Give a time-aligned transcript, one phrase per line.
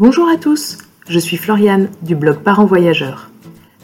[0.00, 0.78] Bonjour à tous,
[1.08, 3.32] je suis Floriane du blog Parents Voyageurs.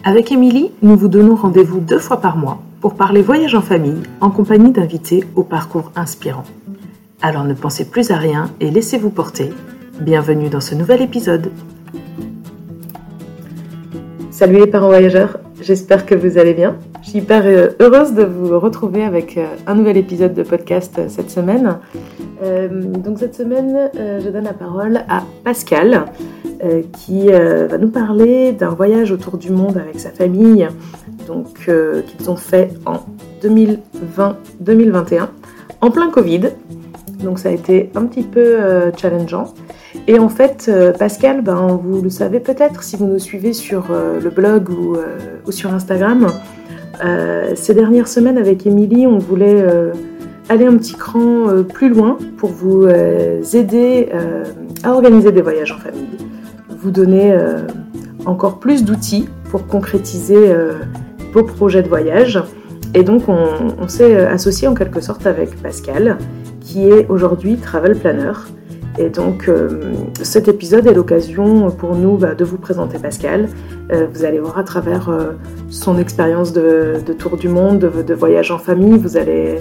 [0.05, 4.01] Avec Émilie, nous vous donnons rendez-vous deux fois par mois pour parler voyage en famille
[4.21, 6.45] en compagnie d'invités au parcours inspirant.
[7.21, 9.51] Alors ne pensez plus à rien et laissez-vous porter.
[9.99, 11.51] Bienvenue dans ce nouvel épisode.
[14.31, 16.77] Salut les parents voyageurs, j'espère que vous allez bien.
[17.15, 21.31] Hyper euh, heureuse de vous retrouver avec euh, un nouvel épisode de podcast euh, cette
[21.31, 21.79] semaine.
[22.43, 26.07] donc cette semaine, je donne la parole à Pascal
[26.93, 30.69] qui va nous parler d'un voyage autour du monde avec sa famille
[31.27, 33.01] donc qu'ils ont fait en
[33.43, 35.29] 2020-2021
[35.81, 36.51] en plein Covid.
[37.23, 38.59] Donc ça a été un petit peu
[38.97, 39.55] challengeant.
[40.07, 44.31] Et en fait, Pascal, ben, vous le savez peut-être si vous nous suivez sur le
[44.31, 44.97] blog ou
[45.51, 46.31] sur Instagram,
[47.03, 49.93] euh, ces dernières semaines avec Émilie, on voulait euh,
[50.49, 54.11] aller un petit cran euh, plus loin pour vous aider
[54.83, 56.19] à organiser des voyages en famille,
[56.79, 57.35] vous donner
[58.27, 60.55] encore plus d'outils pour concrétiser
[61.33, 62.43] vos projets de voyage.
[62.95, 66.19] Et donc on s'est associé en quelque sorte avec Pascal,
[66.61, 68.33] qui est aujourd'hui travel planner.
[68.99, 69.81] Et donc, euh,
[70.23, 73.49] cet épisode est l'occasion pour nous bah, de vous présenter Pascal.
[73.93, 75.33] Euh, vous allez voir à travers euh,
[75.69, 79.59] son expérience de, tour du monde, de, voyage en famille, vous allez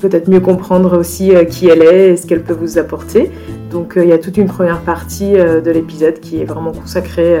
[0.00, 3.30] peut-être mieux comprendre aussi qui elle est et ce qu'elle peut vous apporter.
[3.70, 7.40] Donc, il y a toute une première partie de l'épisode qui est vraiment consacrée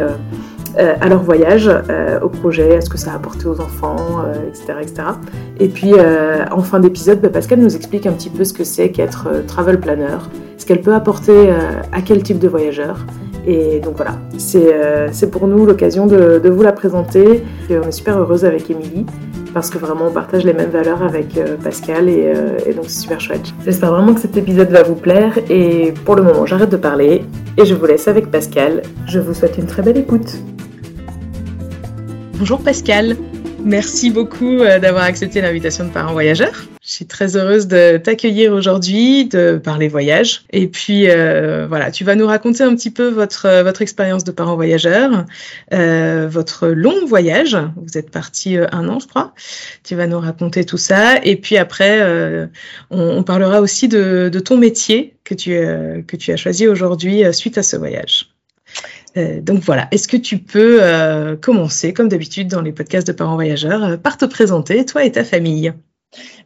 [0.76, 1.70] à leur voyage,
[2.22, 5.02] au projet, à ce que ça a apporté aux enfants, etc., etc.
[5.58, 5.92] Et puis,
[6.50, 9.80] en fin d'épisode, bah, Pascal nous explique un petit peu ce que c'est qu'être travel
[9.80, 10.18] planner
[10.58, 12.98] ce qu'elle peut apporter euh, à quel type de voyageur.
[13.46, 17.42] Et donc voilà, c'est euh, pour nous l'occasion de, vous la présenter.
[17.70, 19.06] Et on est super heureuse avec Émilie
[19.54, 22.32] parce que vraiment on partage les mêmes valeurs avec euh, Pascal et,
[22.66, 23.52] et donc c'est super chouette.
[23.64, 27.24] J'espère vraiment que cet épisode va vous plaire et pour le moment j'arrête de parler
[27.56, 28.82] et je vous laisse avec Pascal.
[29.06, 30.38] Je vous souhaite une très belle écoute.
[32.38, 33.16] Bonjour Pascal,
[33.60, 36.66] merci beaucoup d'avoir accepté l'invitation de Parents Voyageurs.
[36.88, 40.44] Je suis très heureuse de t'accueillir aujourd'hui, de parler voyage.
[40.50, 44.24] Et puis euh, voilà, tu vas nous raconter un petit peu votre euh, votre expérience
[44.24, 45.26] de parents voyageurs,
[45.74, 47.58] euh, votre long voyage.
[47.76, 49.34] Vous êtes parti euh, un an, je crois.
[49.84, 51.22] Tu vas nous raconter tout ça.
[51.22, 52.46] Et puis après, euh,
[52.90, 55.50] on, on, parlera aussi de, de, ton métier que tu
[56.06, 58.30] que tu as choisi aujourd'hui suite à ce voyage.
[59.16, 64.00] Donc voilà, est-ce que tu peux commencer, comme d'habitude dans les podcasts de parents voyageurs,
[64.00, 65.72] par te présenter, toi et ta famille?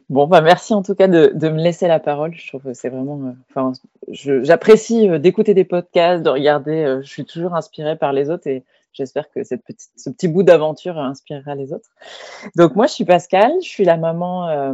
[0.09, 2.33] Bon, bah merci en tout cas de, me laisser la parole.
[2.35, 3.19] Je trouve que c'est vraiment.
[3.27, 3.71] Euh, enfin,
[4.11, 6.83] j'apprécie euh, d'écouter des podcasts, de regarder.
[6.83, 8.49] Euh, je suis toujours inspirée par les autres
[8.93, 11.89] j'espère que cette petite, ce petit bout d'aventure inspirera les autres.
[12.55, 13.51] Donc moi, je suis Pascal.
[13.61, 14.73] Je suis la maman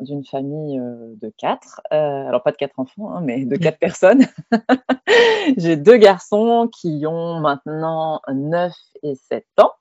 [0.00, 1.80] d'une famille de quatre.
[1.90, 4.26] alors pas de quatre enfants, hein, mais de quatre personnes.
[5.56, 8.72] J'ai deux garçons qui ont maintenant 9
[9.02, 9.72] et 7 ans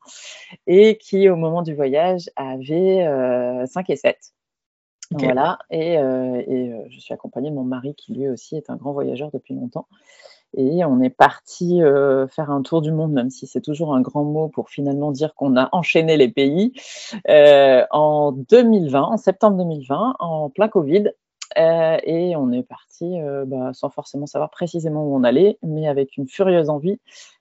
[0.68, 3.06] et qui, au moment du voyage, avaient
[3.68, 4.18] 5 et 7.
[5.12, 8.70] Voilà, et, euh, et euh, je suis accompagnée de mon mari qui lui aussi est
[8.70, 9.88] un grand voyageur depuis longtemps.
[10.58, 14.02] Et on est parti euh, faire un tour du monde, même si c'est toujours un
[14.02, 16.74] grand mot pour finalement dire qu'on a enchaîné les pays,
[17.30, 21.12] euh, en 2020, en septembre 2020, en plein Covid.
[21.58, 23.18] Euh, et on est parti
[23.48, 27.00] bah, sans forcément savoir précisément où on allait, mais avec une furieuse envie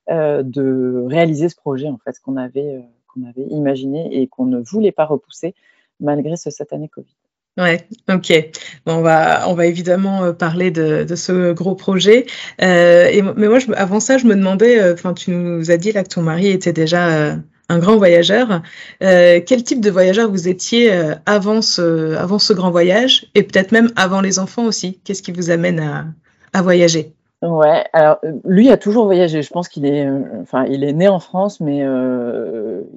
[0.08, 2.82] de réaliser ce projet, en fait, qu'on avait,
[3.12, 5.54] qu'on avait imaginé et qu'on ne voulait pas repousser
[6.00, 7.17] malgré ce cette année Covid.
[7.58, 8.50] Ouais, ok.
[8.86, 12.26] Bon, on va, on va évidemment euh, parler de, de ce gros projet.
[12.62, 15.76] Euh, et, mais moi, je, avant ça, je me demandais, euh, enfin, tu nous as
[15.76, 17.34] dit là que ton mari était déjà euh,
[17.68, 18.62] un grand voyageur.
[19.02, 20.92] Euh, quel type de voyageur vous étiez
[21.26, 25.00] avant ce, avant ce grand voyage et peut-être même avant les enfants aussi?
[25.02, 26.06] Qu'est-ce qui vous amène à,
[26.52, 27.12] à voyager?
[27.42, 29.42] Ouais, alors lui a toujours voyagé.
[29.42, 30.08] Je pense qu'il est,
[30.40, 31.84] enfin, il est né en France, mais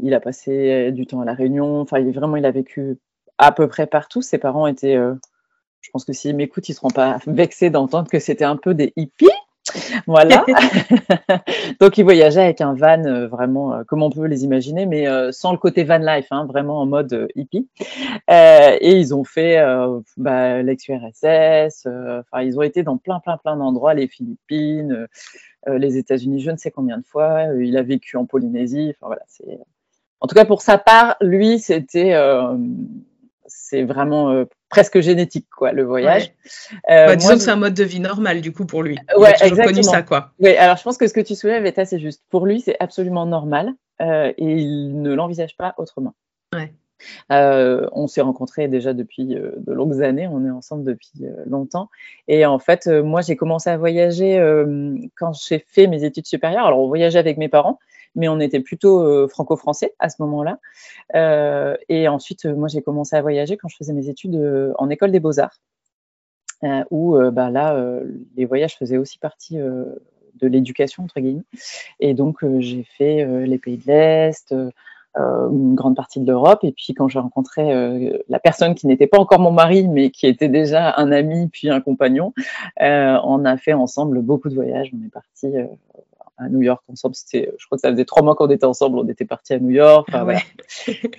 [0.03, 1.81] il a passé du temps à la Réunion.
[1.81, 2.97] Enfin, vraiment, il a vécu
[3.41, 4.21] à peu près partout.
[4.21, 5.15] Ses parents étaient, euh,
[5.81, 8.73] je pense que s'ils m'écoutent, ils ne seront pas vexés d'entendre que c'était un peu
[8.73, 9.27] des hippies.
[10.07, 10.43] Voilà.
[11.79, 15.05] Donc, ils voyageaient avec un van euh, vraiment euh, comme on peut les imaginer, mais
[15.31, 17.69] sans le côté van life, hein, vraiment en mode hippie.
[18.27, 19.63] et ils ont fait
[20.17, 21.85] bah, l'ex-URSS.
[21.85, 25.07] Enfin, ils ont été dans plein, plein, plein d'endroits, les Philippines,
[25.67, 27.43] les États-Unis, je ne sais combien de fois.
[27.59, 28.93] il a vécu en Polynésie.
[28.97, 29.23] Enfin voilà.
[30.19, 32.13] En tout cas, pour sa part, lui, c'était
[33.71, 36.33] c'est vraiment euh, presque génétique, quoi, le voyage.
[36.89, 38.97] Euh, bah, disons que c'est un mode de vie normal, du coup, pour lui.
[39.15, 40.31] Il ouais, a toujours connu ça, quoi.
[40.39, 42.21] Oui, alors je pense que ce que tu soulèves est assez juste.
[42.29, 43.71] Pour lui, c'est absolument normal
[44.01, 46.13] euh, et il ne l'envisage pas autrement.
[46.53, 46.73] Ouais.
[47.29, 51.89] on s'est rencontrés déjà depuis de longues années, on est ensemble depuis longtemps.
[52.27, 54.37] Et en fait, moi, j'ai commencé à voyager
[55.15, 56.65] quand j'ai fait mes études supérieures.
[56.65, 57.79] Alors, on voyageait avec mes parents,
[58.15, 60.59] mais on était plutôt franco-français à ce moment-là.
[61.89, 64.39] et ensuite, moi, j'ai commencé à voyager quand je faisais mes études
[64.77, 65.59] en école des beaux-arts,
[66.91, 67.99] où bah, là,
[68.35, 71.43] les voyages faisaient aussi partie de l'éducation, entre guillemets.
[71.99, 74.53] Et donc, j'ai fait les pays de l'Est,
[75.17, 76.59] euh, une grande partie de l'Europe.
[76.63, 80.09] Et puis quand j'ai rencontré euh, la personne qui n'était pas encore mon mari, mais
[80.09, 82.33] qui était déjà un ami puis un compagnon,
[82.81, 84.89] euh, on a fait ensemble beaucoup de voyages.
[84.93, 85.53] On est parti
[86.41, 87.15] à New York ensemble.
[87.15, 88.97] C'était, je crois que ça faisait trois mois qu'on était ensemble.
[88.97, 90.07] On était parti à New York.
[90.09, 90.39] Enfin, voilà.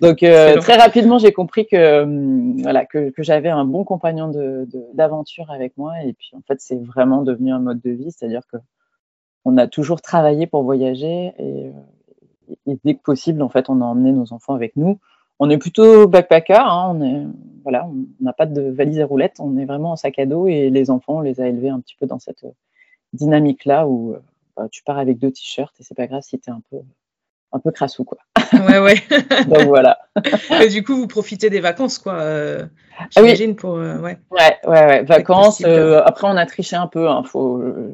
[0.00, 0.18] Donc
[0.60, 5.76] très rapidement, j'ai compris que voilà que, que j'avais un bon compagnon de, d'aventure avec
[5.76, 5.94] moi.
[6.04, 8.58] Et puis en fait, c'est vraiment devenu un mode de vie, c'est-à-dire que
[9.44, 11.72] on a toujours travaillé pour voyager et,
[12.66, 14.98] et dès que possible, en fait, on a emmené nos enfants avec nous.
[15.38, 17.26] On est plutôt backpacker, hein, on est,
[17.64, 20.46] voilà, on n'a pas de valise à roulettes, on est vraiment en sac à dos
[20.46, 22.44] et les enfants, on les a élevés un petit peu dans cette
[23.12, 24.20] dynamique-là où euh,
[24.56, 26.78] bah, tu pars avec deux t-shirts et c'est pas grave si tu es un peu,
[27.52, 28.18] un peu crassou, quoi.
[28.52, 28.96] Ouais, ouais.
[29.48, 29.98] Donc voilà.
[30.62, 32.14] Et du coup, vous profitez des vacances, quoi.
[32.14, 32.66] Euh,
[32.98, 33.76] ah J'imagine pour.
[33.76, 34.18] Euh, ouais.
[34.30, 34.58] ouais.
[34.64, 35.62] Ouais, ouais, Vacances.
[35.64, 37.08] Euh, après, on a triché un peu.
[37.08, 37.22] Hein,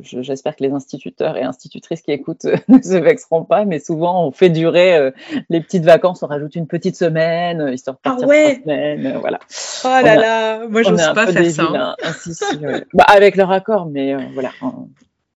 [0.03, 4.33] J'espère que les instituteurs et institutrices qui écoutent ne se vexeront pas, mais souvent, on
[4.33, 5.13] fait durer
[5.49, 6.23] les petites vacances.
[6.23, 8.55] On rajoute une petite semaine, histoire de partir ah ouais.
[8.55, 9.19] trois semaines.
[9.21, 9.39] voilà.
[9.85, 11.95] Oh là là, moi, je n'ose pas faire ça.
[12.03, 12.83] Hein.
[12.95, 14.51] Bah, avec leur accord, mais voilà.
[14.63, 14.89] On,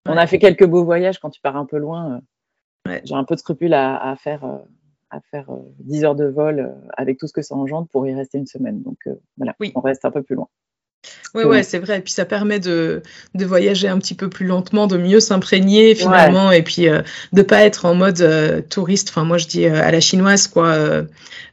[0.07, 2.21] on a fait quelques beaux voyages quand tu pars un peu loin.
[3.05, 4.45] J'ai un peu de scrupule à, faire
[5.13, 5.47] à faire
[5.81, 8.39] 10 euh, heures de vol euh, avec tout ce que ça engendre pour y rester
[8.39, 8.83] une semaine.
[8.83, 10.49] Donc euh, voilà, on reste un peu plus loin.
[11.35, 11.99] Oui, ouais, c'est vrai.
[11.99, 13.03] Et puis ça permet de,
[13.35, 17.03] de, voyager un petit peu plus lentement, de mieux s'imprégner finalement, et puis de
[17.33, 18.23] de pas être en mode
[18.69, 19.09] touriste.
[19.09, 20.77] Enfin, moi je dis à la chinoise, quoi,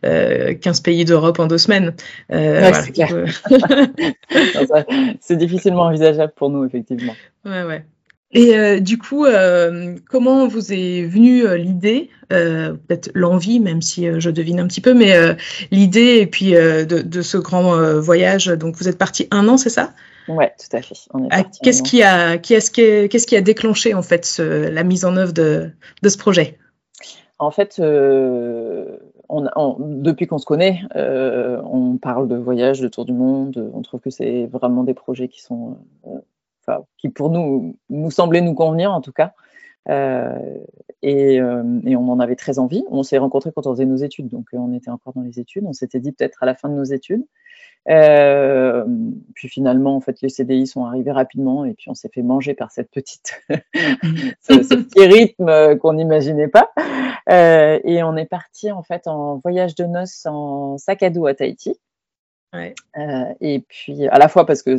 [0.03, 1.95] 15 pays d'Europe en deux semaines.
[2.29, 3.25] c'est clair.
[5.21, 7.15] c'est difficilement envisageable pour nous, effectivement.
[7.45, 7.85] Ouais, ouais.
[8.31, 14.07] Et euh, du coup, euh, comment vous est venue euh, l'idée, peut-être l'envie, même si
[14.19, 15.15] je devine un petit peu, mais
[15.71, 18.45] l'idée et puis de, ce grand voyage?
[18.45, 19.93] Donc, vous êtes parti un an, c'est ça?
[20.27, 20.95] Oui, tout à fait.
[21.31, 25.33] Ah, qu'est-ce qui a, qu'est-ce qui, qui a déclenché en fait la mise en œuvre
[25.33, 25.71] de,
[26.07, 26.59] ce projet?
[27.39, 27.81] En fait,
[29.27, 33.71] on, depuis qu'on se connaît, on parle de voyage, de tour du monde.
[33.73, 35.77] On trouve que c'est vraiment des projets qui sont
[36.98, 39.33] qui pour nous nous semblait nous convenir en tout cas.
[39.89, 40.57] Euh,
[41.01, 42.83] et, euh, et, on en avait très envie.
[42.89, 45.39] On s'est rencontrés quand on faisait nos études, donc euh, on était encore dans les
[45.39, 45.63] études.
[45.66, 47.25] On s'était dit peut-être à la fin de nos études.
[47.86, 52.54] puis finalement, en fait, les CDI sont arrivés rapidement et puis on s'est fait manger
[52.54, 53.42] par cette petite,
[54.42, 56.69] ce, petit rythme qu'on n'imaginait pas.
[57.30, 61.33] et on est parti en fait en voyage de noces en sac à dos à
[61.33, 61.80] Tahiti.
[62.55, 64.77] Euh, et puis, à la fois parce que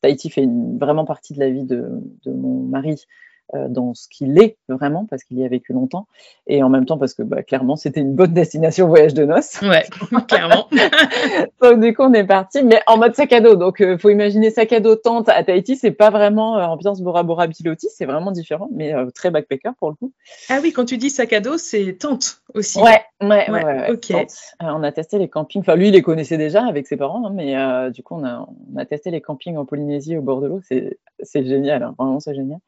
[0.00, 0.46] Tahiti fait
[0.78, 1.88] vraiment partie de la vie de,
[2.24, 3.06] de mon mari,
[3.54, 6.06] dans ce qu'il est vraiment, parce qu'il y a vécu longtemps,
[6.46, 9.60] et en même temps parce que bah, clairement c'était une bonne destination voyage de noces.
[9.62, 9.84] Ouais,
[10.28, 10.68] clairement.
[11.62, 13.56] donc du coup on est parti, mais en mode sac à dos.
[13.56, 17.00] Donc il euh, faut imaginer sac à dos tente à Tahiti, c'est pas vraiment ambiance
[17.00, 20.12] Bora Bora Piloti, c'est vraiment différent, mais très backpacker pour le coup.
[20.48, 22.78] Ah oui, quand tu dis sac à dos, c'est tente aussi.
[22.80, 23.90] Ouais, ouais, ouais.
[23.90, 24.26] ok.
[24.60, 25.60] on a testé les campings.
[25.60, 27.54] Enfin lui il les connaissait déjà avec ses parents, hein, mais
[27.90, 30.60] du coup on a, on a testé les campings en Polynésie au bord de l'eau.
[30.62, 31.94] C'est génial, hein.
[31.98, 32.58] vraiment c'est génial.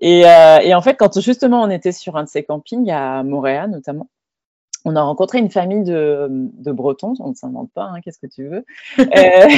[0.00, 3.22] Et, euh, et, en fait, quand justement on était sur un de ces campings à
[3.22, 4.08] Montréal notamment,
[4.86, 8.26] on a rencontré une famille de, de Bretons, on ne s'invente pas, hein, qu'est-ce que
[8.26, 8.64] tu veux.
[8.98, 9.48] Euh,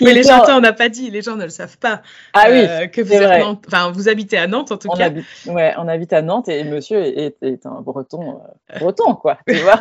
[0.00, 2.02] Mais les gens, on n'a pas dit, les gens ne le savent pas.
[2.32, 5.06] Ah oui, euh, que vous, êtes enfin, vous habitez à Nantes en tout on cas.
[5.06, 8.40] Habite, ouais, on habite à Nantes et monsieur est, est un Breton,
[8.80, 9.80] Breton quoi, tu vois,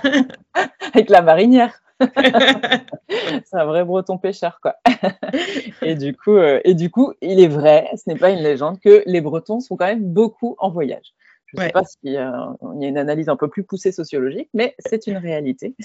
[0.94, 1.82] avec la marinière.
[3.46, 4.76] c'est un vrai breton pêcheur, quoi.
[5.82, 8.80] et, du coup, euh, et du coup, il est vrai, ce n'est pas une légende,
[8.80, 11.14] que les Bretons sont quand même beaucoup en voyage.
[11.46, 14.76] Je ne sais pas s'il y, a une analyse un peu plus poussée sociologique, mais
[14.80, 15.76] c'est une réalité.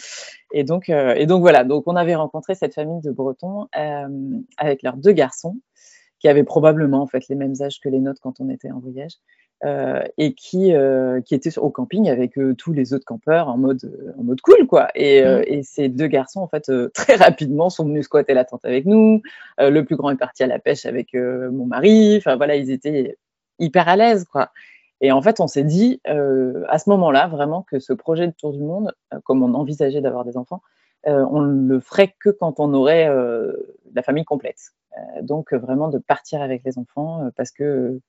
[0.53, 4.09] Et donc, euh, et donc voilà, donc on avait rencontré cette famille de Bretons euh,
[4.57, 5.59] avec leurs deux garçons
[6.21, 8.81] qui avaient probablement en fait les mêmes âges que les nôtres quand on était en
[8.81, 9.13] voyage.
[9.65, 13.57] Euh, et qui, euh, qui était au camping avec euh, tous les autres campeurs en
[13.57, 14.89] mode, en mode cool, quoi.
[14.95, 15.43] Et, mmh.
[15.49, 19.21] et ces deux garçons, en fait, très rapidement, sont venus squatter la tente avec nous.
[19.59, 22.19] le plus grand est parti à la pêche avec mon mari.
[22.19, 23.17] Enfin, voilà, ils étaient
[23.59, 24.51] hyper à l'aise, quoi.
[25.01, 28.53] Et en fait, on s'est dit à ce moment-là vraiment que ce projet de tour
[28.53, 28.93] du monde,
[29.25, 30.63] comme on envisageait d'avoir des enfants,
[31.05, 33.09] on le ferait que quand on aurait
[33.95, 34.73] la famille complète.
[35.23, 38.01] donc vraiment de partir avec les enfants parce que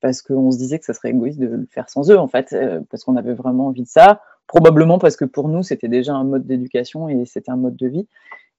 [0.00, 2.52] parce qu'on se disait que ça serait égoïste de le faire sans eux, en fait,
[2.52, 6.14] euh, parce qu'on avait vraiment envie de ça, probablement parce que pour nous, c'était déjà
[6.14, 8.08] un mode d'éducation et c'était un mode de vie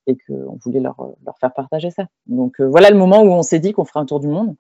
[0.08, 2.08] et qu'on voulait leur, leur, faire partager ça.
[2.26, 4.56] Donc voilà le moment où on s'est dit qu'on ferait un tour du monde.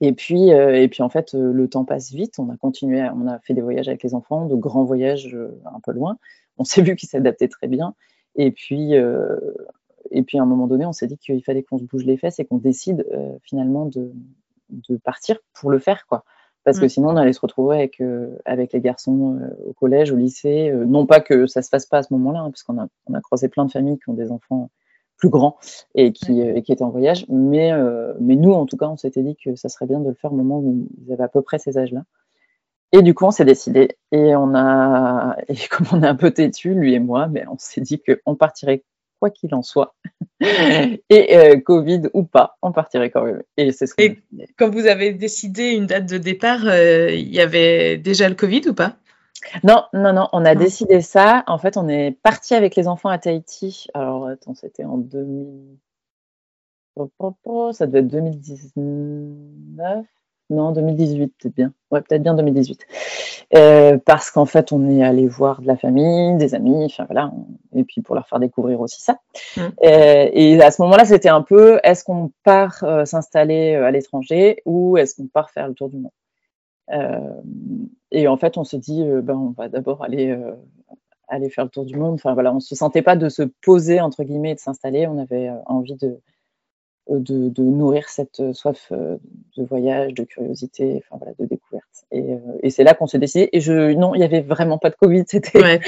[0.00, 2.38] Et puis, et puis en fait, le temps passe vite.
[2.38, 5.36] On a continué, on a fait des voyages avec les enfants, de grands voyages
[5.66, 6.16] un peu loin.
[6.56, 7.94] On s'est vu qu'ils s'adaptaient très bien.
[8.34, 8.94] Et puis,
[10.10, 12.16] et puis à un moment donné, on s'est dit qu'il fallait qu'on se bouge les
[12.16, 13.06] fesses et qu'on décide
[13.42, 14.12] finalement de,
[14.70, 16.24] de, partir pour le faire, quoi.
[16.64, 16.90] Parce que mm.
[16.90, 18.02] sinon, on allait se retrouver avec,
[18.44, 20.72] avec les garçons au collège, au lycée.
[20.86, 23.14] non pas que ça se fasse pas à ce moment-là, hein, parce qu'on a, on
[23.14, 24.70] a croisé plein de familles qui ont des enfants
[25.16, 25.58] plus grands
[25.94, 27.26] et qui, qui étaient en voyage.
[27.28, 27.72] Mais,
[28.20, 30.32] mais nous, en tout cas, on s'était dit que ça serait bien de le faire
[30.32, 32.04] au moment où ils avaient à peu près ces âges-là.
[32.92, 33.96] Et du coup, on s'est décidé.
[34.12, 37.56] Et on a, et comme on est un peu têtu, lui et moi, mais on
[37.58, 38.84] s'est dit qu'on partirait
[39.20, 39.94] quoi qu'il en soit.
[40.40, 43.42] et euh, Covid ou pas, on partirait quand même.
[43.56, 44.18] Et c'est ce Et
[44.58, 48.62] quand vous avez décidé une date de départ, euh, il y avait déjà le Covid
[48.68, 48.96] ou pas?
[49.62, 51.44] Non, non, non, on a décidé ça.
[51.46, 53.86] En fait, on est parti avec les enfants à Tahiti.
[53.94, 55.78] Alors, attends, c'était en 2000.
[57.72, 60.06] Ça devait être 2019.
[60.50, 61.72] Non, 2018, peut-être bien.
[61.90, 62.86] Ouais, peut-être bien 2018.
[63.56, 67.32] Euh, parce qu'en fait, on est allé voir de la famille, des amis, enfin voilà,
[67.74, 69.18] et puis pour leur faire découvrir aussi ça.
[69.56, 69.60] Mmh.
[69.60, 74.60] Euh, et à ce moment-là, c'était un peu, est-ce qu'on part euh, s'installer à l'étranger
[74.66, 76.12] ou est-ce qu'on part faire le tour du monde?
[78.10, 80.36] Et en fait, on se dit, ben, on va d'abord aller
[81.28, 82.14] aller faire le tour du monde.
[82.14, 85.06] Enfin voilà, on se sentait pas de se poser entre guillemets et de s'installer.
[85.06, 86.18] On avait envie de
[87.18, 89.16] de, nourrir cette euh, soif euh,
[89.56, 91.84] de voyage, de curiosité, enfin voilà, de découverte.
[92.12, 93.48] Et, euh, et c'est là qu'on s'est décidé.
[93.52, 95.24] Et je, non, il n'y avait vraiment pas de Covid.
[95.26, 95.80] C'était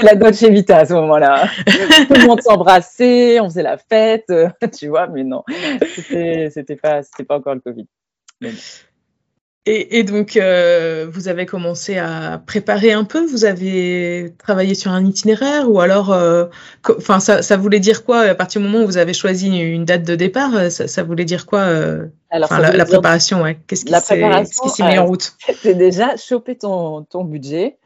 [0.00, 1.46] la Dolce Vita à ce moment-là.
[1.66, 4.32] Tout le monde s'embrassait, on faisait la fête,
[4.78, 5.06] tu vois.
[5.08, 5.42] Mais non,
[5.94, 7.86] c'était pas, c'était pas encore le Covid.
[9.66, 15.02] Et, donc, euh, vous avez commencé à préparer un peu Vous avez travaillé sur un
[15.06, 16.44] itinéraire Ou alors, euh,
[16.86, 19.86] enfin, ça, ça, voulait dire quoi à partir du moment où vous avez choisi une
[19.86, 21.62] date de départ euh, ça, ça voulait dire quoi
[22.30, 23.58] alors, la, la, préparation, ouais.
[23.66, 25.32] Qu'est-ce qui s'est mis en route?
[25.62, 27.78] C'est déjà choper ton, ton budget,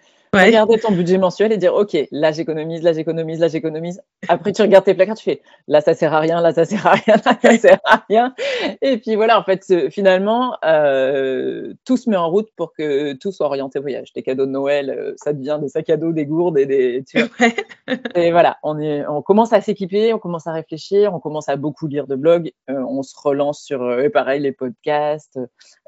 [0.47, 4.01] Regarder ton budget mensuel et dire, OK, là j'économise, là j'économise, là j'économise.
[4.29, 6.87] Après, tu regardes tes placards, tu fais, là ça sert à rien, là ça sert
[6.87, 8.35] à rien, là ça sert à rien.
[8.83, 13.33] Et puis voilà, en fait, finalement, euh, tout se met en route pour que tout
[13.33, 14.13] soit orienté voyage.
[14.13, 17.05] Tes cadeaux de Noël, euh, ça devient des sacs à dos, des gourdes et des.
[17.09, 17.49] Tu vois.
[18.15, 21.57] et voilà, on, est, on commence à s'équiper, on commence à réfléchir, on commence à
[21.57, 25.39] beaucoup lire de blogs, euh, on se relance sur, euh, pareil, les podcasts,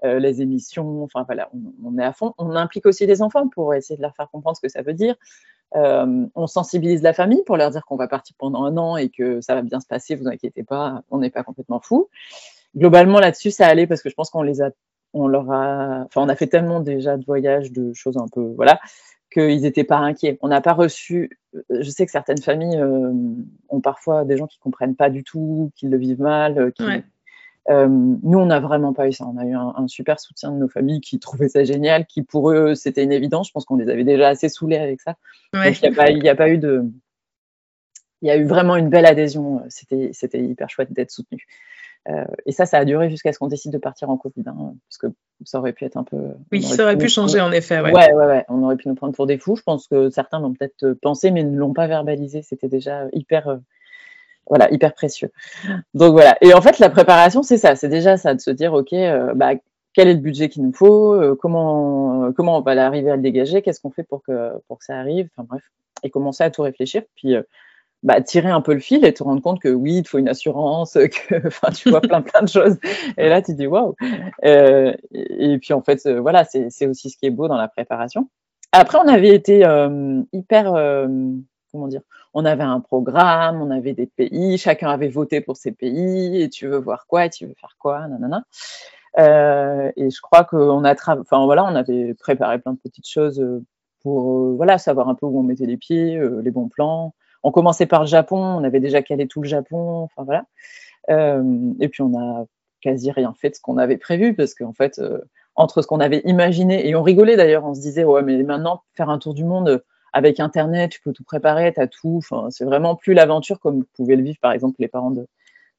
[0.02, 1.50] les émissions, enfin voilà,
[1.85, 2.35] on, est à fond.
[2.38, 4.95] On implique aussi les enfants pour essayer de leur faire comprendre ce que ça veut
[4.95, 5.14] dire.
[5.76, 9.09] Euh, on sensibilise la famille pour leur dire qu'on va partir pendant un an et
[9.09, 12.09] que ça va bien se passer, vous inquiétez pas, on n'est pas complètement fou.
[12.76, 14.71] Globalement là-dessus, ça allait parce que je pense qu'on les a,
[15.12, 18.52] on leur a, enfin on a fait tellement déjà de voyages, de choses un peu,
[18.57, 18.80] voilà,
[19.33, 20.38] qu'ils n'étaient pas inquiets.
[20.42, 21.38] On n'a pas reçu,
[21.71, 23.12] je sais que certaines familles euh,
[23.69, 26.85] ont parfois des gens qui comprennent pas du tout, qui le vivent mal, euh, qui,
[27.69, 29.26] euh, nous, on n'a vraiment pas eu ça.
[29.26, 32.50] On a eu un, super soutien de nos familles qui trouvaient ça génial, qui pour
[32.50, 33.49] eux, c'était une évidence.
[33.49, 35.17] Je pense qu'on les avait déjà assez saoulés avec ça.
[35.52, 35.90] Donc, il
[36.21, 36.85] n'y a, pas eu de.
[38.23, 39.62] Il y a eu vraiment une belle adhésion.
[39.69, 41.47] C'était, hyper chouette d'être soutenu.
[42.09, 44.75] Euh, et ça, ça a duré jusqu'à ce qu'on décide de partir en Covid, hein,
[44.88, 45.07] parce que
[45.45, 46.31] ça aurait pu être un peu.
[46.50, 47.79] Oui, ça aurait pu, changer en effet.
[47.81, 47.93] Ouais.
[47.93, 48.12] ouais.
[48.14, 49.57] ouais, On aurait pu nous prendre pour des fous.
[49.57, 52.40] Je pense que certains l'ont peut-être pensé, mais ne l'ont pas verbalisé.
[52.40, 53.59] C'était déjà hyper euh,
[54.50, 55.30] voilà, hyper précieux.
[55.95, 56.37] Donc voilà.
[56.42, 57.76] Et en fait, la préparation, c'est ça.
[57.76, 59.52] C'est déjà ça, de se dire, OK, euh, bah,
[59.95, 63.16] quel est le budget qu'il nous faut euh, comment, euh, comment on va arriver à
[63.16, 65.62] le dégager Qu'est-ce qu'on fait pour que, pour que ça arrive Enfin bref.
[66.02, 67.02] Et commencer à tout réfléchir.
[67.14, 67.35] Puis
[68.02, 70.19] bah, tirer un peu le fil et te rendre compte que oui, il te faut
[70.19, 70.95] une assurance,
[71.28, 72.76] que enfin, tu vois plein, plein de choses.
[73.19, 73.95] Et là, tu dis waouh.
[74.42, 78.28] Et, et, puis en fait, voilà, c'est aussi ce qui est beau dans la préparation.
[78.73, 79.59] Après, on avait été
[80.33, 80.75] hyper
[81.71, 82.02] comment dire,
[82.34, 86.49] on avait un programme, on avait des pays, chacun avait voté pour ses pays, et
[86.49, 88.44] tu veux voir quoi, et tu veux faire quoi, nanana.
[89.18, 93.64] Euh, et je crois qu'on on avait préparé plein de petites choses euh,
[94.02, 97.14] pour euh, voilà savoir un peu où on mettait les pieds, les bons plans.
[97.42, 100.44] On commençait par le Japon, on avait déjà calé tout le Japon, enfin voilà.
[101.08, 102.44] Et puis on a
[102.80, 105.00] quasi rien fait de ce qu'on avait prévu parce qu'en fait
[105.56, 108.82] entre ce qu'on avait imaginé et on rigolait d'ailleurs, on se disait ouais mais maintenant
[108.94, 109.82] faire un tour du monde
[110.12, 112.17] avec Internet, tu peux tout préparer, tu as tout.
[112.19, 115.26] Enfin, c'est vraiment plus l'aventure comme pouvaient le vivre, par exemple, les parents de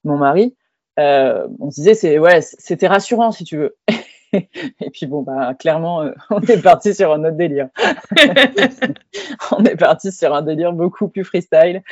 [0.03, 0.55] mon mari.
[0.99, 3.75] Euh, on se disait, c'est ouais, c'était rassurant si tu veux.
[4.33, 7.69] Et puis bon, bah clairement, euh, on est parti sur un autre délire.
[9.51, 11.83] on est parti sur un délire beaucoup plus freestyle,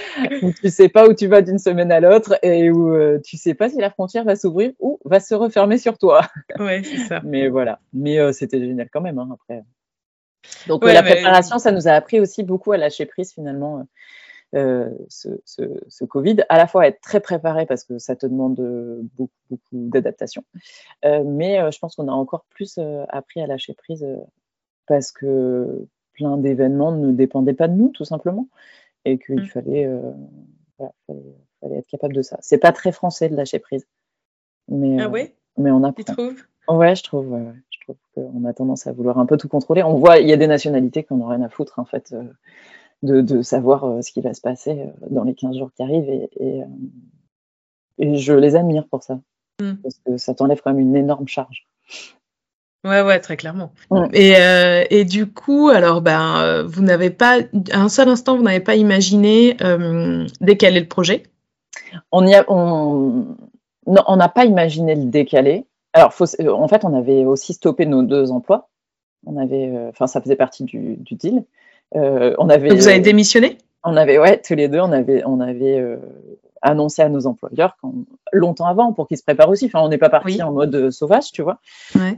[0.41, 3.37] où tu sais pas où tu vas d'une semaine à l'autre et où euh, tu
[3.37, 6.21] sais pas si la frontière va s'ouvrir ou va se refermer sur toi.
[6.59, 7.21] Ouais, c'est ça.
[7.23, 7.79] Mais voilà.
[7.93, 9.19] Mais euh, c'était génial quand même.
[9.19, 9.63] Hein, après,
[10.67, 13.85] Donc la préparation, ça nous a appris aussi beaucoup à lâcher prise finalement.
[14.53, 18.55] ce, ce, Covid, à la fois être très préparé parce que ça te demande
[19.15, 20.43] beaucoup, beaucoup d'adaptation,
[21.03, 22.79] mais je pense qu'on a encore plus
[23.09, 24.05] appris à lâcher prise
[24.87, 28.47] parce que plein d'événements ne dépendaient pas de nous, tout simplement,
[29.05, 29.47] et qu'il mmh.
[29.47, 29.89] fallait,
[31.61, 32.37] fallait, être capable de ça.
[32.41, 33.87] C'est pas très français de lâcher prise.
[34.67, 35.35] Mais, ah ouais?
[35.57, 36.03] Mais on apprend.
[36.03, 36.43] Tu trouves?
[36.67, 37.37] Ouais, je trouve.
[37.93, 39.83] Trouve qu'on a tendance à vouloir un peu tout contrôler.
[39.83, 42.23] On voit, il y a des nationalités qui n'ont rien à foutre, en fait, euh,
[43.03, 45.83] de, de, savoir euh, ce qui va se passer euh, dans les 15 jours qui
[45.83, 46.09] arrivent.
[46.09, 46.63] Et,
[47.97, 49.19] et, je les admire pour ça.
[49.61, 49.75] Hmm.
[49.83, 51.67] Parce que ça t'enlève quand même une énorme charge.
[52.85, 53.73] Ouais, ouais, très clairement.
[54.13, 54.35] Et,
[54.89, 57.39] et, du coup, alors, ben, vous n'avez pas,
[57.73, 59.57] à un seul instant, vous n'avez pas imaginé
[60.39, 61.23] décaler le projet?
[62.13, 63.35] On on,
[63.85, 65.65] on n'a pas imaginé le décaler.
[65.93, 68.69] Alors, euh, en fait, on avait aussi stoppé nos deux emplois.
[69.25, 71.43] On avait, euh, enfin, ça faisait partie du, deal.
[71.95, 72.69] Euh, on avait.
[72.69, 73.57] Vous avez démissionné?
[73.83, 75.97] On avait, ouais, tous les deux, on avait, on avait
[76.61, 77.77] annoncé à nos employeurs
[78.33, 79.67] longtemps avant pour qu'ils se préparent aussi.
[79.67, 81.59] Enfin, on n'est pas parti en mode sauvage, tu vois.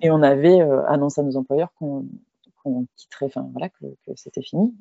[0.02, 2.08] Et on avait annoncé à nos employeurs qu'on
[2.96, 4.74] quitterait, enfin voilà, que, que c'était fini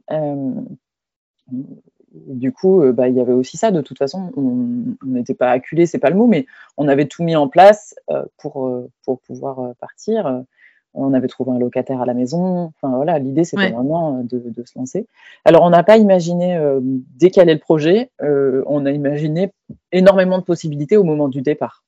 [2.13, 3.71] du coup, euh, bah, il y avait aussi ça.
[3.71, 7.23] De toute façon, on n'était pas acculé, c'est pas le mot, mais on avait tout
[7.23, 10.45] mis en place euh, pour, euh, pour pouvoir partir.
[10.93, 12.73] On avait trouvé un locataire à la maison.
[12.75, 15.07] Enfin voilà, l'idée c'était vraiment de, se lancer.
[15.45, 18.11] Alors on n'a pas imaginé décaler le projet.
[18.19, 19.53] on a imaginé
[19.93, 21.85] énormément de possibilités au moment du départ.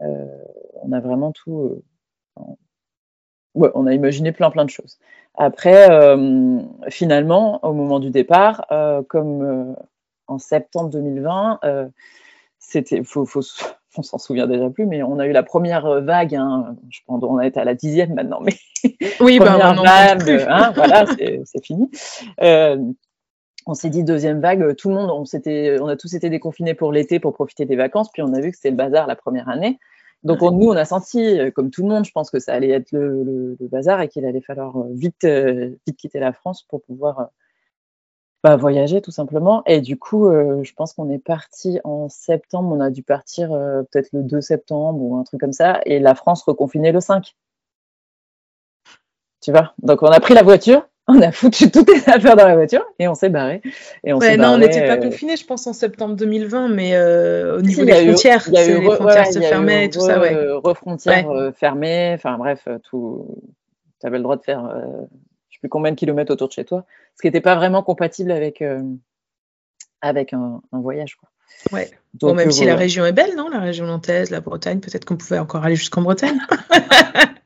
[0.00, 1.80] on a vraiment tout.
[3.54, 4.98] on a imaginé plein plein de choses.
[5.36, 9.74] Après, euh, finalement, au moment du départ, euh, comme euh,
[10.28, 11.60] en septembre 2020,
[12.58, 13.26] c'était, faut,
[13.96, 16.36] on s'en souvient déjà plus, mais on a eu la première vague.
[16.36, 18.54] Hein, je pense, on est à la dixième maintenant, mais
[19.20, 21.04] oui, bah, première vague, hein, voilà,
[21.44, 21.90] c'est fini.
[22.38, 25.24] on s'est dit deuxième vague, tout le monde, on,
[25.84, 28.52] on a tous été déconfinés pour l'été pour profiter des vacances, puis on a vu
[28.52, 29.80] que c'était le bazar la première année.
[30.24, 32.70] Donc nous, on a senti, euh, comme tout le monde, je pense que ça allait
[32.70, 36.82] être le, bazar et qu'il allait falloir euh, vite, euh, vite quitter la France pour
[36.82, 37.28] pouvoir
[38.42, 39.62] bah, voyager tout simplement.
[39.66, 42.74] Et du coup, je pense qu'on est parti en septembre.
[42.76, 45.80] On a dû partir peut-être le 2 septembre ou un truc comme ça.
[45.86, 47.34] Et la France reconfinait le 5.
[49.40, 49.74] Tu vois?
[49.82, 52.84] Donc on a pris la voiture on a foutu toutes les affaires dans la voiture
[52.98, 53.60] et on s'est barré.
[54.04, 56.94] Et on ouais, non, on n'était pas euh, confinés, je pense, en septembre 20avent mais
[56.94, 60.34] euh, au niveau des frontières, y eu, les frontières se fermaient, tout ça, ouais.
[60.52, 63.26] Refrontières euh, fermées, enfin bref, tout.
[64.00, 65.06] Tu avais le droit de faire, je ne
[65.50, 66.84] sais plus combien de kilomètres autour de chez toi,
[67.16, 68.62] ce qui n'était pas vraiment compatible avec,
[70.00, 71.16] avec un, voyage.
[71.16, 71.28] Quoi.
[71.72, 71.90] Ouais.
[72.14, 75.16] bon, même si la région est belle, non La région nantaise, la Bretagne, peut-être qu'on
[75.16, 76.38] pouvait encore aller jusqu'en Bretagne.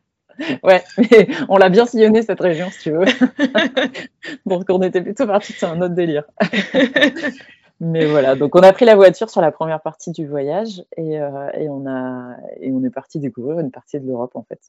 [0.63, 3.05] ouais, mais on l'a bien sillonné cette région, si tu veux.
[4.47, 6.25] donc on était plutôt parti c'est un autre délire.
[7.81, 11.21] mais voilà, donc on a pris la voiture sur la première partie du voyage et,
[11.21, 14.61] euh, et on, a, et on est parti découvrir une partie de l'Europe en fait.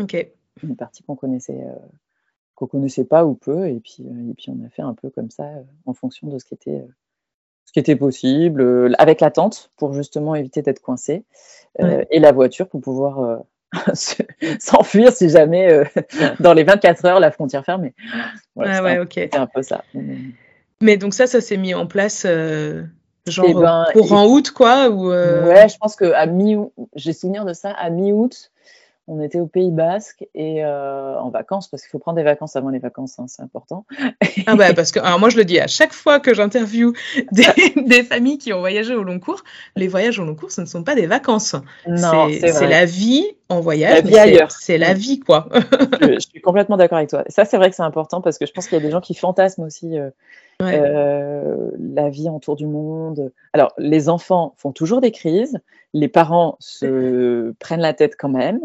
[0.00, 0.30] Ok.
[0.62, 1.74] Une partie qu'on connaissait, euh,
[2.54, 5.10] qu'on connaissait pas ou peu, et puis, euh, et puis on a fait un peu
[5.10, 5.48] comme ça
[5.86, 6.86] en fonction de ce qui était
[7.66, 11.22] ce qui était possible, avec la tente pour justement éviter d'être coincé,
[11.78, 13.44] et la voiture pour pouvoir
[14.58, 15.84] s'enfuir si jamais euh,
[16.40, 17.94] dans les 24 heures la frontière fermée.
[18.58, 19.28] ah ouais, ok.
[19.32, 19.84] Un peu ça.
[20.80, 22.82] Mais donc ça, ça s'est mis en place euh,
[23.26, 26.56] genre eh ben, pour en août quoi ou euh Ouais, je pense que à mi
[26.94, 28.50] j'ai souvenir de ça à mi-août
[29.10, 32.54] on était au Pays Basque et euh, en vacances, parce qu'il faut prendre des vacances
[32.54, 33.84] avant les vacances, hein, c'est important.
[34.46, 36.92] ah bah parce que alors moi je le dis à chaque fois que j'interviewe
[37.32, 39.42] des, familles qui ont voyagé au long cours,
[39.74, 41.56] les voyages au long cours, ce ne sont pas des vacances.
[41.84, 44.04] c'est la vie en voyage.
[44.48, 45.48] C'est la vie quoi.
[46.00, 47.24] je, suis complètement d'accord avec toi.
[47.28, 49.00] Ça c'est vrai que c'est important parce que je pense qu'il y a des gens
[49.00, 49.98] qui fantasment aussi.
[49.98, 50.10] Euh,
[50.62, 53.32] euh, la vie autour du monde.
[53.52, 55.58] Alors, les enfants font toujours des crises,
[55.92, 58.60] les parents se prennent la tête quand même.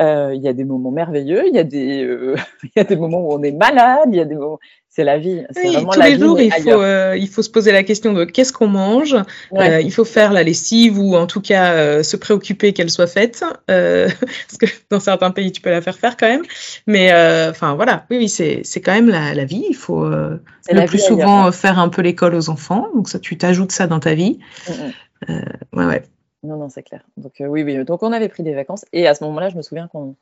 [0.00, 2.36] Euh, il y a des moments merveilleux, il y, euh,
[2.76, 4.60] y a des moments où on est malade, il y a des moments
[4.94, 5.42] c'est la vie.
[5.52, 8.68] tous les jours, il faut, euh, il faut se poser la question de qu'est-ce qu'on
[8.68, 9.16] mange.
[9.54, 13.08] Euh, il faut faire la lessive ou en tout cas euh, se préoccuper qu'elle soit
[13.08, 13.42] faite.
[13.66, 16.44] parce que dans certains pays, tu peux la faire faire quand même.
[16.86, 17.12] Mais
[17.50, 19.64] enfin voilà, oui, oui, c'est, quand même la, la, vie.
[19.68, 22.86] Il faut le plus souvent faire un peu l'école aux enfants.
[22.94, 24.38] Donc ça, tu t'ajoutes ça dans ta vie.
[24.68, 25.42] Mm, mm.
[25.72, 26.02] ouais, ouais.
[26.44, 27.00] Non, non, c'est clair.
[27.16, 27.84] Donc oui, oui.
[27.84, 30.14] Donc on avait pris des vacances et à ce moment-là, je me souviens qu'on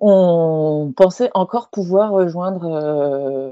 [0.00, 3.50] on pensait encore pouvoir rejoindre, euh,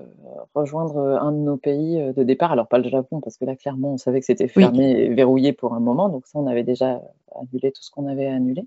[0.54, 2.52] rejoindre un de nos pays euh, de départ.
[2.52, 5.52] Alors, pas le Japon, parce que là, clairement, on savait que c'était fermé et verrouillé
[5.52, 6.08] pour un moment.
[6.08, 7.02] Donc, ça, on avait déjà
[7.38, 8.64] annulé tout ce qu'on avait annulé.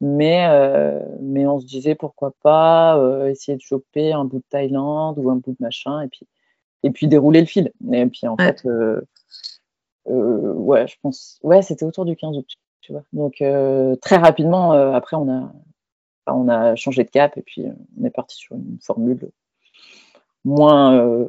[0.00, 0.48] Mais,
[1.20, 5.36] mais on se disait pourquoi pas essayer de choper un bout de Thaïlande ou un
[5.36, 6.26] bout de machin et puis,
[6.82, 7.70] et puis dérouler le fil.
[7.92, 8.66] Et puis en fait,
[10.06, 12.48] ouais, je pense, ouais, c'était autour du 15 août,
[12.80, 13.02] tu vois.
[13.12, 13.44] Donc
[14.00, 15.52] très rapidement, après, on a,
[16.34, 17.64] on a changé de cap et puis
[18.00, 19.30] on est parti sur une formule
[20.44, 21.26] moins,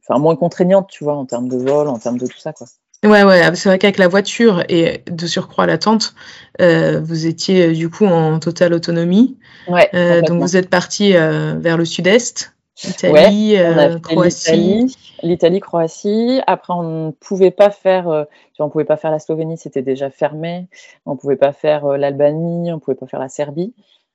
[0.00, 2.66] enfin moins contraignante, tu vois, en termes de vol, en termes de tout ça, quoi.
[3.04, 6.14] Ouais, ouais, c'est vrai qu'avec la voiture et de surcroît la tente,
[6.62, 9.36] euh, vous étiez du coup en totale autonomie.
[9.68, 13.56] Ouais, euh, donc vous êtes parti euh, vers le sud-est, Italie,
[14.02, 14.96] Croatie.
[15.22, 16.40] L'Italie, Croatie.
[16.46, 18.26] Après, on ne pouvait pas faire,
[18.58, 20.66] on pouvait pas faire la Slovénie, c'était déjà fermé.
[21.04, 23.74] On pouvait pas faire l'Albanie, on pouvait pas faire la Serbie.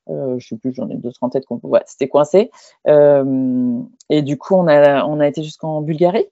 [0.10, 2.52] Euh, je sais plus, j'en ai d'autres en tête qu'on ouais, c'était coincé.
[2.86, 6.28] et du coup, on a, on a été jusqu'en Bulgarie.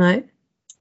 [0.00, 0.24] Ouais.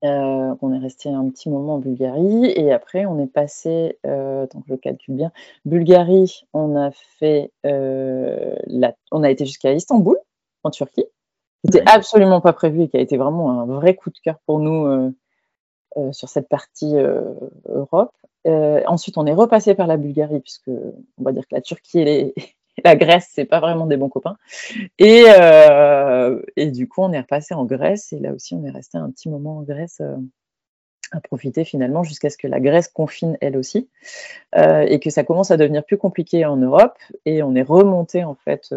[0.03, 4.45] Euh, on est resté un petit moment en Bulgarie et après on est passé, euh,
[4.47, 5.31] tant que je calcule bien,
[5.63, 10.17] Bulgarie, on a fait, euh, la, on a été jusqu'à Istanbul,
[10.63, 11.05] en Turquie.
[11.63, 14.59] C'était absolument pas prévu et qui a été vraiment un vrai coup de cœur pour
[14.59, 15.13] nous
[16.11, 16.93] sur cette partie
[17.65, 18.11] Europe.
[18.45, 22.33] Ensuite, on est repassé par la Bulgarie puisque on va dire que la Turquie est,
[22.83, 24.37] la Grèce, c'est pas vraiment des bons copains.
[24.99, 28.71] Et, euh, et, du coup, on est repassé en Grèce et là aussi, on est
[28.71, 30.15] resté un petit moment en Grèce euh,
[31.11, 33.87] à profiter finalement jusqu'à ce que la Grèce confine elle aussi
[34.55, 36.97] euh, et que ça commence à devenir plus compliqué en Europe.
[37.25, 38.73] Et on est remonté en fait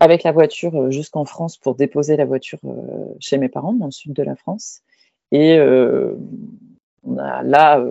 [0.00, 2.58] avec la voiture jusqu'en France pour déposer la voiture
[3.20, 4.80] chez mes parents dans le sud de la France.
[5.30, 5.56] Et
[7.06, 7.84] on a là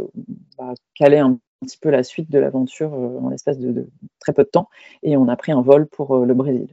[0.58, 3.88] bah, calé un petit peu la suite de l'aventure euh, en l'espace de,
[4.20, 4.70] très peu de temps
[5.02, 6.68] et on a pris un vol pour euh, le Brésil.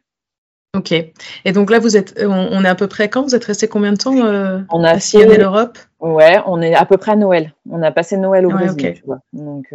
[0.76, 0.92] Ok.
[0.92, 3.22] Et donc là, vous êtes, on, est à peu près quand?
[3.24, 5.78] Vous êtes resté combien de temps euh, On a sillonné l'Europe?
[5.98, 7.54] Ouais, on est à peu près à Noël.
[7.68, 9.18] On a passé Noël au Brésil, tu vois.
[9.32, 9.74] Donc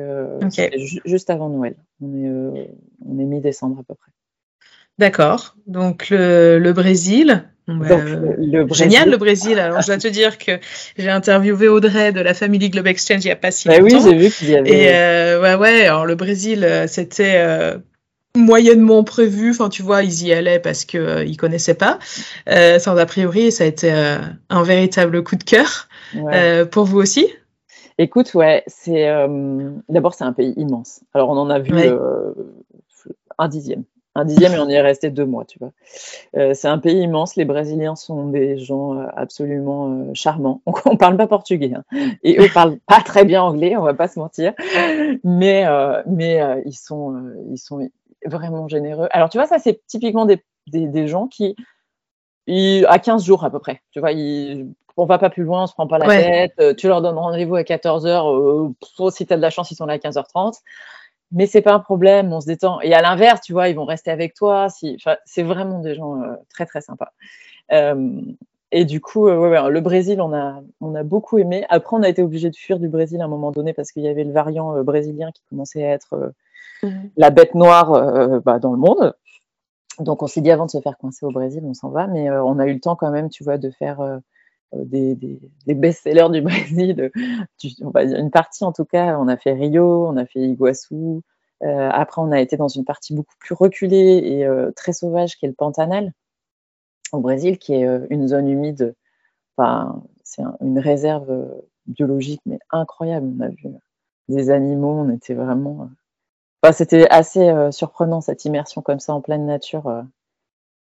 [1.05, 1.75] juste avant Noël.
[2.01, 2.69] On est,
[3.05, 4.11] on est mi-décembre à peu près.
[4.97, 5.55] D'accord.
[5.67, 7.45] Donc le, le Brésil.
[7.67, 9.57] Bah, le Génial le Brésil.
[9.57, 10.59] Alors je dois te dire que
[10.97, 14.03] j'ai interviewé Audrey de la Family Globe Exchange il n'y a pas si bah longtemps.
[14.03, 14.69] Oui, j'ai vu qu'il y avait.
[14.69, 15.87] Et euh, ouais, ouais.
[15.87, 17.79] Alors le Brésil, euh, c'était euh,
[18.37, 19.49] moyennement prévu.
[19.49, 21.97] Enfin, tu vois, ils y allaient parce que euh, ils connaissaient pas.
[22.49, 25.87] Euh, sans a priori, ça a été un véritable coup de cœur.
[26.13, 26.65] Ouais.
[26.67, 27.27] pour vous aussi.
[27.97, 29.07] Écoute, ouais, c'est
[29.89, 31.01] d'abord c'est un pays immense.
[31.15, 31.91] Alors on en a vu ouais.
[33.39, 35.71] un dixième un dixième et on y est resté deux mois, tu vois.
[36.37, 37.35] Euh, c'est un pays immense.
[37.35, 40.61] Les Brésiliens sont des gens euh, absolument euh, charmants.
[40.65, 41.83] On, ne parle pas portugais hein.
[42.23, 44.53] et eux parlent pas très bien anglais, on va pas se mentir,
[45.23, 45.65] mais
[46.05, 47.89] mais ils sont ils sont
[48.25, 49.07] vraiment généreux.
[49.11, 51.55] Alors tu vois, ça c'est typiquement des, des, des, gens qui
[52.87, 53.81] à 15 jours à peu près.
[53.91, 56.77] Tu vois, ils, on va pas plus loin, on se prend pas la tête.
[56.77, 59.85] Tu leur donnes rendez-vous à 14 h si tu as de la chance, ils sont
[59.85, 60.59] là à 15h30
[61.31, 62.79] mais c'est pas un problème, on se détend.
[62.81, 64.69] Et à l'inverse, tu vois, ils vont rester avec toi.
[64.69, 67.11] Si, c'est vraiment des gens euh, très très sympas.
[67.71, 68.21] Euh,
[68.71, 71.65] et du coup, euh, ouais, ouais, le Brésil, on a, on a beaucoup aimé.
[71.69, 74.03] Après, on a été obligé de fuir du Brésil à un moment donné parce qu'il
[74.03, 76.33] y avait le variant brésilien qui commençait à être
[76.83, 76.89] mmh.
[77.17, 79.13] la bête noire bah, dans le monde.
[79.99, 82.07] Donc, on s'est dit avant de se faire coincer au Brésil, on s'en va.
[82.07, 84.19] Mais on a eu le temps quand même, tu vois, de faire
[84.85, 87.11] des, des, best-sellers du Brésil.
[87.95, 91.21] une partie en tout cas, on a fait Rio, on a fait Iguaçu.
[91.63, 95.37] Euh, après, on a été dans une partie beaucoup plus reculée et euh, très sauvage
[95.37, 96.13] qui est le Pantanal
[97.11, 98.95] au Brésil, qui est euh, une zone humide.
[100.23, 103.31] C'est une réserve biologique mais incroyable.
[103.37, 103.67] On a vu
[104.27, 105.89] des animaux, on était vraiment.
[106.73, 110.03] C'était assez surprenant cette immersion comme ça en pleine nature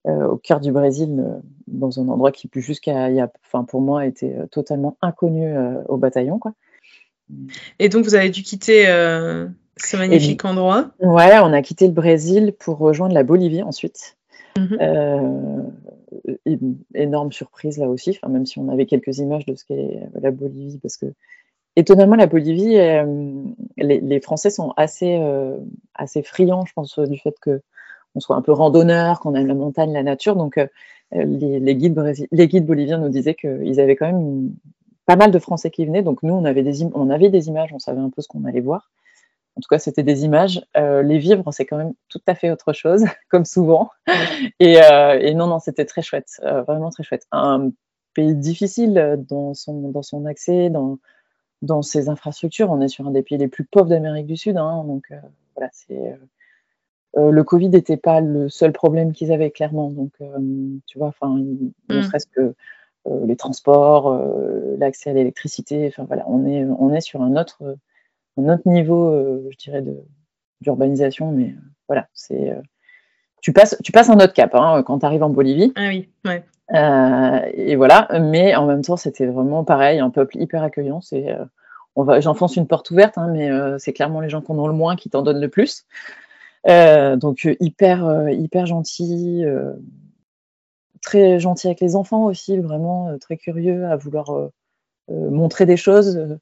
[0.06, 3.10] euh, au cœur du Brésil, euh, dans un endroit qui, jusqu'à,
[3.44, 5.54] enfin, pour moi, était euh, totalement inconnu
[5.88, 6.38] au bataillon.
[6.38, 6.54] Quoi.
[7.78, 8.86] Et donc, vous avez dû quitter
[9.76, 10.90] ce magnifique endroit?
[11.00, 14.16] Ouais, on a quitté le Brésil pour rejoindre la Bolivie ensuite.
[14.58, 14.76] Mmh
[16.94, 20.32] énorme surprise là aussi, enfin, même si on avait quelques images de ce qu'est la
[20.32, 21.06] Bolivie, parce que
[21.76, 22.74] étonnamment, la Bolivie,
[23.76, 25.22] les, les, Français sont assez,
[25.94, 27.62] assez friands, je pense, du fait que
[28.14, 30.36] on soit un peu randonneur, qu'on aime la montagne, la nature.
[30.36, 30.66] Donc, euh,
[31.12, 31.98] les, guides
[32.30, 34.50] les, guides boliviens nous disaient qu'ils avaient quand même
[35.06, 36.02] pas mal de Français qui venaient.
[36.02, 38.44] Donc, nous, on avait des, on avait des images, on savait un peu ce qu'on
[38.44, 38.90] allait voir.
[39.56, 40.64] En tout cas, c'était des images.
[40.76, 43.90] Euh, les vivres, c'est quand même tout à fait autre chose, comme souvent.
[44.60, 47.26] Et, euh, et non, non, c'était très chouette, vraiment très chouette.
[47.32, 47.70] Un
[48.14, 50.98] pays difficile dans son, dans son accès, dans,
[51.62, 52.70] dans ses infrastructures.
[52.70, 54.56] On est sur un des pays les plus pauvres d'Amérique du Sud.
[54.56, 55.12] Hein, donc,
[55.56, 56.16] voilà, c'est
[57.16, 59.90] euh, le Covid n'était pas le seul problème qu'ils avaient clairement.
[59.90, 60.38] Donc, euh,
[60.86, 62.02] tu vois, enfin, ne mm.
[62.02, 62.54] serait-ce que
[63.08, 64.20] euh, les transports,
[64.78, 65.86] l'accès à l'électricité.
[65.88, 67.76] Enfin voilà, on est on est sur un autre
[68.36, 69.12] un autre niveau,
[69.50, 69.82] je dirais
[70.60, 71.54] d'urbanisation, mais
[71.88, 72.56] voilà, c'est
[73.42, 75.72] tu passes, tu passes un autre cap hein, quand tu arrives en Bolivie.
[75.76, 76.44] Ah oui, ouais.
[77.54, 81.00] et voilà, mais en même temps, c'était vraiment pareil, un peuple hyper accueillant.
[81.00, 81.34] C'est,
[81.96, 84.68] on va, j'enfonce une porte ouverte, hein, mais c'est clairement les gens qui en ont
[84.68, 85.86] le moins qui t'en donnent le plus.
[86.64, 89.44] Donc hyper, hyper gentil,
[91.02, 94.50] très gentil avec les enfants aussi, vraiment très curieux à vouloir
[95.08, 96.38] montrer des choses.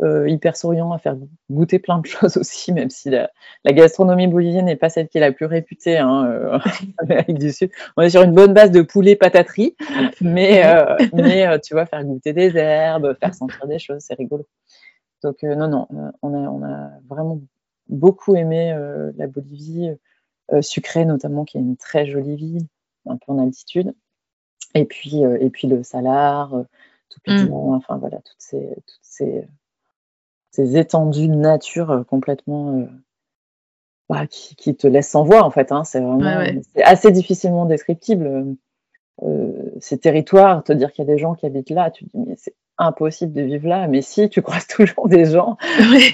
[0.00, 1.16] Euh, hyper souriant, à faire
[1.50, 3.30] goûter plein de choses aussi, même si la,
[3.66, 6.58] gastronomie bolivienne n'est pas celle qui est la plus réputée hein, euh,
[7.00, 7.70] en Amérique du Sud.
[7.96, 9.76] On est sur une bonne base de poulet pataterie,
[10.20, 14.46] mais, euh, mais tu vois, faire goûter des herbes, faire sentir des choses, c'est rigolo.
[15.22, 15.86] Donc non, non,
[16.22, 17.40] on a, on a vraiment
[17.92, 18.76] beaucoup aimé
[19.16, 19.90] la Bolivie,
[20.60, 22.66] sucrée notamment, qui est une très jolie ville,
[23.06, 23.94] un peu en altitude.
[24.74, 26.50] Et puis, et puis le Salar,
[27.08, 27.52] tout mmh.
[27.52, 29.46] enfin voilà, toutes ces, toutes ces
[30.52, 32.86] ces étendues de nature euh, complètement euh,
[34.08, 35.72] bah, qui, te laissent sans voix en fait.
[35.72, 35.82] Hein.
[35.84, 36.44] C'est vraiment
[36.84, 38.56] assez difficilement descriptible.
[39.22, 42.10] Euh, ces territoires, te dire qu'il y a des gens qui habitent là, tu te
[42.10, 43.88] dis mais c'est impossible de vivre là.
[43.88, 45.56] Mais si, tu croises toujours des gens.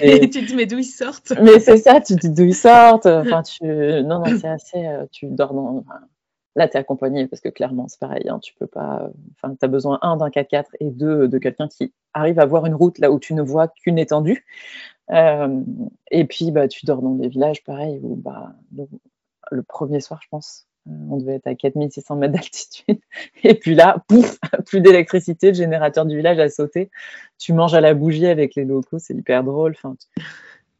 [0.01, 0.19] et...
[0.29, 1.33] tu te dis mais d'où ils sortent?
[1.41, 3.05] Mais c'est ça, tu te dis d'où ils sortent.
[3.05, 3.63] Enfin, tu...
[3.63, 4.87] Non, non, c'est assez.
[5.11, 5.83] Tu dors dans.
[6.55, 8.27] Là, tu es accompagné parce que clairement, c'est pareil.
[8.27, 9.09] Hein, tu peux pas.
[9.35, 12.65] Enfin, tu as besoin, un, d'un 4x4 et deux, de quelqu'un qui arrive à voir
[12.65, 14.45] une route là où tu ne vois qu'une étendue.
[15.11, 15.61] Euh,
[16.11, 18.53] et puis, bah, tu dors dans des villages, pareil, où bah,
[19.51, 22.99] le, premier soir, je pense, euh, on devait être à 4600 mètres d'altitude.
[23.43, 26.89] Et puis là, pouf, plus d'électricité, le générateur du village a sauté.
[27.37, 29.75] Tu manges à la bougie avec les locaux, c'est hyper drôle.
[29.77, 29.95] Enfin,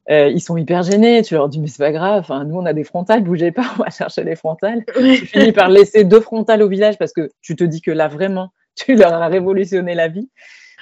[0.09, 1.21] euh, ils sont hyper gênés.
[1.21, 2.19] Tu leur dis, mais c'est pas grave.
[2.21, 4.83] Enfin, nous, on a des frontales, bougez pas, on va chercher les frontales.
[4.95, 8.07] tu finis par laisser deux frontales au village parce que tu te dis que là,
[8.07, 10.29] vraiment, tu leur as révolutionné la vie.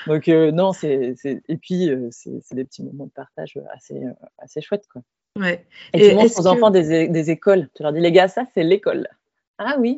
[0.06, 1.16] Donc, euh, non, c'est.
[1.26, 4.00] Et puis, euh, c'est des petits moments de partage assez,
[4.38, 5.02] assez chouettes, quoi.
[5.38, 5.66] Ouais.
[5.94, 7.70] Et, tu montres aux enfants des, des, écoles.
[7.76, 9.08] Tu leur dis, les gars, ça, c'est l'école.
[9.58, 9.98] Ah oui,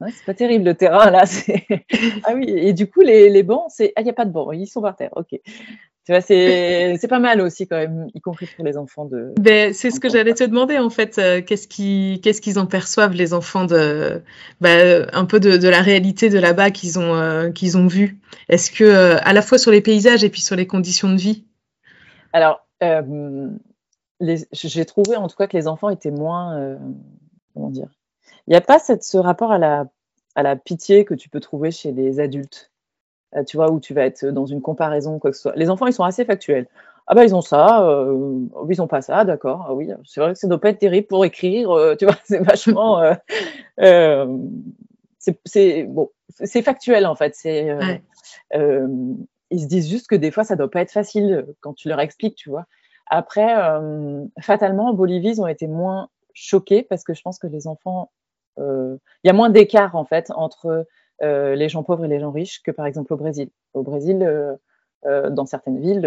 [0.00, 1.24] ouais, c'est pas terrible le terrain là.
[2.24, 3.92] ah oui, et du coup, les, les bancs, c'est.
[3.96, 5.38] Ah, il n'y a pas de bancs, ils sont par terre, ok.
[6.06, 9.34] Tu vois, c'est pas mal aussi quand même, y compris pour les enfants de.
[9.38, 11.18] Ben, c'est ce que j'allais te demander en fait.
[11.18, 14.22] Euh, qu'est-ce qu'ils en perçoivent les enfants de,
[14.60, 18.18] ben, un peu de, de, la réalité de là-bas qu'ils ont euh, qu'ils ont vu.
[18.48, 21.16] Est-ce que euh, à la fois sur les paysages et puis sur les conditions de
[21.16, 21.44] vie?
[22.32, 22.66] Alors,
[24.20, 26.78] j'ai trouvé en tout cas que les enfants étaient moins,
[27.54, 27.88] comment dire.
[28.46, 29.86] Il n'y a pas cette, ce rapport à la
[30.36, 32.70] à la pitié que tu peux trouver chez les adultes.
[33.34, 35.56] Euh, tu vois, où tu vas être dans une comparaison, quoi que ce soit.
[35.56, 36.68] Les enfants, ils sont assez factuels.
[37.08, 39.66] Ah bah ils ont ça, euh, ils ont pas ça, d'accord.
[39.68, 42.16] Ah oui, c'est vrai que ça doit pas être terrible pour écrire, euh, tu vois,
[42.24, 43.00] c'est vachement,
[43.80, 44.26] euh,
[45.44, 47.34] c'est bon, c'est factuel en fait.
[47.36, 47.68] C'est,
[48.52, 52.00] ils se disent juste que des fois ça doit pas être facile quand tu leur
[52.00, 52.66] expliques, tu vois.
[53.08, 53.54] Après,
[54.40, 58.10] fatalement, en Bolivie, ils ont été moins choqués parce que je pense que les enfants,
[58.58, 60.86] il y a moins d'écart en fait entre
[61.22, 63.48] euh, les gens pauvres et les gens riches que par exemple au Brésil.
[63.74, 64.54] Au Brésil, euh,
[65.06, 66.02] euh, dans certaines villes,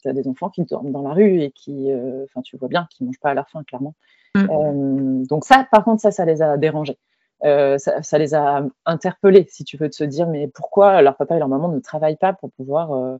[0.00, 1.92] tu as des enfants qui dorment dans la rue et qui,
[2.24, 3.94] enfin, tu vois bien, qui mangent pas à leur faim, clairement.
[4.34, 5.24] Mm.
[5.24, 6.98] donc ça, par contre, ça, ça les a dérangés.
[7.42, 11.36] ça, ça, les a interpellés, si tu veux, de se dire, mais pourquoi leur papa
[11.36, 13.16] et leur maman ne travaillent pas pour pouvoir euh,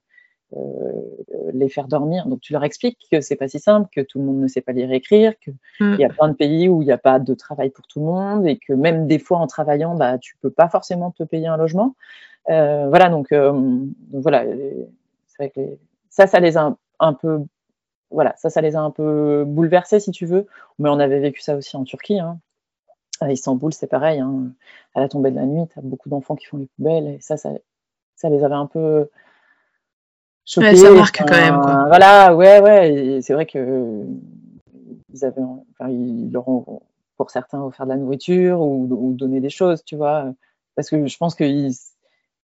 [1.52, 2.26] les faire dormir.
[2.26, 4.60] Donc tu leur expliques que c'est pas si simple, que tout le monde ne sait
[4.60, 5.96] pas lire et écrire, qu'il mm.
[5.96, 8.06] y a plein de pays où il n'y a pas de travail pour tout le
[8.06, 11.46] monde et que même des fois en travaillant, bah, tu peux pas forcément te payer
[11.46, 11.94] un logement.
[12.48, 13.52] Euh, voilà, donc, euh,
[14.12, 14.44] voilà,
[15.38, 15.60] vrai que
[16.08, 17.40] ça, ça les a un, peu,
[18.10, 20.46] voilà, ça, ça les a un peu bouleversés si tu veux.
[20.78, 22.20] Mais on avait vécu ça aussi en Turquie.
[22.20, 22.38] Hein.
[23.20, 24.20] À Istanbul, c'est pareil.
[24.20, 24.52] Hein.
[24.94, 27.20] À la tombée de la nuit, tu as beaucoup d'enfants qui font les poubelles et
[27.20, 27.50] ça, ça,
[28.16, 29.08] ça les avait un peu
[30.44, 31.60] ça marque quand même.
[31.60, 31.84] Quoi.
[31.88, 33.20] Voilà, ouais, ouais.
[33.22, 34.04] C'est vrai que
[35.12, 36.82] ils avaient, enfin, ils leur ont
[37.16, 40.32] pour certains offert de la nourriture ou, ou donné des choses, tu vois.
[40.74, 41.44] Parce que je pense que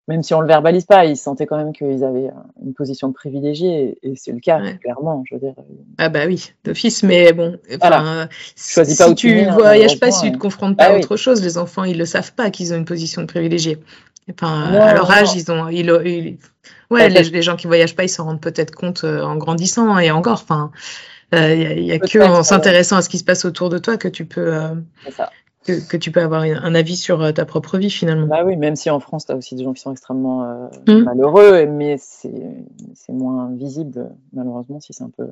[0.08, 2.30] même si on le verbalise pas, ils sentaient quand même qu'ils avaient
[2.64, 5.24] une position de privilégié et, c'est le cas clairement.
[5.28, 5.56] Je veux dire.
[5.98, 8.28] Ah bah oui, d'office, mais bon, voilà.
[8.56, 11.18] Choisis pas si tu ne voyages pas, si tu ne te confrontes pas à autre
[11.18, 13.78] chose, les enfants ils le savent pas qu'ils ont une position de privilégié.
[14.32, 15.90] Enfin, à leur âge, ils ont, ils,
[16.90, 20.10] ouais, les, gens qui voyagent pas, ils s'en rendent peut-être compte euh, en grandissant et
[20.10, 20.42] encore.
[20.44, 20.72] Enfin,
[21.32, 23.98] il euh, y a, que en s'intéressant à ce qui se passe autour de toi
[23.98, 24.70] que tu peux, euh,
[25.66, 28.26] que, que, tu peux avoir un avis sur ta propre vie finalement.
[28.26, 31.04] Bah oui, même si en France, tu as aussi des gens qui sont extrêmement mmh.
[31.04, 32.32] malheureux, mais c'est
[33.10, 35.28] moins visible malheureusement si c'est un peu.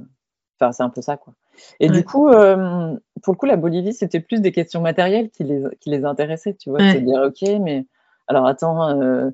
[0.59, 1.33] Enfin, c'est un peu ça, quoi.
[1.79, 5.63] Et du coup, pour le coup, la Bolivie, c'était plus des questions matérielles qui les,
[5.79, 6.79] qui les intéressaient, tu vois.
[6.79, 7.85] C'est dire, ok, mais
[8.27, 9.31] alors attends,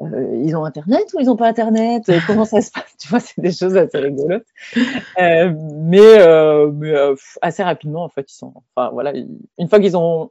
[0.00, 2.10] ils ont Internet ou ils n'ont pas Internet?
[2.26, 2.96] Comment ça se passe?
[2.98, 4.46] Tu vois, c'est des choses assez rigolotes.
[5.18, 6.26] mais,
[6.72, 6.94] mais
[7.40, 8.54] assez rapidement, en fait, ils sont.
[8.74, 10.30] Enfin, voilà, une fois qu'ils ont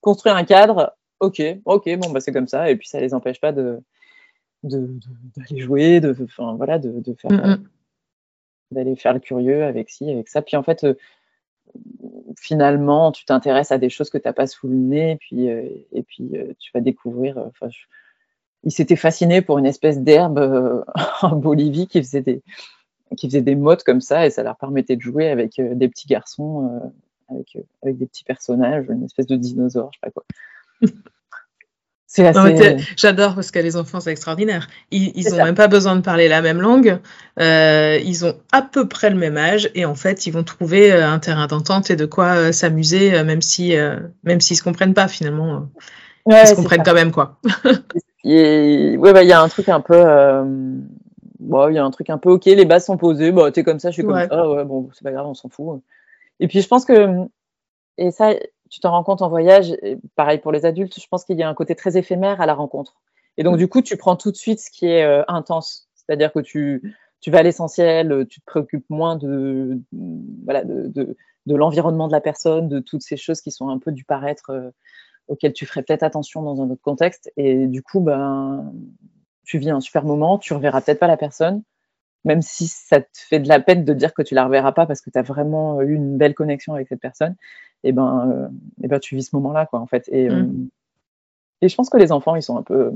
[0.00, 3.40] construit un cadre, ok, ok, bon, bah, c'est comme ça, et puis ça les empêche
[3.40, 3.80] pas de
[4.62, 7.68] d'aller jouer, de, enfin, voilà, de, de faire, mm, mm.
[8.72, 10.42] d'aller faire le curieux avec ci, avec ça.
[10.42, 10.86] Puis en fait,
[12.38, 15.48] finalement, tu t'intéresses à des choses que tu n'as pas sous le nez, et puis,
[15.50, 17.38] euh, et puis euh, tu vas découvrir.
[17.38, 17.68] Euh, enfin,
[18.64, 20.84] Il s'était fasciné pour une espèce d'herbe
[21.22, 22.42] en Bolivie qui faisait des
[23.16, 26.06] qui faisait des modes comme ça et ça leur permettait de jouer avec des petits
[26.06, 26.92] garçons,
[27.28, 30.24] avec, avec des petits personnages, une espèce de dinosaure, je sais pas quoi.
[32.16, 34.68] J'adore parce que les enfants, c'est extraordinaire.
[34.90, 36.98] Ils n'ont même pas besoin de parler la même langue.
[37.38, 40.92] Euh, ils ont à peu près le même âge et en fait, ils vont trouver
[40.92, 43.74] euh, un terrain d'entente et de quoi euh, s'amuser, même si,
[44.24, 45.68] même s'ils se comprennent pas finalement.
[46.26, 47.38] ils se comprennent quand même quoi.
[48.22, 50.04] Oui, bah, il y a un truc un peu.
[51.38, 53.62] Bon, il y a un truc un peu ok, les bases sont posées, bon, t'es
[53.62, 55.80] comme ça, je suis comme ça, ouais, bon, c'est pas grave, on s'en fout.
[56.38, 57.08] Et puis je pense que,
[57.96, 58.34] et ça,
[58.70, 59.76] tu t'en rends compte en voyage,
[60.14, 62.54] pareil pour les adultes, je pense qu'il y a un côté très éphémère à la
[62.54, 62.94] rencontre.
[63.36, 63.58] Et donc, mm.
[63.58, 65.88] du coup, tu prends tout de suite ce qui est euh, intense.
[65.94, 69.80] C'est-à-dire que tu, tu vas à l'essentiel, tu te préoccupes moins de,
[70.44, 73.78] voilà, de, de, de l'environnement de la personne, de toutes ces choses qui sont un
[73.78, 74.70] peu du paraître euh,
[75.28, 77.30] auxquelles tu ferais peut-être attention dans un autre contexte.
[77.36, 78.72] Et du coup, ben,
[79.44, 81.62] tu vis un super moment, tu reverras peut-être pas la personne,
[82.24, 84.86] même si ça te fait de la peine de dire que tu la reverras pas
[84.86, 87.36] parce que tu as vraiment eu une belle connexion avec cette personne
[87.82, 88.48] et eh ben, et euh,
[88.82, 90.08] eh ben tu vis ce moment-là, quoi, en fait.
[90.12, 90.68] Et, euh, mm.
[91.62, 92.92] et je pense que les enfants, ils sont un peu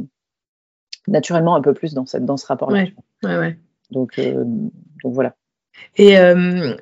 [1.09, 2.85] naturellement un peu plus dans, cette, dans ce rapport-là.
[3.23, 3.59] Ouais, ouais,
[3.91, 5.37] Donc, euh, donc voilà.
[5.97, 6.75] Et euh,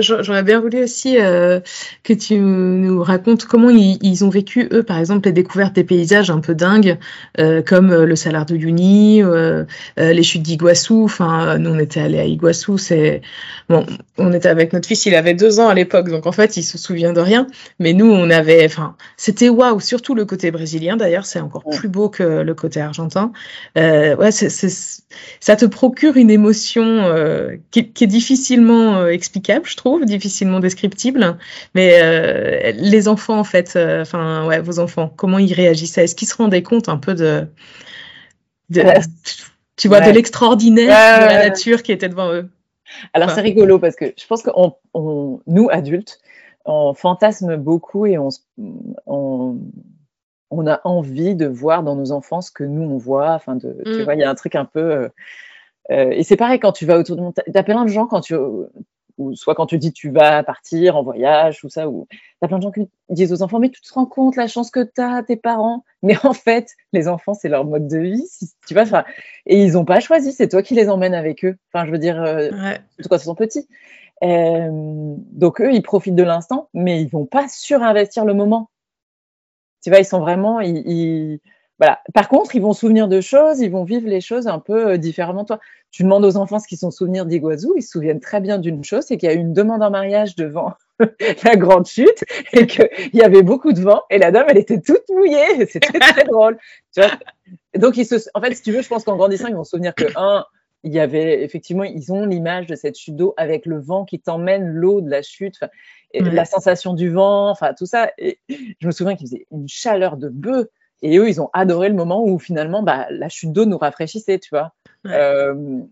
[0.00, 1.60] j'aurais bien voulu aussi euh,
[2.02, 6.30] que tu nous racontes comment ils, ont vécu, eux, par exemple, les découvertes des paysages
[6.30, 6.98] un peu dingues,
[7.38, 9.22] euh, comme le Salar de Uyuni,
[9.96, 11.04] les chutes d'Iguassou.
[11.04, 12.76] Enfin, nous, on était allés à Iguassou.
[12.76, 13.22] C'est
[13.68, 13.86] bon,
[14.18, 16.64] on était avec notre fils, il avait deux ans à l'époque, donc en fait, il
[16.64, 17.46] se souvient de rien.
[17.78, 20.96] Mais nous, on avait, enfin, c'était waouh, surtout le côté brésilien.
[20.96, 23.32] D'ailleurs, c'est encore plus beau que le côté argentin.
[23.76, 27.04] ouais, ça te procure une émotion
[27.70, 31.38] qui, qui est difficile difficilement euh, explicable, je trouve, difficilement descriptible.
[31.74, 36.04] Mais euh, les enfants, en fait, euh, enfin, ouais, vos enfants, comment ils réagissaient?
[36.04, 37.46] Est-ce qu'ils se rendaient compte un peu de,
[39.76, 42.48] tu vois, de l'extraordinaire de la nature qui était devant eux?
[43.12, 46.20] Alors c'est rigolo parce que je pense que on, nous adultes,
[46.64, 48.28] on fantasme beaucoup et on,
[49.06, 49.58] on,
[50.50, 53.32] on, a envie de voir dans nos enfants ce que nous on voit.
[53.32, 54.02] Enfin, de, tu mm.
[54.04, 55.08] vois, il y a un truc un peu euh,
[55.90, 57.44] et c'est pareil quand tu vas autour de montagne.
[57.52, 58.34] T'as plein de gens quand tu,
[59.18, 62.06] ou soit quand tu dis tu vas partir en voyage ou ça, ou
[62.40, 64.70] t'as plein de gens qui disent aux enfants mais tu te rends compte la chance
[64.70, 65.84] que t'as, tes parents.
[66.02, 68.24] Mais en fait, les enfants c'est leur mode de vie,
[68.66, 68.82] tu vois.
[68.82, 69.04] Enfin,
[69.46, 71.56] et ils ont pas choisi, c'est toi qui les emmènes avec eux.
[71.72, 72.78] Enfin, je veux dire, euh, ouais.
[72.94, 73.66] surtout quand ils sont petits.
[74.22, 78.70] Euh, donc eux, ils profitent de l'instant, mais ils vont pas surinvestir le moment.
[79.82, 81.40] Tu vois, ils sont vraiment, ils, ils
[81.78, 82.00] voilà.
[82.14, 84.92] Par contre, ils vont se souvenir de choses, ils vont vivre les choses un peu
[84.92, 85.44] euh, différemment.
[85.44, 85.60] Toi,
[85.90, 88.84] tu demandes aux enfants ce qu'ils sont souvenirs d'Iguazu, ils se souviennent très bien d'une
[88.84, 90.72] chose, c'est qu'il y a eu une demande en mariage devant
[91.44, 94.80] la grande chute et qu'il y avait beaucoup de vent et la dame, elle était
[94.80, 95.66] toute mouillée.
[95.68, 96.58] C'était très drôle.
[96.94, 97.10] Tu vois?
[97.76, 98.16] Donc, ils se...
[98.34, 100.44] en fait, si tu veux, je pense qu'en grandissant, ils vont se souvenir que, un,
[100.82, 104.20] il y avait effectivement, ils ont l'image de cette chute d'eau avec le vent qui
[104.20, 105.58] t'emmène l'eau de la chute,
[106.12, 108.10] et la sensation du vent, enfin tout ça.
[108.18, 110.66] Et je me souviens qu'il faisait une chaleur de bœuf.
[111.02, 114.38] Et eux, ils ont adoré le moment où finalement, bah, la chute d'eau nous rafraîchissait,
[114.38, 114.72] tu vois.
[115.06, 115.82] Euh,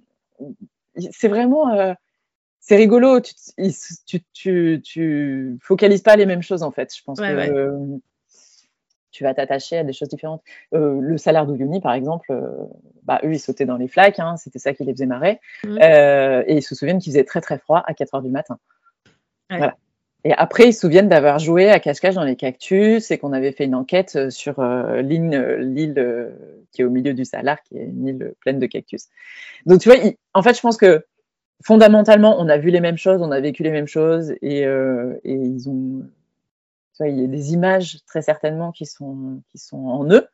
[1.11, 1.93] c'est vraiment, euh,
[2.61, 3.21] c'est rigolo.
[3.21, 3.35] Tu,
[4.07, 6.95] tu, tu, tu, focalises pas les mêmes choses en fait.
[6.97, 7.99] Je pense que euh,
[9.11, 10.43] tu vas t'attacher à des choses différentes.
[10.73, 12.35] le salaire d'Ouyuni, par exemple,
[13.03, 14.19] bah, eux, ils sautaient dans les flaques.
[14.19, 15.41] Hein, C'était ça qui les faisait marrer.
[15.65, 15.79] Mmh.
[15.81, 18.59] et ils se souviennent qu'il faisait très très froid à 4 heures du matin.
[19.51, 19.77] Voilà.
[20.25, 23.53] Et après, ils se souviennent d'avoir joué à cache-cache dans les cactus et qu'on avait
[23.53, 26.31] fait une enquête euh, sur euh, l'île, euh,
[26.73, 29.09] qui est au milieu du Salar, qui est une île pleine de cactus.
[29.67, 29.99] Donc, tu vois,
[30.33, 31.05] en fait, je pense que
[31.63, 35.33] fondamentalement, on a vu les mêmes choses, on a vécu les mêmes choses et, et
[35.33, 36.03] ils ont.
[36.97, 40.27] Tu vois, il y a des images très certainement qui sont, qui sont en eux.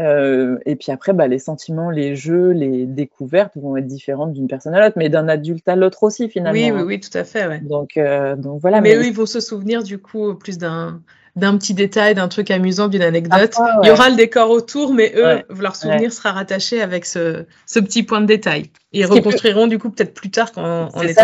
[0.00, 4.48] Euh, et puis après, bah, les sentiments, les jeux, les découvertes vont être différentes d'une
[4.48, 6.58] personne à l'autre, mais d'un adulte à l'autre aussi finalement.
[6.58, 7.46] Oui, oui, oui, tout à fait.
[7.46, 7.60] Ouais.
[7.60, 8.80] Donc, euh, donc voilà.
[8.80, 11.00] Mais, eux, ils vont se souvenir du coup plus d'un
[11.36, 13.56] d'un petit détail, d'un truc amusant, d'une anecdote.
[13.82, 17.80] Il y aura le décor autour, mais eux, leur souvenir sera rattaché avec ce, ce,
[17.80, 18.70] petit point de détail.
[18.92, 21.18] Ils reconstruiront du coup peut-être plus tard quand on est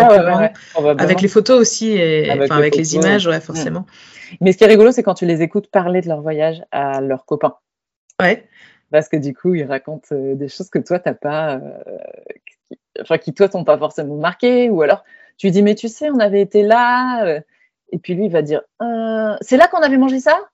[0.75, 3.85] avec les photos aussi et avec, avec les, images, ouais, forcément.
[4.41, 6.99] Mais ce qui est rigolo, c'est quand tu les écoutes parler de leur voyage à
[6.99, 7.55] leurs copains.
[8.21, 8.45] Ouais.
[8.91, 11.59] Parce que du coup, il raconte des choses que toi, t'as pas,
[12.67, 15.03] qui, enfin, qui toi, t'ont pas forcément marqué, ou alors
[15.37, 17.41] tu lui dis, mais tu sais, on avait été là,
[17.91, 18.61] et puis lui, il va dire,
[19.41, 20.49] c'est là qu'on avait mangé ça?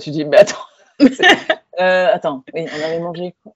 [0.00, 0.64] Tu dis, mais attends,
[1.78, 3.52] attends, oui, on avait mangé quoi?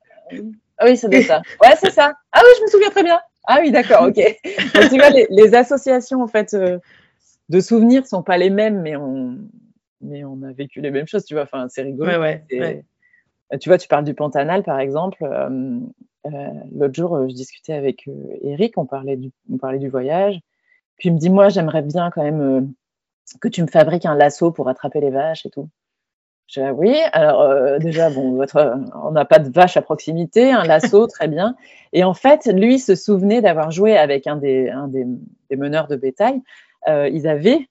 [0.78, 1.42] Ah oui, c'est ça.
[1.62, 2.14] Ouais, c'est ça.
[2.32, 3.20] Ah oui, je me souviens très bien.
[3.44, 4.14] Ah oui, d'accord, ok.
[4.44, 6.57] tu vois, les, associations, en fait,
[7.51, 9.38] de souvenirs sont pas les mêmes, mais on,
[10.01, 11.42] mais on a vécu les mêmes choses, tu vois.
[11.42, 12.11] Enfin, c'est rigolo.
[12.11, 12.84] Ouais, ouais,
[13.59, 15.24] Tu vois, tu parles du Pantanal, par exemple.
[15.24, 15.80] Euh,
[16.26, 16.30] euh,
[16.72, 18.09] l'autre jour, euh, je discutais avec
[18.42, 20.40] Eric, on parlait, du, on parlait du voyage.
[20.96, 22.72] Puis il me dit, moi, j'aimerais bien quand même
[23.40, 25.68] que tu me fabriques un lasso pour attraper les vaches et tout.
[26.46, 30.53] Je dis, ah oui, alors déjà, bon, votre, on n'a pas de vache à proximité,
[30.53, 31.57] un lasso, très bien.
[31.92, 35.07] Et en fait, lui se souvenait d'avoir joué avec un des, un des,
[35.48, 36.42] des meneurs de bétail.
[36.86, 37.68] ils avaient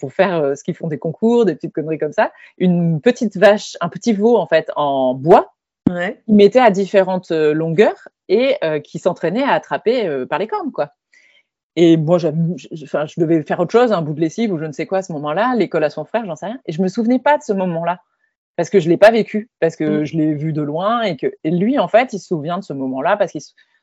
[0.00, 3.36] pour faire euh, ce qu'ils font des concours, des petites conneries comme ça, une petite
[3.36, 5.52] vache, un petit veau en fait en bois,
[5.88, 6.20] ouais.
[6.24, 10.72] qu'ils mettaient à différentes euh, longueurs et euh, qui s'entraînait à attraper par les cornes
[10.72, 10.90] quoi.
[11.76, 12.28] Et moi, je,
[12.82, 14.98] enfin, je devais faire autre chose, un bout de lessive ou je ne sais quoi
[14.98, 16.60] à ce moment-là, l'école à son frère, j'en sais rien.
[16.66, 18.00] Et je me souvenais pas de ce moment-là
[18.56, 20.04] parce que je l'ai pas vécu, parce que mm.
[20.04, 22.64] je l'ai vu de loin et que et lui en fait, il se souvient de
[22.64, 23.40] ce moment-là parce qu'il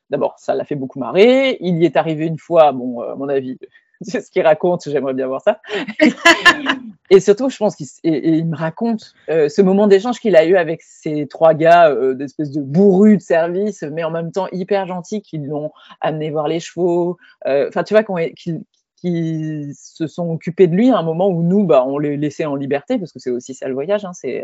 [0.09, 1.57] d'abord ça l'a fait beaucoup marrer.
[1.61, 3.57] Il y est arrivé une fois, bon, à mon avis,
[4.01, 5.61] c'est ce qu'il raconte, j'aimerais bien voir ça.
[7.09, 10.55] et surtout, je pense qu'il il me raconte euh, ce moment d'échange qu'il a eu
[10.55, 14.85] avec ces trois gars, euh, d'espèce de bourrus de service, mais en même temps hyper
[14.85, 15.71] gentils, qui l'ont
[16.01, 17.17] amené voir les chevaux.
[17.47, 21.65] Euh, enfin, tu vois, qui, se sont occupés de lui à un moment où nous,
[21.65, 24.43] bah, on les laissait en liberté, parce que c'est aussi ça le voyage, hein, c'est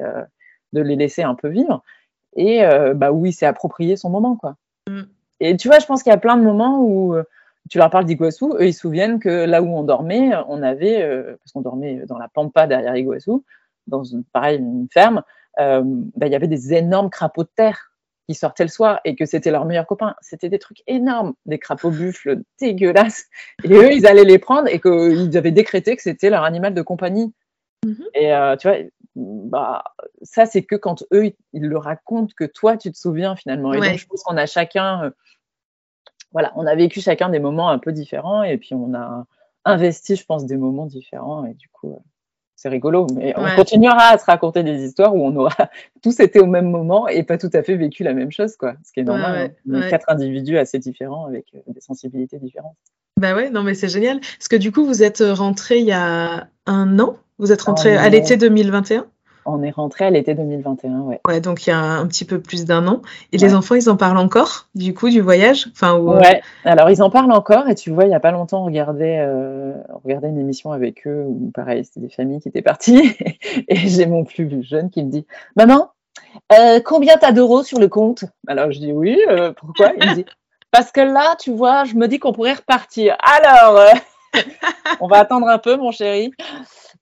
[0.73, 1.83] de les laisser un peu vivre.
[2.35, 2.61] Et
[2.95, 4.55] bah, où il s'est approprié son moment, quoi.
[4.87, 5.01] Mm.
[5.39, 7.15] Et tu vois, je pense qu'il y a plein de moments où
[7.69, 11.01] tu leur parles d'Iguassou, eux ils se souviennent que là où on dormait, on avait,
[11.01, 13.43] euh, parce qu'on dormait dans la pampa derrière Iguassou,
[13.87, 15.23] dans une, pareil, une ferme,
[15.59, 15.81] euh,
[16.15, 17.91] bah, il y avait des énormes crapauds de terre
[18.27, 20.15] qui sortaient le soir et que c'était leurs meilleurs copains.
[20.21, 23.25] C'était des trucs énormes, des crapauds buffles dégueulasses.
[23.63, 26.81] Et eux, ils allaient les prendre et qu'ils avaient décrété que c'était leur animal de
[26.81, 27.33] compagnie.
[27.85, 28.05] Mm-hmm.
[28.13, 28.77] Et euh, tu vois,
[29.15, 29.83] bah,
[30.21, 33.73] ça, c'est que quand eux, ils le racontent, que toi, tu te souviens finalement.
[33.73, 35.11] Et donc, je pense qu'on a chacun
[36.33, 39.25] voilà, on a vécu chacun des moments un peu différents et puis on a
[39.65, 41.99] investi, je pense, des moments différents et du coup, euh,
[42.55, 43.07] c'est rigolo.
[43.15, 45.55] Mais on continuera à se raconter des histoires où on aura
[46.01, 48.73] tous été au même moment et pas tout à fait vécu la même chose, quoi.
[48.83, 49.53] Ce qui est normal.
[49.69, 52.75] on est quatre individus assez différents avec euh, des sensibilités différentes.
[53.17, 54.19] Bah ouais, non mais c'est génial.
[54.19, 57.17] Parce que du coup, vous êtes rentré il y a un an?
[57.37, 59.05] Vous êtes rentré à l'été 2021
[59.45, 61.21] on est rentré à l'été 2021, ouais.
[61.27, 63.01] Ouais, donc il y a un petit peu plus d'un an.
[63.31, 65.67] Et les enfants, ils en parlent encore, du coup, du voyage?
[65.71, 67.67] Enfin, Ouais, alors ils en parlent encore.
[67.69, 70.71] Et tu vois, il n'y a pas longtemps, on regardait, euh, on regardait une émission
[70.71, 73.15] avec eux où, pareil, c'était des familles qui étaient parties.
[73.67, 75.25] et j'ai mon plus jeune qui me dit
[75.55, 75.91] Maman,
[76.51, 78.25] euh, combien t'as d'euros sur le compte?
[78.47, 79.91] Alors je dis Oui, euh, pourquoi?
[79.99, 80.25] Il me dit
[80.71, 83.17] Parce que là, tu vois, je me dis qu'on pourrait repartir.
[83.19, 83.79] Alors,
[85.01, 86.31] on va attendre un peu, mon chéri.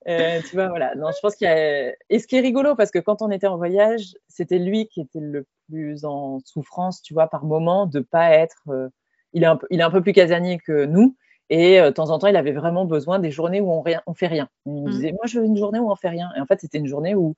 [0.08, 0.94] Euh, tu vois, voilà.
[0.94, 1.92] Non, je pense qu'il y a.
[2.10, 5.00] Et ce qui est rigolo, parce que quand on était en voyage, c'était lui qui
[5.00, 8.62] était le plus en souffrance, tu vois, par moment, de pas être.
[8.68, 8.88] Euh,
[9.32, 11.16] il, est un peu, il est un peu plus casanier que nous.
[11.50, 14.02] Et euh, de temps en temps, il avait vraiment besoin des journées où on, rien,
[14.06, 14.48] on fait rien.
[14.66, 14.90] Il me mmh.
[14.90, 16.30] disait, moi, je veux une journée où on fait rien.
[16.36, 17.36] Et en fait, c'était une journée où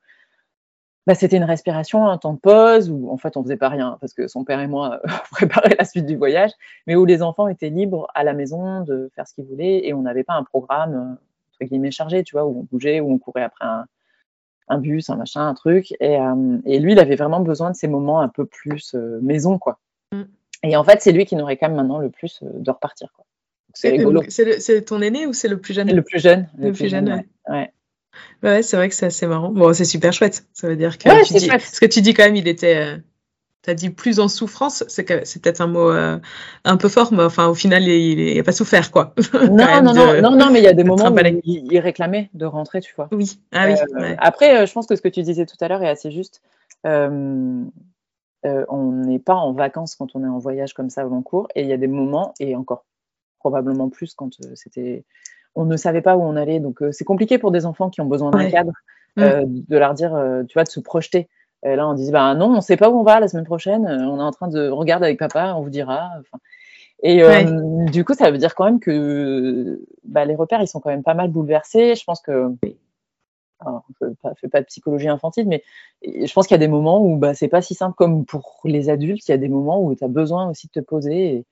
[1.06, 3.98] bah, c'était une respiration, un temps de pause, où en fait on faisait pas rien
[4.00, 5.00] parce que son père et moi
[5.32, 6.52] préparaient la suite du voyage,
[6.86, 9.92] mais où les enfants étaient libres à la maison de faire ce qu'ils voulaient et
[9.92, 11.18] on n'avait pas un programme
[11.60, 13.64] entre guillemets chargé, tu vois, où on bougeait, où on courait après
[14.68, 15.94] un, bus, un machin, un truc.
[16.02, 19.58] Euh, et, lui, il avait vraiment besoin de ces moments un peu plus euh, maison,
[19.58, 19.78] quoi.
[20.12, 20.22] Mm.
[20.64, 23.24] Et en fait, c'est lui qui nous réclame maintenant le plus euh, de repartir, quoi.
[23.76, 24.22] C'est rigolo.
[24.28, 25.92] C'est ton aîné ou c'est le plus jeune?
[25.92, 26.48] Le plus jeune.
[26.56, 27.26] Le, plus, jeune, ouais.
[27.48, 27.72] ouais.
[28.44, 28.62] ouais.
[28.62, 29.50] c'est vrai que c'est assez marrant.
[29.50, 30.46] Bon, c'est super chouette.
[30.52, 31.48] Ça veut dire que ouais, tu dis...
[31.48, 32.98] ce que tu dis quand même, il était
[33.64, 36.18] tu as dit plus en souffrance, c'est peut-être un mot euh,
[36.64, 39.14] un peu fort, mais enfin au final il n'a pas souffert quoi.
[39.32, 42.44] Non non, non, non, non, mais il y a des moments où il, réclamait de
[42.44, 43.08] rentrer, tu vois.
[43.10, 43.74] Oui, ah, oui.
[43.96, 46.10] Euh, après, euh, je pense que ce que tu disais tout à l'heure est assez
[46.10, 46.42] juste.
[46.84, 47.70] on
[48.44, 51.62] n'est pas en vacances quand on est en voyage comme ça au long cours, et
[51.62, 52.84] il y a des moments, et encore
[53.38, 55.04] probablement plus quand c'était,
[55.54, 58.06] on ne savait pas où on allait, donc c'est compliqué pour des enfants qui ont
[58.06, 58.72] besoin d'un cadre,
[59.16, 59.64] mm.
[59.68, 60.10] de leur dire,
[60.48, 61.28] tu vois, de se projeter.
[61.64, 63.46] Et là, on dit, bah non, on ne sait pas où on va la semaine
[63.46, 63.86] prochaine.
[63.86, 66.10] Euh, on est en train de regarder avec papa, on vous dira.
[67.02, 70.80] et euh, du coup, ça veut dire quand même que bah, les repères, ils sont
[70.80, 71.94] quand même pas mal bouleversés.
[71.94, 72.54] Je pense que.
[73.60, 75.62] Alors, je ne fais pas de psychologie infantile, mais
[76.02, 78.60] je pense qu'il y a des moments où bah, c'est pas si simple comme pour
[78.64, 79.26] les adultes.
[79.26, 81.46] Il y a des moments où tu as besoin aussi de te poser Et,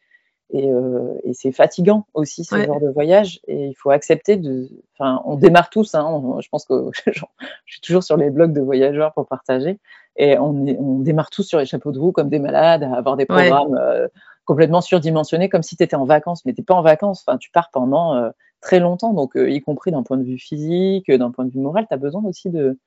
[0.55, 3.41] euh, et c'est fatigant aussi ce genre de voyage.
[3.47, 4.69] Et il faut accepter de.
[4.95, 5.95] Enfin, on démarre tous.
[5.95, 7.23] Hein, je pense que je
[7.67, 9.79] suis toujours sur les blogs de voyageurs pour partager.
[10.17, 12.97] Et on, est, on démarre tous sur les chapeaux de roue comme des malades, à
[12.97, 14.09] avoir des programmes euh,
[14.45, 16.45] complètement surdimensionnés, comme si tu étais en vacances.
[16.45, 17.25] Mais tu pas en vacances.
[17.27, 18.31] Enfin, tu pars pendant euh,
[18.61, 19.15] très longtemps.
[19.15, 21.99] Donc, y compris d'un point de vue physique, d'un point de vue moral, tu as
[21.99, 22.79] besoin aussi de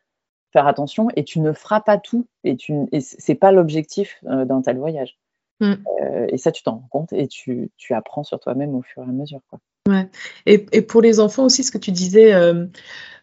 [0.54, 1.08] faire attention.
[1.16, 2.28] Et tu ne feras pas tout.
[2.44, 5.18] Et, tu, et c'est pas l'objectif d'un tel voyage.
[5.60, 5.74] Mm.
[6.02, 9.04] Euh, et ça, tu t'en rends compte et tu, tu apprends sur toi-même au fur
[9.04, 9.42] et à mesure.
[9.50, 9.60] Quoi.
[9.88, 10.10] Ouais.
[10.46, 12.66] Et, et, pour les enfants aussi, ce que tu disais, euh,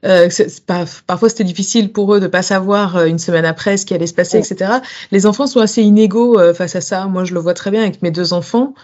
[0.04, 0.28] euh,
[0.66, 3.94] pas, parfois c'était difficile pour eux de pas savoir euh, une semaine après ce qui
[3.94, 4.74] allait se passer, etc.
[5.10, 7.06] Les enfants sont assez inégaux euh, face à ça.
[7.06, 8.74] Moi, je le vois très bien avec mes deux enfants.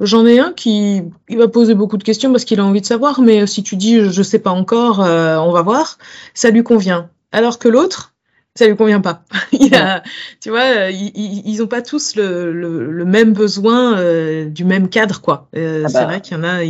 [0.00, 2.86] J'en ai un qui il va poser beaucoup de questions parce qu'il a envie de
[2.86, 5.98] savoir, mais si tu dis je sais pas encore, on va voir,
[6.32, 7.10] ça lui convient.
[7.32, 8.09] Alors que l'autre,
[8.56, 9.22] ça lui convient pas.
[9.52, 10.02] il a,
[10.40, 14.64] tu vois, euh, ils, ils ont pas tous le, le, le même besoin euh, du
[14.64, 15.48] même cadre, quoi.
[15.56, 16.04] Euh, ah C'est bah.
[16.06, 16.60] vrai qu'il y en a.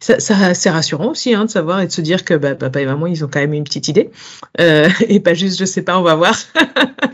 [0.00, 2.80] Ça, ça c'est rassurant aussi hein, de savoir et de se dire que bah, papa
[2.80, 4.12] et maman ils ont quand même une petite idée
[4.60, 6.36] euh, et pas juste je sais pas on va voir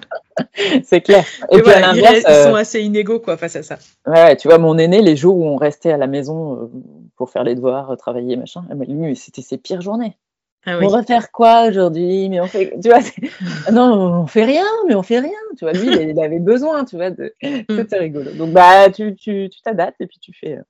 [0.84, 3.78] c'est clair et, et puis, voilà, ils, ils, sont assez inégaux quoi face à ça
[4.06, 6.70] ouais, tu vois mon aîné les jours où on restait à la maison
[7.16, 10.18] pour faire les devoirs travailler machin lui c'était ses pires journées
[10.66, 12.28] ah On va faire quoi aujourd'hui?
[12.28, 13.00] Mais on fait, tu vois,
[13.72, 15.30] non, on fait rien, mais on fait rien.
[15.58, 17.34] Tu vois, lui, il avait besoin, tu vois, de...
[17.42, 17.62] Mm.
[17.68, 18.30] c'était rigolo.
[18.32, 20.62] Donc, bah, tu, tu, tu t'adaptes et puis tu fais, euh,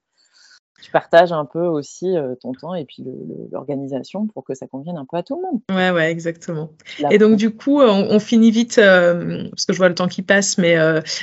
[0.82, 3.04] tu partages un peu aussi euh, ton temps et puis
[3.52, 5.60] l'organisation pour que ça convienne un peu à tout le monde.
[5.70, 6.70] Ouais, ouais, exactement.
[7.10, 10.22] et donc, du coup, on, finit vite, euh, parce que je vois le temps qui
[10.22, 10.76] passe, mais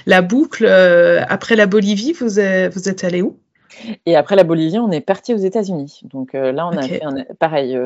[0.06, 3.38] la boucle, après la Bolivie, vous êtes, vous êtes allé où?
[4.06, 6.02] Et après la Bolivie, on est parti aux États-Unis.
[6.06, 7.78] Donc là, on a fait un, pareil,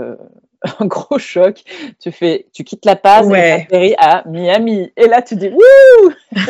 [0.80, 1.64] un gros choc.
[2.00, 4.92] Tu fais, tu quittes la Paz et tu à Miami.
[4.98, 6.14] Et là, tu dis, wouh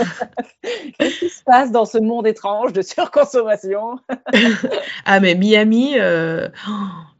[1.00, 4.00] Qu'est-ce qui se passe dans ce monde étrange de surconsommation?
[5.06, 6.48] Ah, mais Miami, euh,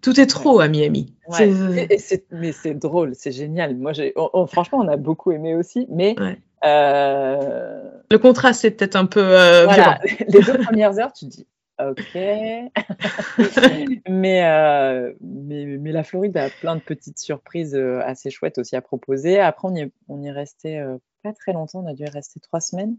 [0.02, 1.14] tout est trop à Miami.
[1.40, 3.76] mais c'est drôle, c'est génial.
[3.76, 4.14] Moi, j'ai,
[4.48, 6.16] franchement, on a beaucoup aimé aussi, mais.
[6.64, 9.22] Euh, Le contraste, c'est peut-être un peu.
[9.22, 10.00] Euh, voilà.
[10.28, 11.46] Les deux premières heures, tu dis
[11.80, 12.16] Ok.
[14.08, 18.78] mais, euh, mais, mais, la Floride a plein de petites surprises euh, assez chouettes aussi
[18.78, 19.40] à proposer.
[19.40, 21.84] Après, on y est, on y est resté euh, pas très longtemps.
[21.84, 22.96] On a dû y rester trois semaines.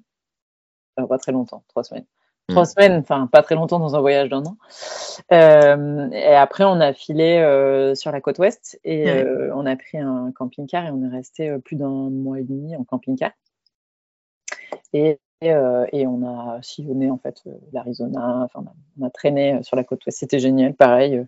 [0.96, 2.04] Enfin, pas très longtemps, trois semaines.
[2.48, 2.66] Trois mm.
[2.66, 4.58] semaines, enfin pas très longtemps dans un voyage d'un an.
[5.32, 9.24] Euh, et après, on a filé euh, sur la côte ouest et
[9.54, 12.84] on a pris un camping-car et on est resté plus d'un mois et demi en
[12.84, 13.32] camping-car.
[14.92, 18.64] Et euh, et, on a sillonné en fait euh, l'Arizona, enfin,
[18.98, 21.26] on a traîné euh, sur la côte ouest, c'était génial, pareil.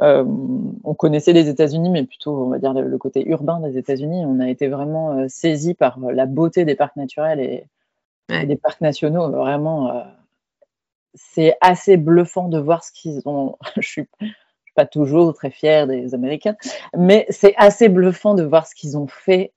[0.00, 4.24] on connaissait les États-Unis, mais plutôt, on va dire, le, côté urbain des États-Unis.
[4.26, 7.64] On a été vraiment euh, saisi par la beauté des parcs naturels et,
[8.46, 9.30] des parcs nationaux.
[9.30, 10.04] Vraiment,
[11.14, 13.56] c'est assez bluffant de voir ce qu'ils ont.
[13.76, 14.08] Je suis
[14.74, 16.56] pas toujours très fière des Américains,
[16.96, 19.52] mais c'est assez bluffant de voir ce qu'ils ont fait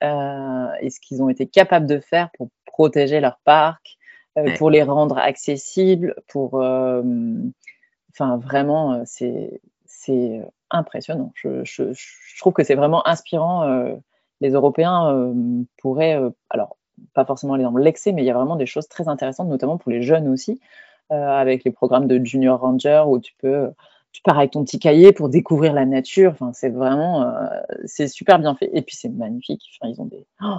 [0.82, 2.48] et ce qu'ils ont été capables de faire pour
[2.82, 4.00] protéger leur parc,
[4.40, 6.60] euh, pour les rendre accessibles, pour.
[6.60, 7.04] Euh,
[8.12, 11.32] enfin, vraiment, euh, c'est c'est impressionnant.
[11.36, 13.94] Je, je, je, trouve que c'est vraiment inspirant.
[14.40, 15.34] les Européens
[15.78, 16.20] pourraient,
[16.50, 16.78] alors
[17.14, 19.78] pas forcément aller dans l'excès, mais il y a vraiment des choses très intéressantes, notamment
[19.78, 20.60] pour les jeunes aussi,
[21.10, 23.70] avec les programmes de Junior Ranger où tu peux
[24.12, 26.32] tu pars avec ton petit cahier pour découvrir la nature.
[26.34, 27.48] Enfin, c'est vraiment, euh,
[27.86, 28.70] c'est super bien fait.
[28.74, 29.64] Et puis c'est magnifique.
[29.80, 30.26] Enfin, ils ont des.
[30.44, 30.58] Oh,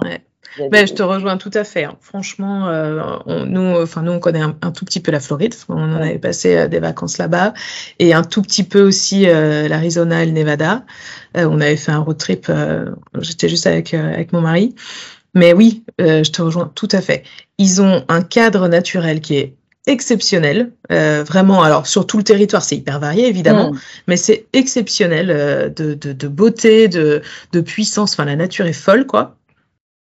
[0.71, 1.83] ben, je te rejoins tout à fait.
[1.83, 1.95] Hein.
[2.01, 5.53] Franchement, euh, nous, enfin nous, on connaît un, tout petit peu la Floride.
[5.69, 7.53] On en avait passé euh, des vacances là-bas
[7.99, 10.83] et un tout petit peu aussi l'Arizona et le Nevada.
[11.35, 12.51] on avait fait un road trip.
[13.19, 14.75] J'étais juste avec avec mon mari.
[15.35, 17.23] Mais oui, je te rejoins tout à fait.
[17.57, 19.55] Ils ont un cadre naturel qui est
[19.85, 21.61] exceptionnel, euh, vraiment.
[21.63, 23.79] Alors sur tout le territoire, c'est hyper varié évidemment, mm.
[24.07, 27.21] mais c'est exceptionnel euh, de, de, de, beauté, de,
[27.51, 28.13] de puissance.
[28.13, 29.35] Enfin, la nature est folle, quoi.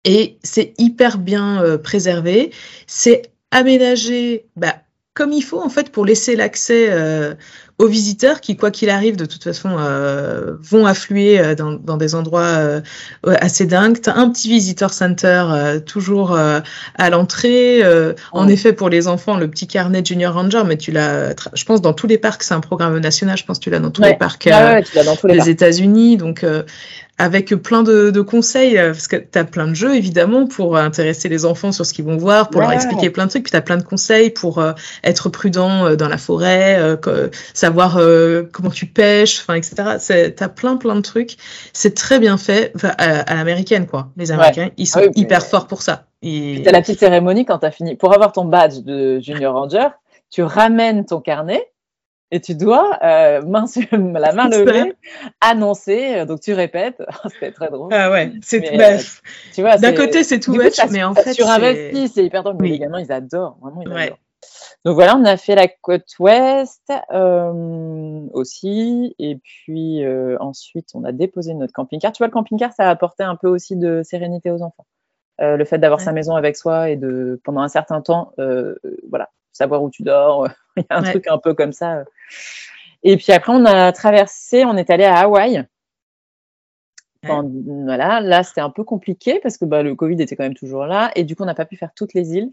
[0.06, 2.52] Et c'est hyper bien euh, préservé.
[2.88, 4.76] C'est aménagé bah,
[5.14, 7.36] comme il faut en fait pour laisser l'accès euh,
[7.84, 11.98] aux visiteurs qui, quoi qu'il arrive, de toute façon, euh, vont affluer euh, dans, dans,
[11.98, 12.82] des endroits euh,
[13.26, 13.98] assez dingues.
[14.08, 17.82] Un petit visitor center euh, toujours à l'entrée.
[18.32, 21.82] En effet, pour les enfants, le petit carnet Junior Ranger, mais tu l'as, je pense,
[21.82, 23.38] dans tous les parcs, c'est un programme national.
[23.38, 24.48] Je pense que tu l'as dans tous les parcs
[25.26, 26.16] des États-Unis.
[26.16, 26.46] Donc,
[27.18, 31.30] avec plein de, de, conseils, parce que tu as plein de jeux, évidemment, pour intéresser
[31.30, 33.44] les enfants sur ce qu'ils vont voir, pour leur expliquer plein de trucs.
[33.44, 34.64] Puis tu as plein de conseils pour
[35.04, 36.98] être prudent dans la forêt,
[37.54, 40.32] savoir euh, comment tu pêches, enfin, etc.
[40.36, 41.38] T'as plein, plein de trucs.
[41.74, 44.10] C'est très bien fait à, l'américaine, quoi.
[44.18, 46.06] Les Américains, ils sont ah hyper forts pour ça.
[46.22, 46.62] Et...
[46.64, 47.96] T'as la petite cérémonie quand t'as fini.
[47.96, 49.90] Pour avoir ton badge de Junior Ranger,
[50.30, 51.73] tu ramènes ton carnet
[52.34, 54.94] et tu dois, euh, main la main levée,
[55.40, 56.26] annoncer.
[56.26, 57.02] Donc tu répètes.
[57.32, 57.94] C'était très drôle.
[57.94, 58.98] Ah ouais, c'est bah,
[59.54, 59.78] tu vois.
[59.78, 62.58] D'un côté, c'est tout bête, mais en fait, surinvesti, c'est hyper drôle.
[62.60, 63.58] Mais les gamins, ils adorent.
[63.62, 64.18] Vraiment, ils adorent.
[64.84, 71.06] Donc voilà, on a fait la côte ouest euh, aussi, et puis euh, ensuite on
[71.06, 72.12] a déposé notre camping-car.
[72.12, 74.86] Tu vois, le camping-car, ça a apporté un peu aussi de sérénité aux enfants.
[75.40, 78.34] Euh, le fait d'avoir sa maison avec soi et de pendant un certain temps,
[79.10, 80.50] voilà, savoir où tu dors.
[80.76, 82.04] Il y a un truc un peu comme ça.
[83.04, 85.66] Et puis après, on a traversé, on est allé à Hawaï.
[87.24, 90.86] voilà, là c'était un peu compliqué parce que bah, le Covid était quand même toujours
[90.86, 92.52] là et du coup on n'a pas pu faire toutes les îles,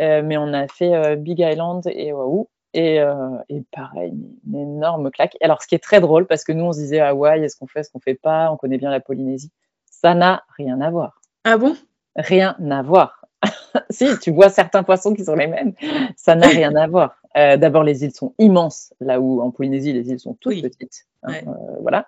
[0.00, 4.14] euh, mais on a fait euh, Big Island et Oahu et, euh, et pareil,
[4.46, 5.36] une, énorme claque.
[5.42, 7.66] Alors ce qui est très drôle parce que nous on se disait Hawaï, est-ce qu'on
[7.66, 9.52] fait, est-ce qu'on fait pas, on connaît bien la Polynésie,
[9.84, 11.20] ça n'a rien à voir.
[11.44, 11.76] Ah bon?
[12.16, 13.25] Rien à voir.
[13.90, 15.72] si, tu vois certains poissons qui sont les mêmes,
[16.16, 17.16] ça n'a rien à voir.
[17.36, 21.06] Euh, d'abord, les îles sont immenses, là où en Polynésie, les îles sont toutes petites.
[21.22, 22.06] Hein, euh, voilà.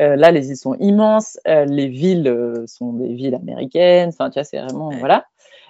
[0.00, 1.38] Euh, là, les îles sont immenses.
[1.46, 4.08] les villes sont des villes américaines.
[4.08, 4.90] Enfin, tu vois, c'est vraiment.
[4.90, 5.26] Voilà.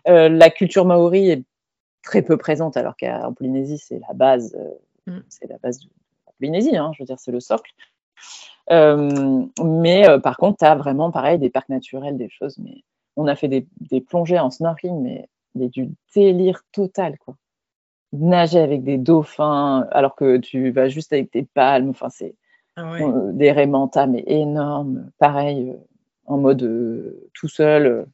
[0.06, 1.44] la culture maori est
[2.02, 4.56] très peu présente, alors qu'en Polynésie, c'est la base.
[5.06, 5.18] Mm.
[5.28, 5.88] C'est la base de
[6.26, 7.72] la Polynésie, hein, je veux dire, c'est le socle.
[8.70, 12.82] mais par contre, tu as vraiment, pareil, des parcs naturels, des choses, mais
[13.16, 15.28] on a fait des, plongées en snorkeling, mais,
[15.68, 17.34] du délire total, quoi.
[18.12, 22.34] Nager avec des dauphins, alors que tu vas juste avec tes palmes, enfin, c'est
[22.76, 25.10] ah euh, des rémentas, mais énormes.
[25.18, 25.76] Pareil, euh,
[26.26, 28.06] en mode euh, tout seul.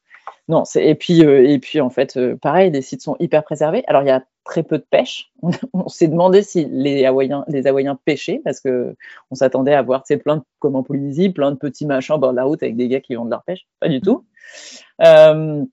[0.49, 3.85] non, et puis, et puis, en fait, pareil, les sites sont hyper préservés.
[3.87, 5.33] Alors, il y a très peu de pêche.
[5.73, 8.97] On, s'est demandé si les Hawaïens, les Hawaïens pêchaient parce que
[9.31, 12.33] on s'attendait à voir, plein de, comme en Polynésie, plein de petits machins au bord
[12.33, 13.67] de la route avec des gars qui vendent leur pêche.
[13.81, 14.25] Pas du tout.
[15.03, 15.65] Euh,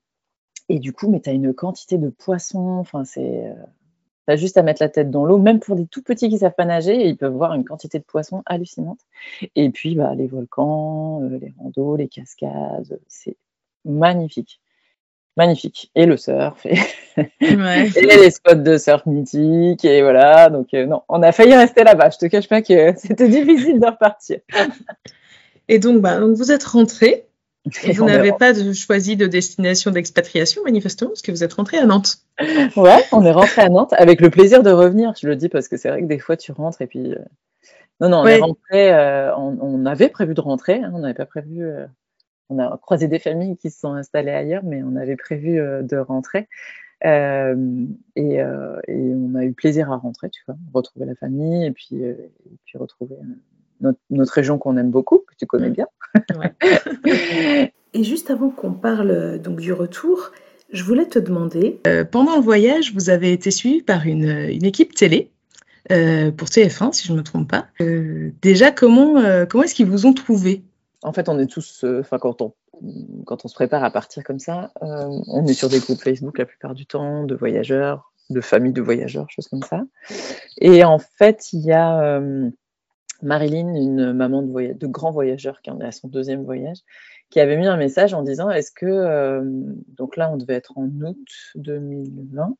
[0.68, 2.78] et du coup, mais tu as une quantité de poissons.
[2.78, 3.46] Enfin, c'est.
[3.46, 3.54] Euh,
[4.26, 6.38] tu as juste à mettre la tête dans l'eau, même pour des tout petits qui
[6.38, 9.00] savent pas nager, ils peuvent voir une quantité de poissons hallucinante.
[9.56, 13.36] Et puis, bah, les volcans, euh, les randos, les cascades, c'est
[13.84, 14.60] magnifique
[15.36, 15.90] magnifique.
[15.94, 16.76] Et le surf, et,
[17.40, 20.50] les spots de surf mythiques, et voilà.
[20.50, 22.10] Donc, non, on a failli rester là-bas.
[22.10, 24.40] Je te cache pas que c'était difficile de repartir.
[25.68, 27.26] Et donc, bah, donc vous êtes rentré
[27.66, 32.18] vous n'avez pas choisi de destination d'expatriation, manifestement, parce que vous êtes rentré à Nantes.
[32.76, 35.12] Ouais, on est rentré à Nantes avec le plaisir de revenir.
[35.20, 37.12] Je le dis parce que c'est vrai que des fois, tu rentres et puis.
[37.12, 37.18] Euh,
[38.00, 38.94] non, non, on est rentré.
[38.94, 40.82] Euh, on, avait prévu de rentrer.
[40.82, 41.62] Hein, on n'avait pas prévu.
[41.62, 41.86] Euh,
[42.48, 45.96] on a croisé des familles qui se sont installées ailleurs, mais on avait prévu de
[45.98, 46.48] rentrer.
[47.04, 47.08] et,
[48.16, 52.30] et, on a eu plaisir à rentrer, tu vois, retrouver la famille et puis, et
[52.64, 53.16] puis retrouver
[53.80, 55.74] notre, région qu'on aime beaucoup, que tu connais mm.
[55.74, 55.86] bien.
[57.92, 60.30] Et juste avant qu'on parle euh, donc du retour,
[60.72, 61.80] je voulais te demander.
[61.86, 65.30] Euh, pendant le voyage, vous avez été suivi par une, une équipe télé
[65.90, 67.66] euh, pour TF1, si je ne me trompe pas.
[68.42, 70.62] déjà, comment, comment est-ce qu'ils vous ont trouvé?
[71.02, 72.52] En fait, on est tous, enfin, quand on,
[73.26, 76.46] quand on se prépare à partir comme ça, on est sur des groupes Facebook la
[76.46, 79.82] plupart du temps, de voyageurs, de familles de voyageurs, choses comme ça.
[80.60, 82.20] Et en fait, il y a
[83.22, 86.78] Marilyn, une maman de, de grand voyageur qui en est à son deuxième voyage,
[87.30, 89.42] qui avait mis un message en disant est-ce que, euh,
[89.96, 92.56] donc là on devait être en août 2020,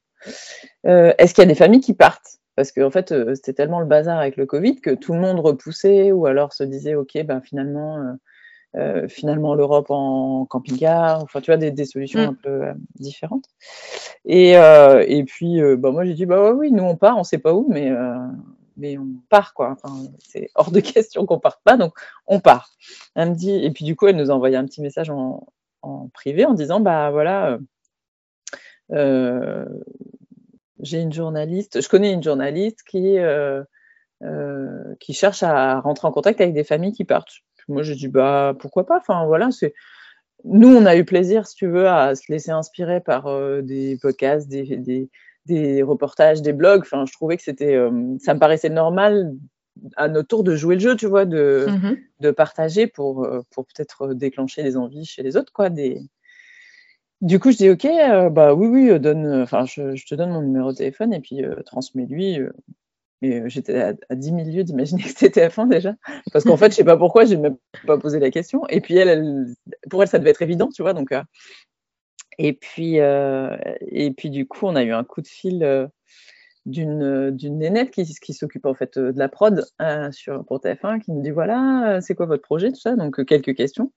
[0.87, 2.39] euh, est-ce qu'il y a des familles qui partent?
[2.57, 5.21] Parce qu'en en fait euh, c'était tellement le bazar avec le Covid que tout le
[5.21, 8.17] monde repoussait ou alors se disait ok ben finalement
[9.09, 12.29] finalement l'Europe en camping-car, enfin tu vois des, solutions mm.
[12.29, 12.61] un peu
[13.01, 13.47] différentes.
[14.25, 17.53] Et, et puis bah, moi j'ai dit bah oui nous on part, on sait pas
[17.53, 17.91] où mais
[18.77, 19.77] mais on part quoi.
[20.19, 21.95] c'est hors de question qu'on parte pas, donc
[22.27, 22.71] on part.
[23.15, 25.47] Elle me dit, et puis du coup, elle nous a envoyé un petit message en,
[26.13, 27.59] privé en disant, bah voilà, euh,
[28.93, 29.65] euh,
[30.81, 33.63] j'ai une journaliste, je connais une journaliste qui euh,
[35.01, 37.33] qui cherche à rentrer en contact avec des familles qui partent.
[37.69, 38.99] moi, j'ai dit, bah pourquoi pas?
[38.99, 39.75] Enfin voilà, c'est
[40.45, 43.25] nous, on a eu plaisir, si tu veux, à se laisser inspirer par
[43.63, 45.11] des podcasts, des
[45.49, 46.83] reportages, des blogs.
[46.83, 49.35] Enfin, je trouvais que c'était, euh, ça me paraissait normal
[49.97, 51.67] à notre tour de jouer le jeu, tu vois, de,
[52.21, 55.71] de partager pour, euh, pour peut-être déclencher des envies chez les autres, quoi.
[55.71, 56.01] Des...
[57.21, 60.43] Du coup, je dis ok, euh, bah oui, oui, donne, enfin, je, te donne mon
[60.43, 62.41] numéro de téléphone et puis transmets-lui.
[63.23, 65.95] mais j'étais à, 10 000 lieues d'imaginer que c'était TF1 déjà,
[66.33, 68.67] parce qu'en fait, je sais pas pourquoi, j'ai même pas posé la question.
[68.69, 69.47] Et puis elle,
[69.89, 71.13] pour elle, ça devait être évident, tu vois, donc
[72.39, 75.87] et puis, euh, et puis du coup, on a eu un coup de fil euh,
[76.67, 81.01] d'une d'une nénette qui, qui s'occupe en fait de la prod euh, sur, pour TF1,
[81.01, 83.93] qui nous dit voilà, c'est quoi votre projet, tout ça, donc quelques questions.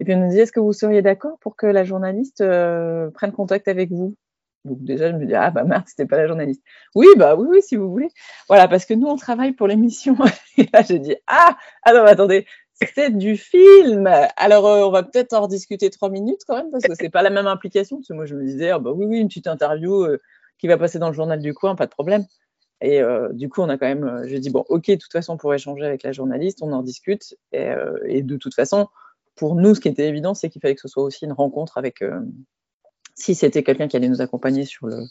[0.00, 2.44] Et puis elle nous dit est-ce que vous seriez d'accord pour que la journaliste
[3.14, 4.16] prenne contact avec vous?
[4.66, 6.62] Donc déjà, je me dis, ah bah merde, c'était pas la journaliste.
[6.94, 8.08] Oui, bah oui, oui, si vous voulez.
[8.48, 10.16] Voilà, parce que nous, on travaille pour l'émission.
[10.58, 12.46] Et là, j'ai dit, ah, ah non, attendez,
[12.94, 14.08] c'est du film.
[14.36, 17.22] Alors, euh, on va peut-être en rediscuter trois minutes quand même, parce que c'est pas
[17.22, 17.96] la même implication.
[17.96, 20.20] Parce que moi, je me disais, ah, bah oui, oui, une petite interview euh,
[20.58, 22.26] qui va passer dans le journal du coin, pas de problème.
[22.82, 25.38] Et euh, du coup, on a quand même, j'ai dit, bon, ok, de toute façon,
[25.38, 27.34] pour échanger avec la journaliste, on en discute.
[27.52, 27.70] Et,
[28.04, 28.88] et de toute façon,
[29.34, 31.78] pour nous, ce qui était évident, c'est qu'il fallait que ce soit aussi une rencontre
[31.78, 32.04] avec,
[33.14, 35.04] si c'était quelqu'un qui allait nous accompagner sur le,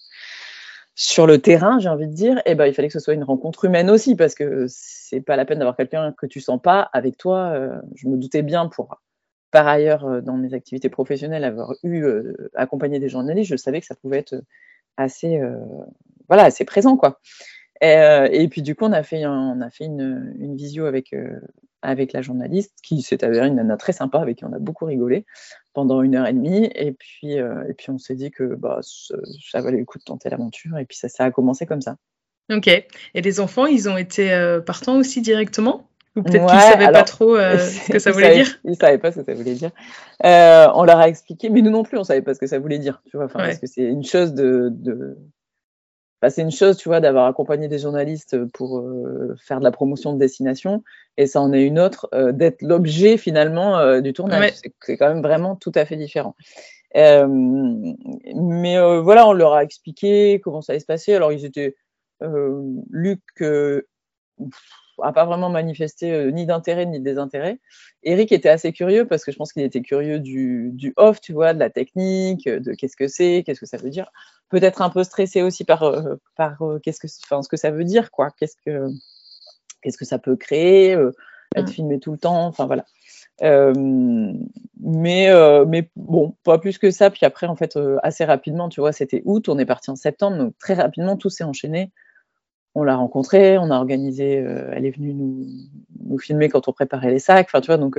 [0.96, 3.26] sur le terrain, j'ai envie de dire, eh ben, il fallait que ce soit une
[3.26, 6.90] rencontre humaine aussi, parce que c'est pas la peine d'avoir quelqu'un que tu sens pas
[6.94, 7.52] avec toi.
[7.54, 9.02] Euh, je me doutais bien pour,
[9.52, 13.82] par ailleurs, euh, dans mes activités professionnelles, avoir eu euh, accompagné des journalistes, je savais
[13.82, 14.42] que ça pouvait être
[14.96, 15.42] assez,
[16.30, 17.20] voilà, assez présent, quoi.
[17.82, 21.14] Et, puis du coup, on a fait, on a fait une, une visio avec
[21.86, 24.86] avec la journaliste, qui s'est avérée une nana très sympa, avec qui on a beaucoup
[24.86, 25.26] rigolé
[25.74, 26.70] pendant une heure et demie.
[26.76, 30.04] Et puis, euh, et puis on s'est dit que bah, ça valait le coup de
[30.04, 30.78] tenter l'aventure.
[30.78, 31.98] Et puis ça, ça a commencé comme ça.
[32.52, 32.68] Ok.
[32.68, 35.90] Et les enfants, ils ont été euh, partants aussi directement?
[36.16, 38.60] Ou peut-être qu'ils ne savaient pas trop euh, ce que ça voulait dire?
[38.64, 39.72] Ils ne savaient pas ce que ça voulait dire.
[40.24, 42.58] on leur a expliqué, mais nous non plus, on ne savait pas ce que ça
[42.58, 43.02] voulait dire.
[43.10, 44.72] Tu vois, Parce que c'est une chose de,
[46.26, 49.70] bah, c'est une chose, tu vois, d'avoir accompagné des journalistes pour euh, faire de la
[49.70, 50.84] promotion de destination,
[51.18, 54.54] et ça en est une autre euh, d'être l'objet finalement euh, du tournage.
[54.82, 56.36] C'est quand même vraiment tout à fait différent.
[56.96, 57.20] mais
[59.04, 61.14] voilà, on leur a expliqué comment ça allait se passer.
[61.14, 61.76] Alors ils étaient,
[62.90, 63.22] Luc
[65.02, 67.60] a pas vraiment manifesté ni d'intérêt ni de désintérêt.
[68.04, 71.34] Eric était assez curieux parce que je pense qu'il était curieux du, du, off, tu
[71.34, 74.12] vois, de la technique, de qu'est-ce que c'est, qu'est-ce que ça veut dire
[74.50, 77.84] peut-être un peu stressé aussi par, euh, par euh, qu'est-ce que, ce que ça veut
[77.84, 78.30] dire, quoi.
[78.38, 78.88] Qu'est-ce que,
[79.82, 81.12] qu'est-ce que ça peut créer, euh,
[81.56, 81.74] être mmh.
[81.74, 82.86] filmé tout le temps, enfin voilà.
[83.42, 85.32] mais,
[85.68, 87.10] mais bon, pas plus que ça.
[87.10, 90.38] Puis après, en fait, assez rapidement, tu vois, c'était août, on est parti en septembre,
[90.38, 91.92] donc très rapidement, tout s'est enchaîné.
[92.76, 94.34] On l'a rencontrée, on a organisé,
[94.74, 95.48] elle est venue nous,
[96.06, 97.98] nous, filmer quand on préparait les sacs, enfin, tu vois, donc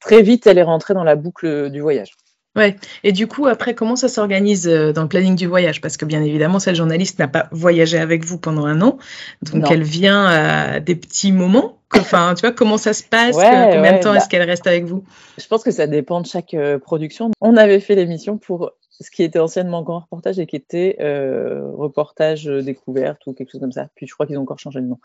[0.00, 2.16] très vite, elle est rentrée dans la boucle du voyage.
[2.56, 2.74] Ouais.
[3.04, 5.80] Et du coup, après, comment ça s'organise euh, dans le planning du voyage?
[5.80, 8.98] Parce que bien évidemment, cette journaliste n'a pas voyagé avec vous pendant un an,
[9.42, 11.78] donc elle vient à des petits moments.
[11.94, 13.36] Enfin, tu vois, comment ça se passe?
[13.36, 15.04] Combien de temps est-ce bah qu'elle reste avec vous?
[15.38, 17.30] Je pense que ça dépend de chaque euh, production.
[17.40, 21.70] On avait fait l'émission pour ce qui était anciennement grand reportage et qui était euh,
[21.72, 23.88] reportage découverte ou quelque chose comme ça.
[23.94, 24.98] Puis je crois qu'ils ont encore changé de nom.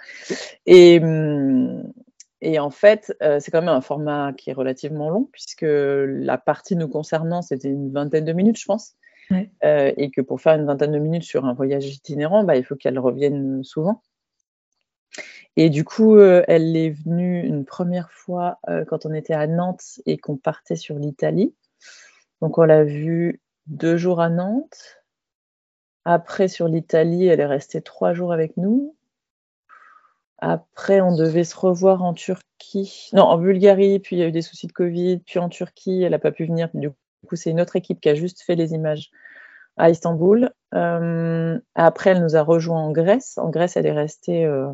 [0.66, 1.84] Et, hum,
[2.42, 6.38] et en fait, euh, c'est quand même un format qui est relativement long, puisque la
[6.38, 8.96] partie nous concernant, c'était une vingtaine de minutes, je pense.
[9.64, 12.64] Euh, et que pour faire une vingtaine de minutes sur un voyage itinérant, bah, il
[12.64, 14.04] faut qu'elle revienne souvent.
[15.56, 20.00] Et du coup, euh, elle est venue une première fois quand on était à Nantes
[20.06, 21.56] et qu'on partait sur l'Italie.
[22.42, 25.04] Donc, on l'a vue deux jours à Nantes.
[26.06, 28.96] Après, sur l'Italie, elle est restée trois jours avec nous.
[30.38, 33.10] Après, on devait se revoir en Turquie.
[33.14, 36.04] Non, en Bulgarie, puis il y a eu des soucis de Covid, puis en Turquie,
[36.04, 36.70] elle n'a pas pu venir.
[36.74, 36.92] Du
[37.28, 39.10] coup, c'est une autre équipe qui a juste fait les images
[39.78, 40.52] à Istanbul.
[40.74, 43.38] Euh, après, elle nous a rejoint en Grèce.
[43.38, 44.72] En Grèce, elle est restée euh,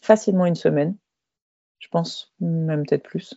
[0.00, 0.96] facilement une semaine.
[1.78, 3.34] Je pense, même peut-être plus.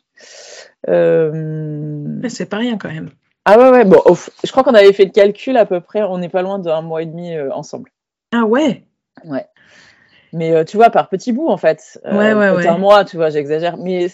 [0.88, 3.12] Euh, c'est pas rien quand même.
[3.50, 3.86] Ah ouais, ouais.
[3.86, 4.02] Bon,
[4.44, 6.04] je crois qu'on avait fait le calcul à peu près.
[6.04, 7.90] On n'est pas loin d'un mois et demi ensemble.
[8.34, 8.84] Ah ouais?
[9.24, 9.46] Ouais.
[10.34, 12.00] Mais euh, tu vois, par petits bouts, en fait.
[12.06, 12.68] Euh, ouais, ouais, ouais.
[12.68, 13.78] un mois, tu vois, j'exagère.
[13.78, 14.08] Mais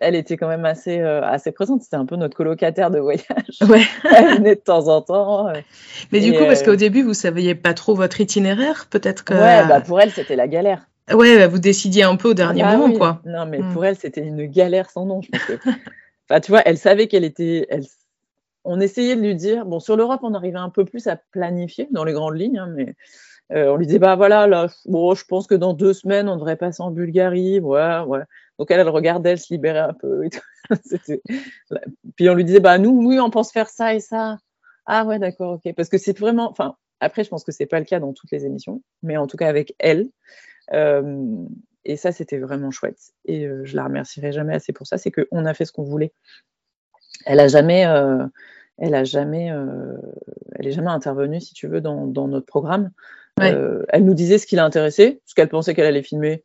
[0.00, 1.82] elle était quand même assez, euh, assez présente.
[1.82, 3.24] C'était un peu notre colocataire de voyage.
[3.68, 3.82] Ouais.
[4.16, 5.52] elle venait de temps en temps.
[6.12, 9.34] Mais du coup, parce qu'au début, vous saviez pas trop votre itinéraire, peut-être que.
[9.34, 10.86] Ouais, bah pour elle, c'était la galère.
[11.12, 13.20] Ouais, bah, vous décidiez un peu au dernier bah moment, quoi.
[13.24, 13.72] Non, mais hmm.
[13.72, 15.20] pour elle, c'était une galère sans nom.
[15.22, 15.58] Je pense
[16.30, 17.66] enfin, tu vois, elle savait qu'elle était.
[17.68, 17.84] Elle...
[18.64, 19.66] On essayait de lui dire.
[19.66, 22.72] Bon, sur l'Europe, on arrivait un peu plus à planifier dans les grandes lignes, hein,
[22.74, 22.94] mais
[23.52, 26.36] euh, on lui disait, bah voilà, là, bon, je pense que dans deux semaines, on
[26.36, 27.58] devrait passer en Bulgarie.
[27.60, 28.22] Ouais, ouais.
[28.58, 30.22] Donc elle, elle regardait, elle se libérait un peu.
[32.16, 34.38] Puis on lui disait, bah nous, oui, on pense faire ça et ça.
[34.86, 35.74] Ah ouais, d'accord, ok.
[35.74, 38.30] Parce que c'est vraiment, enfin, après, je pense que c'est pas le cas dans toutes
[38.30, 40.10] les émissions, mais en tout cas avec elle.
[40.72, 41.44] Euh,
[41.84, 42.98] et ça, c'était vraiment chouette.
[43.24, 44.98] Et euh, je la remercierai jamais assez pour ça.
[44.98, 46.12] C'est qu'on a fait ce qu'on voulait.
[47.26, 47.80] Elle a jamais,
[48.78, 49.52] elle a jamais,
[50.54, 52.90] elle est jamais intervenue, si tu veux, dans, dans notre programme.
[53.42, 56.44] Euh, elle nous disait ce qui l'intéressait, ce qu'elle pensait qu'elle allait filmer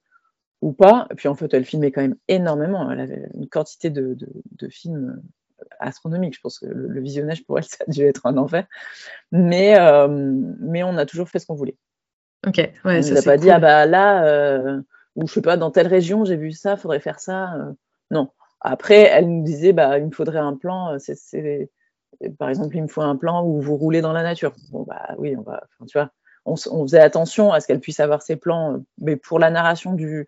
[0.62, 1.08] ou pas.
[1.12, 2.90] Et puis en fait, elle filmait quand même énormément.
[2.92, 4.18] Elle avait une quantité de,
[4.70, 5.22] films
[5.80, 6.36] astronomiques.
[6.36, 8.66] Je pense que le, visionnage pour elle, ça a dû être un enfer.
[9.32, 10.08] Mais, euh,
[10.60, 11.78] mais on a toujours fait ce qu'on voulait.
[12.48, 14.80] Ok, ouais, on n'a pas dit, ah bah là, euh,
[15.16, 17.56] ou je sais pas, dans telle région, j'ai vu ça, faudrait faire ça.
[18.12, 18.30] non.
[18.68, 20.98] Après, elle nous disait, bah, il me faudrait un plan.
[20.98, 21.70] C'est
[22.40, 24.54] par exemple, il me faut un plan où vous roulez dans la nature.
[24.72, 26.12] Bon, bah oui, on va, tu vois,
[26.46, 30.28] on, faisait attention à ce qu'elle puisse avoir ses plans, mais pour la narration du,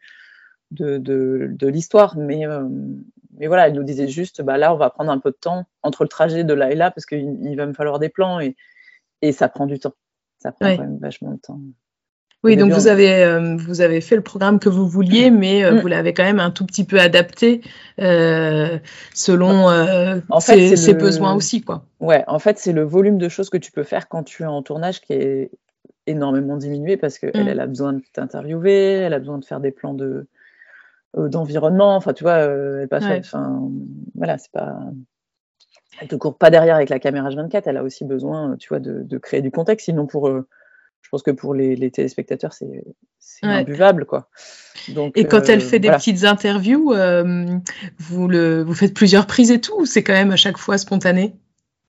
[0.69, 2.15] de, de, l'histoire.
[2.15, 2.43] Mais,
[3.39, 5.65] mais voilà, elle nous disait juste, bah là, on va prendre un peu de temps
[5.81, 8.39] entre le trajet de là et là, parce qu'il il va me falloir des plans
[8.39, 8.55] et,
[9.23, 9.95] et ça prend du temps.
[10.38, 11.59] Ça prend quand même vachement de temps.
[12.43, 15.38] Oui, donc vous avez, euh, vous avez fait le programme que vous vouliez, mm.
[15.38, 15.79] mais euh, mm.
[15.79, 17.61] vous l'avez quand même un tout petit peu adapté
[17.99, 18.77] euh,
[19.13, 19.67] selon
[20.29, 21.61] en fait, ses, besoins aussi.
[21.61, 21.83] Quoi.
[21.99, 24.45] Ouais, en fait, c'est le volume de choses que tu peux faire quand tu es
[24.45, 25.51] en tournage qui est
[26.05, 27.47] énormément diminué parce qu'elle mm.
[27.47, 30.27] elle a besoin de t'interviewer, elle a besoin de faire des plans de
[31.15, 31.95] d'environnement.
[31.95, 33.03] Enfin, tu vois, elle passe.
[33.03, 33.67] Enfin,
[34.13, 34.77] voilà, c'est pas.
[35.99, 37.63] Elle te court pas derrière avec la caméra H24.
[37.65, 39.85] Elle a aussi besoin, tu vois, de, de créer du contexte.
[39.85, 40.29] Sinon, pour
[41.08, 42.84] je pense que pour les, téléspectateurs, c'est
[43.41, 44.03] imbuvable.
[44.03, 44.28] Quoi.
[44.89, 47.45] Donc, et quand elle euh, fait des petites interviews, euh,
[47.97, 50.78] vous, le, vous faites plusieurs prises et tout, ou c'est quand même à chaque fois
[50.78, 51.34] spontané?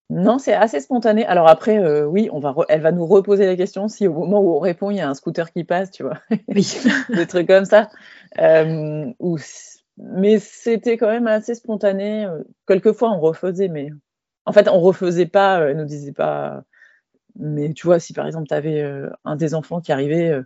[0.09, 1.27] Non, c'est assez spontané.
[1.27, 4.39] Alors après, euh, oui, on va elle va nous reposer la question si au moment
[4.39, 6.19] où on répond, il y a un scooter qui passe, tu vois.
[6.47, 6.79] Oui.
[7.09, 7.91] des trucs comme ça.
[9.97, 12.29] Mais c'était quand même assez spontané.
[12.69, 13.91] Quelquefois, on refaisait, mais
[14.45, 15.59] en fait, on refaisait pas.
[15.63, 16.63] Elle nous disait pas
[17.39, 20.43] mais tu vois, si par exemple, tu avais euh, un des enfants qui arrivait, euh,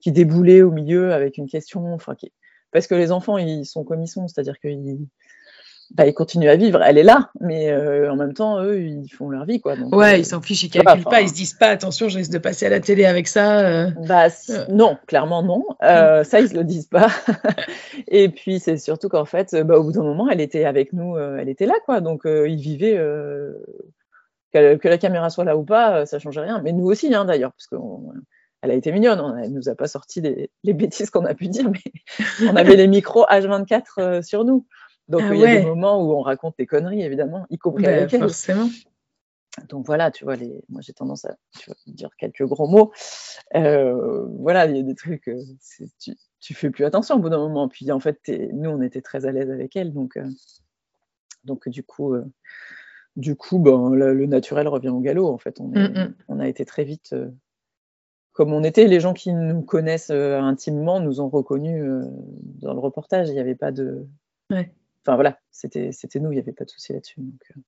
[0.00, 2.32] qui déboulait au milieu avec une question, enfin, qui...
[2.70, 5.06] parce que les enfants, ils sont comme ils sont, c'est-à-dire qu'ils
[5.90, 6.82] bah, ils continuent à vivre.
[6.82, 9.58] Elle est là, mais euh, en même temps, eux, ils font leur vie.
[9.58, 9.74] Quoi.
[9.90, 12.38] ouais, ils s'en fichent, ils calculent pas, ils se disent pas, attention, je risque de
[12.38, 13.90] passer à la télé avec ça.
[14.06, 14.28] Bah,
[14.68, 15.64] non, clairement non.
[15.80, 16.24] Mm.
[16.24, 17.08] Ça, ils se le disent pas.
[18.06, 21.16] et puis, c'est surtout qu'en fait, bah, au bout d'un moment, elle était avec nous,
[21.16, 22.02] elle était là, quoi.
[22.02, 22.98] Donc, ils vivaient
[24.52, 26.60] que, la caméra soit là ou pas, euh, ça change rien.
[26.62, 29.20] Mais nous aussi, hein, d'ailleurs, parce qu'elle a été mignonne.
[29.20, 31.92] On, elle nous a pas sorti les, bêtises qu'on a pu dire, mais
[32.48, 34.66] on avait les micros H24 euh, sur nous.
[35.08, 37.84] Donc ah il y a des moments où on raconte des conneries, évidemment, y compris
[37.84, 38.20] bah, avec elle.
[38.20, 38.68] Forcément.
[39.70, 40.62] Donc voilà, tu vois, les...
[40.68, 41.34] moi j'ai tendance à
[41.86, 42.92] dire quelques gros mots.
[43.56, 45.30] Euh, voilà, il y a des trucs,
[45.98, 47.68] tu, tu fais plus attention au bout d'un moment.
[47.68, 48.20] Puis en fait,
[48.52, 50.18] nous on était très à l'aise avec elle, donc,
[51.44, 52.14] donc du coup,
[53.16, 55.28] du coup, ben, le, naturel revient au galop.
[55.28, 56.40] En fait, on, mm, mm.
[56.40, 57.28] a été très vite euh,
[58.32, 58.86] comme on était.
[58.86, 62.02] Les gens qui nous connaissent euh, intimement nous ont reconnus euh,
[62.60, 63.28] dans le reportage.
[63.28, 64.06] Il n'y avait pas de.
[64.50, 65.90] Enfin voilà, c'était
[66.20, 66.32] nous.
[66.32, 67.20] Il n'y avait pas de souci là-dessus.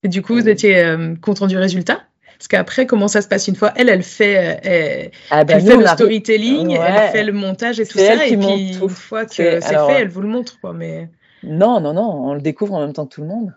[0.02, 2.00] Et du coup, vous étiez content du résultat?
[2.38, 3.72] Parce qu'après, comment ça se passe une fois?
[3.76, 7.98] Elle, elle fait, elle, ah ben, fait le storytelling, elle fait le montage et tout
[7.98, 10.58] ça, et puis une fois que c'est fait, elle vous le montre.
[10.60, 11.10] Quoi, mais...
[11.42, 13.54] Non, non, non, on le découvre en même temps que tout le monde.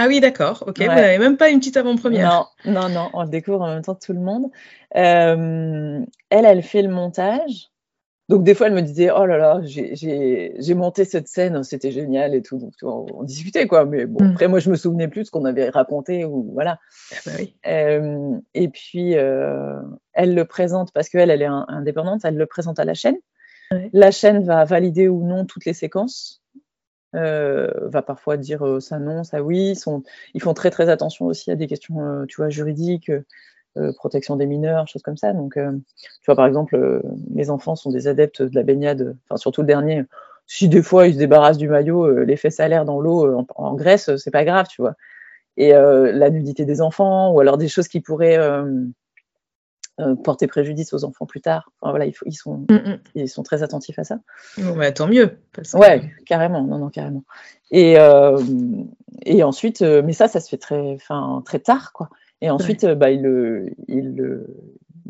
[0.00, 0.62] Ah oui, d'accord.
[0.66, 2.52] Ok, vous n'avez même pas une petite avant-première.
[2.64, 4.46] Non, non, non, on le découvre en même temps tout le monde.
[4.94, 7.72] Euh, elle, elle fait le montage.
[8.28, 12.36] Donc des fois, elle me disait, oh là là, j'ai monté cette scène, c'était génial
[12.36, 12.58] et tout.
[12.58, 13.86] Donc on, discutait quoi.
[13.86, 14.32] Mais bon, hmm.
[14.32, 16.78] après moi, je me souvenais plus de ce qu'on avait raconté ou voilà.
[17.12, 17.56] Ah bah oui.
[17.66, 19.80] euh, et puis euh,
[20.12, 22.20] elle le présente parce qu'elle, elle est indépendante.
[22.24, 23.16] Elle le présente à la chaîne.
[23.92, 26.37] La chaîne va valider ou non toutes les séquences.
[27.14, 29.74] Euh, va parfois dire euh, ça non, ça oui.
[30.34, 33.10] Ils, font très très attention aussi à des questions, euh, tu vois, juridiques,
[33.96, 35.32] protection des mineurs, choses comme ça.
[35.32, 37.00] Donc, tu vois, par exemple,
[37.32, 40.02] les enfants sont des adeptes de la baignade, enfin surtout le dernier.
[40.46, 43.46] Si des fois ils se débarrassent du maillot, les fesses à l'air dans l'eau en,
[43.54, 44.94] en, Grèce, c'est pas grave, tu vois.
[45.56, 48.38] Et la nudité des enfants, ou alors des choses qui pourraient
[50.00, 51.72] euh, porter préjudice aux enfants plus tard.
[51.80, 52.98] Enfin, voilà, ils, sont, mm, mm.
[53.14, 54.20] ils sont très attentifs à ça.
[54.56, 55.38] Bon, tant mieux.
[55.74, 57.24] Ouais, carrément, non, non, carrément.
[57.70, 58.38] Et, euh,
[59.24, 62.08] et ensuite, euh, mais ça, ça se fait très, enfin, très tard, quoi.
[62.40, 64.46] Et ensuite, bah, ils, le, ils, le,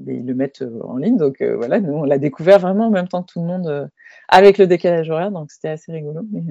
[0.06, 1.18] ils le mettent en ligne.
[1.18, 3.90] Donc voilà, nous, on l'a découvert vraiment en même temps que tout le monde,
[4.28, 6.22] avec le décalage horaire, donc c'était assez rigolo.
[6.32, 6.42] Mais,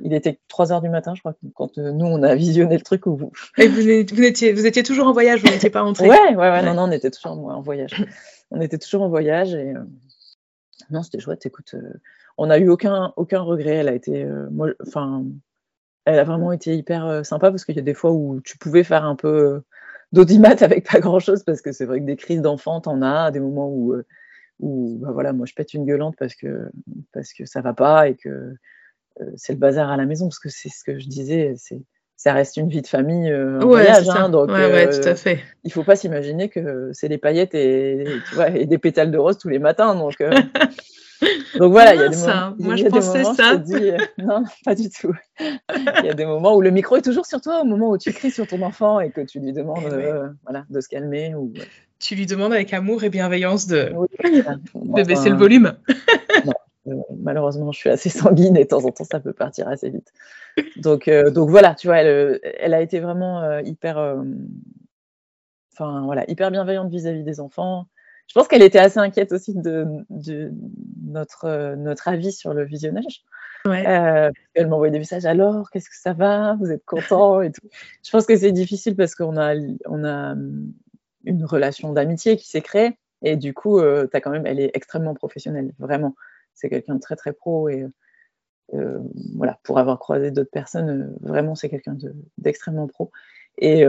[0.00, 2.82] il était 3 heures du matin, je crois, quand euh, nous, on a visionné le
[2.82, 3.06] truc.
[3.06, 3.32] Où vous...
[3.58, 3.88] Et vous,
[4.22, 6.84] étiez, vous étiez toujours en voyage, vous n'étiez pas rentré ouais, ouais, ouais, non, non,
[6.84, 8.04] on était toujours en, voyage.
[8.50, 9.82] on était toujours en voyage et euh,
[10.90, 11.44] non, c'était chouette.
[11.46, 12.00] Écoute, euh,
[12.38, 13.76] on n'a eu aucun, aucun regret.
[13.76, 14.26] Elle a été,
[14.86, 15.24] enfin,
[16.04, 18.84] elle a vraiment été hyper sympa parce qu'il y a des fois où tu pouvais
[18.84, 19.62] faire un peu
[20.12, 23.30] d'audimat avec pas grand chose parce que c'est vrai que des crises d'enfants, t'en as,
[23.30, 23.94] des moments où,
[24.60, 26.70] où bah voilà, moi je pète une gueulante parce que,
[27.12, 28.56] parce que ça va pas et que
[29.36, 31.82] c'est le bazar à la maison, parce que c'est ce que je disais, c'est
[32.22, 35.40] ça reste une vie de famille euh, voyage, hein, donc ouais, tout à fait.
[35.64, 39.18] il faut pas s'imaginer que c'est des paillettes et, tu vois, et des pétales de
[39.18, 40.30] rose tous les matins, donc euh,
[41.58, 43.60] donc voilà, il y a des moments, Moi, je pensais ça.
[44.18, 45.12] non, pas du tout.
[45.40, 47.98] Il y a des moments où le micro est toujours sur toi, au moment où
[47.98, 50.12] tu cries sur ton enfant et que tu lui demandes eh
[50.44, 51.34] voilà, de se calmer.
[51.34, 51.52] Ou...
[51.98, 53.92] Tu lui demandes avec amour et bienveillance de,
[54.74, 55.72] de baisser le volume.
[56.88, 59.90] Euh, malheureusement, je suis assez sanguine et de temps en temps, ça peut partir assez
[59.90, 60.12] vite.
[60.76, 63.96] Donc, donc voilà, tu vois, elle, elle a été vraiment hyper,
[65.72, 67.86] enfin voilà, hyper bienveillante vis-à-vis des enfants.
[68.26, 70.52] Je pense qu'elle était assez inquiète aussi de, de,
[71.04, 73.22] notre, notre avis sur le visionnage.
[73.64, 73.84] Ouais.
[74.54, 76.56] elle m'envoyait des messages alors, qu'est-ce que ça va?
[76.60, 77.66] Vous êtes content et tout.
[78.04, 79.54] Je pense que c'est difficile parce qu'on a,
[79.86, 80.34] on a
[81.24, 82.98] une relation d'amitié qui s'est créée.
[83.22, 86.14] Et du coup, euh, as quand même, elle est extrêmement professionnelle, vraiment.
[86.54, 87.86] C'est quelqu'un de très très pro et
[88.74, 88.98] euh,
[89.36, 91.96] voilà, pour avoir croisé d'autres personnes, euh, vraiment c'est quelqu'un
[92.38, 93.10] d'extrêmement pro.
[93.58, 93.84] Et,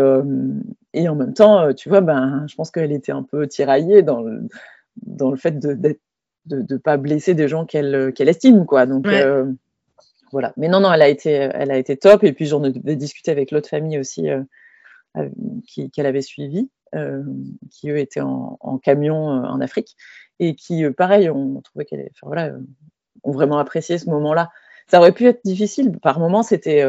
[0.93, 4.21] et, en même temps, tu vois, ben, je pense qu'elle était un peu tiraillée dans
[4.21, 4.41] le,
[5.03, 8.85] dans le fait de ne de, pas blesser des gens qu'elle qu'elle estime, quoi.
[8.85, 9.07] Donc
[10.33, 10.53] voilà.
[10.57, 12.25] Mais non, non, elle a été, elle a été top.
[12.25, 14.27] Et puis j'en ai discuté avec l'autre famille aussi
[15.93, 16.69] qu'elle avait suivie.
[16.95, 17.23] Euh,
[17.71, 19.97] qui eux étaient en, camion euh, en Afrique
[20.39, 22.51] et qui, euh, pareil, ont trouvé qu'elle, enfin voilà,
[23.23, 24.49] ont vraiment apprécié ce moment-là.
[24.87, 25.97] Ça aurait pu être difficile.
[25.99, 26.83] Par moments, c'était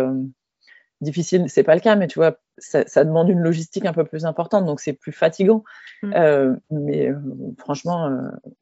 [1.00, 4.24] difficile, c'est pas le cas, mais tu vois, ça, demande une logistique un peu plus
[4.24, 5.62] importante, donc c'est plus fatigant.
[6.02, 6.56] Mm.
[6.70, 7.10] mais
[7.58, 8.10] franchement,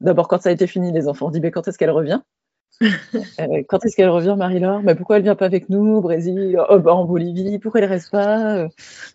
[0.01, 2.21] d'abord quand ça a été fini, les enfants ont dit, mais quand est-ce qu'elle revient?
[3.39, 4.81] Euh, quand est-ce qu'elle revient, Marie-Laure?
[4.83, 5.95] Mais Pourquoi elle vient pas avec nous?
[5.95, 8.57] Au Brésil, oh, bah, en Bolivie Pourquoi elle reste pas?
[8.57, 8.67] Euh,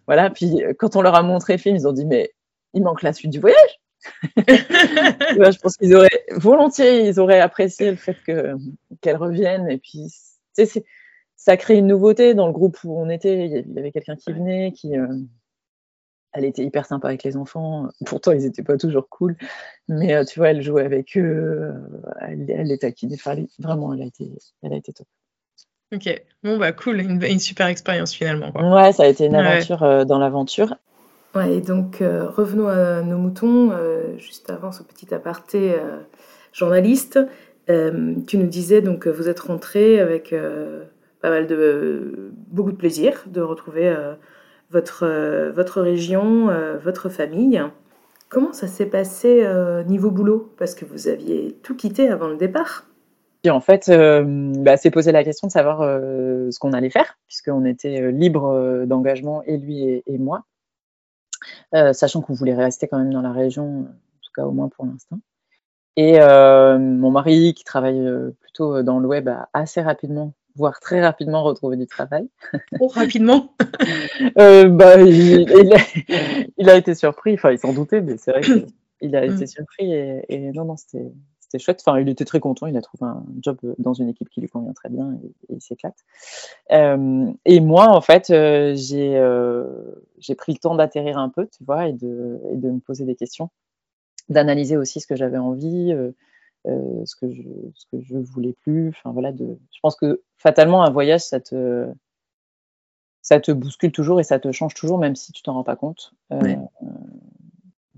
[0.06, 0.30] Voilà.
[0.30, 2.32] Puis euh, quand on leur a montré le film, ils ont dit mais
[2.74, 3.77] il manque la suite du voyage.
[4.36, 8.54] je pense qu'ils auraient volontiers, ils auraient apprécié le fait que
[9.00, 9.70] qu'elle revienne.
[9.70, 10.12] Et puis,
[11.36, 13.46] ça crée une nouveauté dans le groupe où on était.
[13.46, 14.94] Il y avait quelqu'un qui venait, qui
[16.32, 17.88] elle était hyper sympa avec les enfants.
[18.04, 19.36] Pourtant, ils n'étaient pas toujours cool.
[19.88, 21.22] Mais euh, tu vois, elle jouait avec eux.
[21.22, 21.72] Euh,
[22.20, 23.16] elle, elle les taquinait.
[23.58, 24.30] vraiment, elle a, été,
[24.62, 25.06] elle a été top.
[25.94, 26.22] Ok.
[26.42, 27.00] Bon, bah cool.
[27.00, 28.52] Une, super expérience finalement.
[28.52, 30.76] Ouais, ça a été une aventure euh, dans l'aventure.
[31.40, 33.72] Et donc revenons à nos moutons.
[34.18, 35.76] juste avant ce petit aparté
[36.52, 37.18] journaliste,
[37.66, 40.34] tu nous disais donc que vous êtes rentré avec
[41.20, 42.32] pas mal de.
[42.48, 43.94] beaucoup de plaisir de retrouver
[44.70, 47.62] votre, euh, votre région, euh, votre famille.
[48.28, 50.52] Comment ça s'est passé euh, niveau boulot?
[50.58, 52.84] Parce que vous aviez tout quitté avant le départ.
[53.44, 57.64] Et en fait, bah, c'est poser la question de savoir ce qu'on allait faire, puisqu'on
[57.64, 60.42] était libre d'engagement, et lui et, moi,
[61.72, 64.86] sachant qu'on voulait rester quand même dans la région, en tout cas au moins pour
[64.86, 65.18] l'instant.
[65.96, 68.06] Et mon mari, qui travaille
[68.40, 72.28] plutôt dans le web, a assez rapidement voire très rapidement retrouver du travail.
[72.80, 73.54] Oh, rapidement
[74.38, 79.24] euh, bah, il, a, été surpris, enfin il s'en doutait, mais c'est vrai qu'il a
[79.24, 79.46] été mm.
[79.46, 81.10] surpris et, non, non, c'était
[81.56, 81.82] chouette.
[81.84, 84.48] Enfin, il était très content, il a trouvé un job dans une équipe qui lui
[84.48, 85.96] convient très bien et, il s'éclate.
[86.72, 91.88] Euh, et moi, en fait, euh, j'ai pris le temps d'atterrir un peu, tu vois,
[91.88, 93.48] et de, et de me poser des questions,
[94.28, 95.94] d'analyser aussi ce que j'avais envie.
[96.66, 97.42] Euh, ce que je
[97.74, 98.88] ce que je voulais plus.
[98.88, 101.86] Enfin voilà, de, je pense que fatalement un voyage ça te
[103.22, 105.76] ça te bouscule toujours et ça te change toujours, même si tu t'en rends pas
[105.76, 106.14] compte.
[106.32, 106.56] Euh,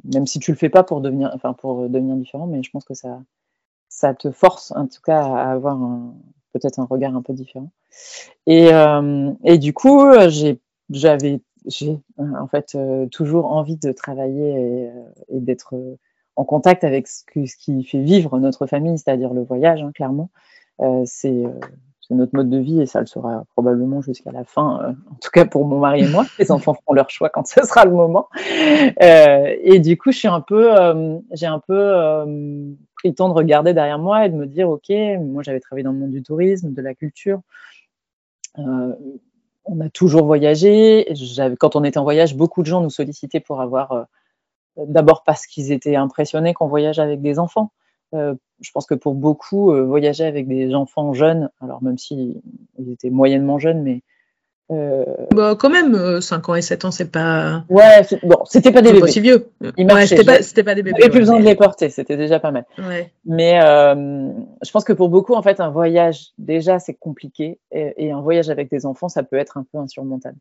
[0.04, 2.84] même si tu le fais pas pour devenir, enfin pour devenir différent, mais je pense
[2.84, 3.22] que ça,
[3.90, 5.78] ça te force en tout cas à avoir
[6.54, 7.70] peut-être un regard un peu différent.
[8.46, 10.00] Et, euh, du coup,
[10.88, 11.42] j'avais,
[12.18, 12.78] en fait
[13.10, 14.88] toujours envie de travailler
[15.28, 15.74] et, et d'être
[16.36, 20.30] en contact avec ce, qui fait vivre notre famille, c'est-à-dire le voyage, hein, clairement.
[20.80, 21.44] Euh, c'est
[22.14, 25.30] notre mode de vie et ça le sera probablement jusqu'à la fin, euh, en tout
[25.32, 26.26] cas pour mon mari et moi.
[26.38, 28.28] Les enfants feront leur choix quand ce sera le moment.
[29.02, 30.10] Euh, et du coup,
[30.46, 30.70] peu,
[31.32, 34.90] j'ai un peu pris le temps de regarder derrière moi et de me dire, ok,
[35.20, 37.40] moi j'avais travaillé dans le monde du tourisme, de la culture.
[38.56, 41.12] on a toujours voyagé.
[41.58, 44.06] Quand on était en voyage, beaucoup de gens nous sollicitaient pour avoir
[44.76, 47.72] D'abord parce qu'ils étaient impressionnés qu'on voyage avec des enfants.
[48.14, 52.40] Euh, je pense que pour beaucoup, euh, voyager avec des enfants jeunes, alors même s'ils
[52.90, 54.02] étaient moyennement jeunes, mais.
[54.72, 55.04] Euh,
[55.34, 57.64] bah, quand même, 5 ans et 7 ans, c'est pas.
[57.68, 59.00] Ouais, bon, c'était pas des bébés.
[59.00, 59.50] Pas si vieux.
[59.60, 61.02] ouais, c'était pas, pas, des bébés.
[61.02, 62.66] Avait plus besoin de les porter, c'était déjà pas mal.
[62.78, 63.12] Ouais.
[63.24, 67.58] Mais je pense que pour beaucoup, en fait, un voyage, déjà, c'est compliqué.
[67.72, 70.38] Et, et, un voyage avec des enfants, ça peut être un peu insurmontable.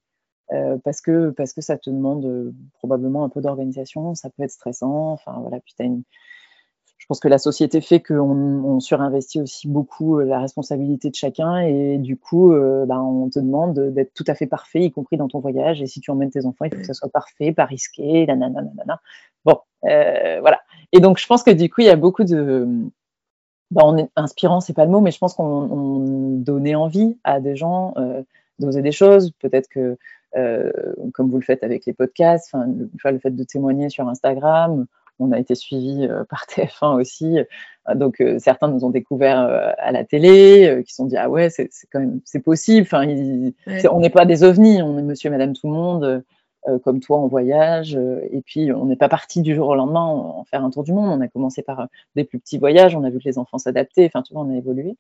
[0.52, 4.52] Euh, parce que parce que ça te demande probablement un peu d'organisation, ça peut être
[4.52, 5.12] stressant.
[5.12, 6.04] Enfin voilà, puis une...
[7.00, 11.16] je pense que la société fait qu'on on surinvestit aussi beaucoup euh, la responsabilité de
[11.16, 12.54] chacun et du coup,
[12.86, 15.82] bah, on te demande d'être tout à fait parfait, y compris dans ton voyage.
[15.82, 18.62] Et si tu emmènes tes enfants, il faut que ça soit parfait, pas risqué, nanana,
[18.62, 19.02] nanana.
[19.46, 20.60] Bon, voilà.
[20.92, 22.68] Et donc je pense que du coup, il y a beaucoup de
[23.72, 27.40] bah, on est inspirant, c'est pas le mot, mais je pense qu'on donnait envie à
[27.40, 27.96] des gens
[28.60, 29.32] d'oser des choses.
[29.40, 29.98] Peut-être que
[30.38, 30.72] euh,
[31.14, 34.86] comme vous le faites avec les podcasts, le fait de témoigner sur Instagram,
[35.20, 37.38] on a été suivi par TF1 aussi.
[37.96, 41.70] Donc certains nous ont découvert à la télé, qui se sont dit ah ouais c'est
[41.92, 42.88] quand même c'est possible.
[42.90, 43.08] Enfin,
[43.92, 46.24] on n'est pas des ovnis, on est Monsieur et Madame tout le monde.
[46.68, 47.96] Euh, comme toi en voyage.
[47.96, 50.84] Euh, et puis, on n'est pas parti du jour au lendemain en, faire un tour
[50.84, 51.10] du monde.
[51.10, 51.86] On a commencé par euh,
[52.18, 52.98] des plus petits voyages.
[52.98, 54.06] On a vu que les enfants s'adaptaient.
[54.06, 54.98] Enfin, tu vois, on a évolué.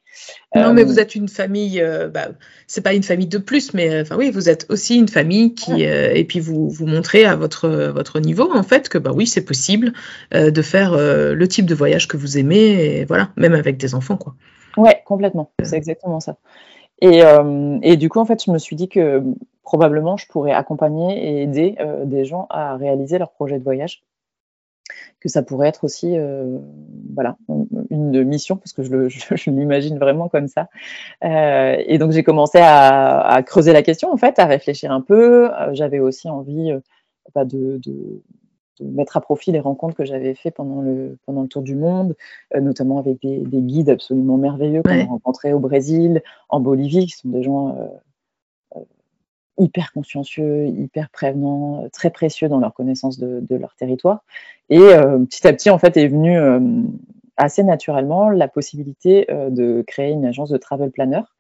[0.56, 1.84] Non, mais vous êtes une famille.
[2.14, 2.30] bah,
[2.66, 5.84] c'est pas une famille de plus, mais enfin oui, vous êtes aussi une famille qui.
[5.84, 9.44] et puis vous vous montrez à votre votre niveau en fait que bah oui, c'est
[9.44, 9.94] possible
[10.32, 13.00] de faire le type de voyage que vous aimez.
[13.00, 14.36] Et voilà, même avec des enfants, quoi.
[14.78, 15.52] Ouais, complètement.
[15.64, 16.38] C'est exactement ça.
[17.02, 17.22] Et,
[17.82, 19.24] et, du coup, en fait, je me suis dit que
[19.70, 24.02] probablement je pourrais accompagner et aider euh, des gens à réaliser leur projet de voyage.
[25.20, 26.58] Que ça pourrait être aussi euh,
[27.14, 27.38] voilà,
[27.92, 30.70] une mission, parce que je, l'imagine vraiment comme ça.
[31.24, 35.52] Euh, et donc j'ai commencé à, creuser la question, en fait, à réfléchir un peu.
[35.74, 36.72] J'avais aussi envie
[37.36, 37.80] bah, de,
[38.82, 42.16] mettre à profit les rencontres que j'avais fait pendant le, pendant le tour du monde,
[42.60, 47.30] notamment avec des, guides absolument merveilleux qu'on a rencontrés au Brésil, en Bolivie, qui sont
[47.30, 47.76] des gens
[49.60, 54.24] hyper consciencieux, hyper prévenants, euh, très précieux dans leur connaissance de, leur territoire.
[54.70, 56.60] Et euh, petit à petit, en fait, est venue euh,
[57.38, 61.39] assez naturellement la possibilité de créer une agence de travel planner euh,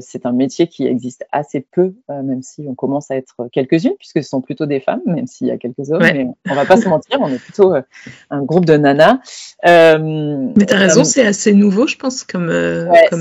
[0.00, 3.94] c'est un métier qui existe assez peu, euh, même si on commence à être quelques-unes,
[3.98, 6.02] puisque ce sont plutôt des femmes, même s'il y a quelques hommes.
[6.02, 7.82] Mais on va pas se mentir, on est plutôt euh,
[8.30, 9.18] un groupe de nanas.
[9.64, 12.46] mais tu as raison, c'est assez nouveau, je pense, comme,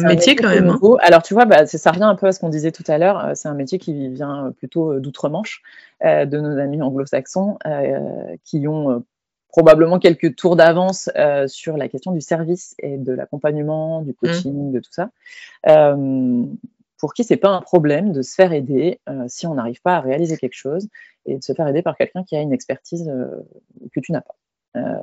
[0.05, 0.69] métier, quand même.
[0.69, 0.97] Hein.
[1.01, 3.31] Alors tu vois, bah, ça revient un peu à ce qu'on disait tout à l'heure.
[3.35, 5.61] C'est un métier qui vient plutôt d'outre-Manche,
[6.03, 7.57] de nos amis anglo-saxons,
[8.43, 9.03] qui ont
[9.49, 14.13] probablement quelques tours d'avance euh, sur la question du service et de l'accompagnement, du mmh.
[14.13, 15.09] coaching, de tout ça.
[15.67, 16.45] Euh,
[16.97, 19.95] pour qui c'est pas un problème de se faire aider euh, si on n'arrive pas
[19.95, 20.87] à réaliser quelque chose
[21.25, 23.11] et de se faire aider par quelqu'un qui a une expertise
[23.93, 24.35] que tu n'as pas.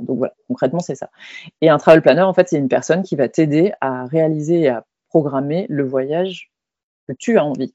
[0.00, 1.10] donc voilà, concrètement c'est ça.
[1.60, 4.68] Et un travel planner en fait c'est une personne qui va t'aider à réaliser et
[4.68, 6.52] à programmer le voyage
[7.08, 7.74] que tu as envie.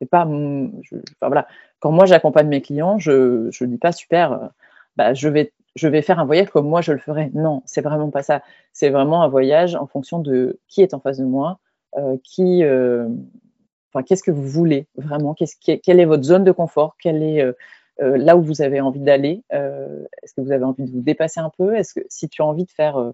[0.00, 1.46] C'est pas, je, enfin, voilà,
[1.78, 4.50] quand moi j'accompagne mes clients, je ne dis pas super,
[4.96, 7.30] bah, je vais faire un voyage comme moi je le ferais.
[7.34, 8.42] Non, c'est vraiment pas ça.
[8.72, 11.58] C'est vraiment un voyage en fonction de qui est en face de moi,
[11.98, 13.06] euh, qui, euh,
[14.06, 17.52] qu'est-ce que vous voulez vraiment, quelle est votre zone de confort, quelle est euh,
[17.98, 19.42] là où vous avez envie d'aller?
[19.50, 21.76] est-ce que vous avez envie de vous dépasser un peu?
[21.76, 23.12] Est-ce que si tu as envie de faire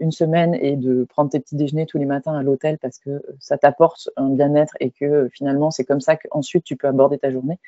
[0.00, 3.22] une semaine et de prendre tes petits déjeuners tous les matins à l'hôtel parce que
[3.40, 7.30] ça t'apporte un bien-être et que finalement c'est comme ça qu'ensuite tu peux aborder ta
[7.30, 7.58] journée,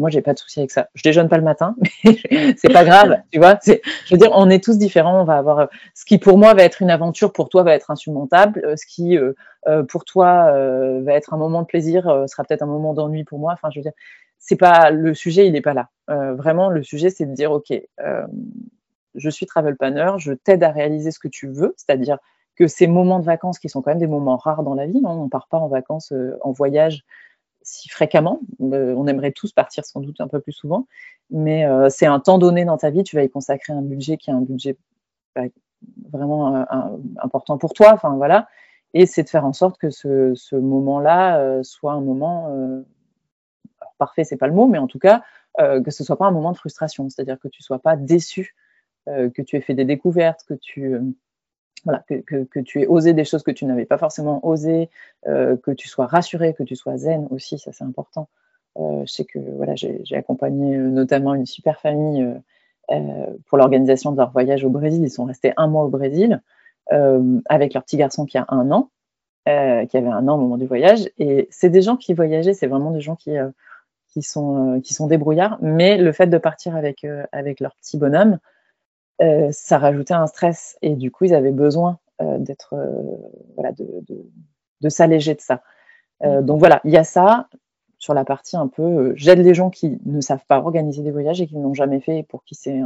[0.00, 0.88] moi, j'ai pas de souci avec ça.
[0.94, 2.16] Je déjeune pas le matin, mais
[2.56, 3.58] c'est pas grave, tu vois.
[3.66, 3.74] Je
[4.10, 5.20] veux dire, on est tous différents.
[5.20, 7.90] On va avoir ce qui pour moi va être une aventure, pour toi va être
[7.90, 8.62] insurmontable.
[8.64, 9.34] Euh, ce qui euh,
[9.68, 10.50] euh, pour toi
[11.02, 13.52] va être un moment de plaisir sera peut-être un moment d'ennui pour moi.
[13.52, 13.92] Enfin, je veux dire,
[14.38, 15.90] c'est pas le sujet, il n'est pas là.
[16.08, 17.70] vraiment, le sujet, c'est de dire, ok,
[19.14, 22.16] je suis travel planner, je t'aide à réaliser ce que tu veux, c'est-à-dire
[22.56, 25.02] que ces moments de vacances qui sont quand même des moments rares dans la vie,
[25.04, 27.04] hein, on part pas en vacances, en voyage
[27.62, 28.40] si fréquemment.
[28.60, 30.86] Euh, on aimerait tous partir sans doute un peu plus souvent,
[31.30, 34.16] mais euh, c'est un temps donné dans ta vie, tu vas y consacrer un budget
[34.16, 34.76] qui est un budget
[35.34, 35.42] bah,
[36.10, 36.64] vraiment euh,
[37.22, 37.92] important pour toi.
[37.92, 38.48] Enfin voilà,
[38.94, 42.84] et c'est de faire en sorte que ce, moment-là soit un moment
[43.98, 45.22] parfait, c'est pas le mot, mais en tout cas
[45.58, 48.54] que ce soit pas un moment de frustration, c'est-à-dire que tu sois pas déçu,
[49.06, 50.98] que tu aies fait des découvertes, que tu
[51.84, 54.90] que, tu aies osé des choses que tu n'avais pas forcément osé,
[55.26, 58.28] euh, que tu sois rassuré, que tu sois zen aussi, ça c'est important.
[58.78, 62.26] Euh, je sais que voilà, j'ai accompagné euh, notamment une super famille
[63.46, 65.00] pour l'organisation de leur voyage au Brésil.
[65.04, 66.40] Ils sont restés un mois au Brésil
[67.48, 68.90] avec leur petit garçon qui a un an,
[69.46, 71.08] qui avait un an au moment du voyage.
[71.16, 73.36] Et c'est des gens qui voyageaient, c'est vraiment des gens qui,
[74.08, 75.58] qui, sont, qui sont débrouillards.
[75.60, 78.40] Mais le fait de partir avec, avec leur petit bonhomme,
[79.50, 80.78] ça rajoutait un stress.
[80.82, 83.16] Et du coup, ils avaient besoin euh, d'être, euh,
[83.54, 83.86] voilà, de,
[84.80, 85.62] de, s'alléger de ça.
[86.22, 86.42] Mmh.
[86.42, 87.48] donc voilà, il y a ça
[87.98, 91.40] sur la partie un peu, j'aide les gens qui ne savent pas organiser des voyages
[91.40, 92.78] et qui n'ont jamais fait pour qui c'est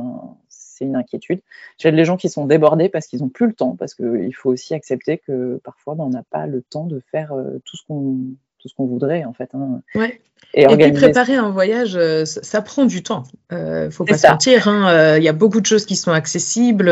[0.49, 1.41] c'est une inquiétude.
[1.79, 4.51] J'aide les gens qui sont débordés parce qu'ils n'ont plus le temps, parce qu'il faut
[4.51, 7.33] aussi accepter que parfois ben, on n'a pas le temps de faire
[7.65, 8.35] tout ce qu'on
[8.65, 9.51] tout ce qu'on voudrait en fait.
[9.53, 9.83] Hein.
[9.95, 10.21] Ouais.
[10.57, 13.25] Et, puis préparer un voyage, euh, ça, prend du temps.
[13.53, 14.69] Euh, faut pas se mentir.
[14.69, 14.89] Hein.
[14.89, 16.89] Euh, il y a beaucoup de choses qui sont accessibles.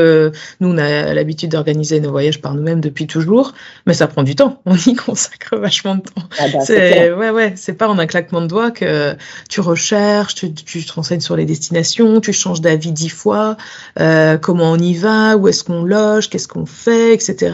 [0.61, 3.53] Nous, on a l'habitude d'organiser nos voyages par nous-mêmes depuis toujours,
[3.87, 4.61] mais ça prend du temps.
[4.67, 6.23] On y consacre vachement de temps.
[6.41, 7.53] Ah bah, c'est ouais, ouais.
[7.55, 9.15] C'est pas en un claquement de doigts que
[9.49, 13.57] tu recherches, tu, tu te renseignes sur les destinations, tu changes d'avis dix fois,
[14.01, 17.53] euh, comment on y va, où est-ce qu'on loge, qu'est-ce qu'on fait, etc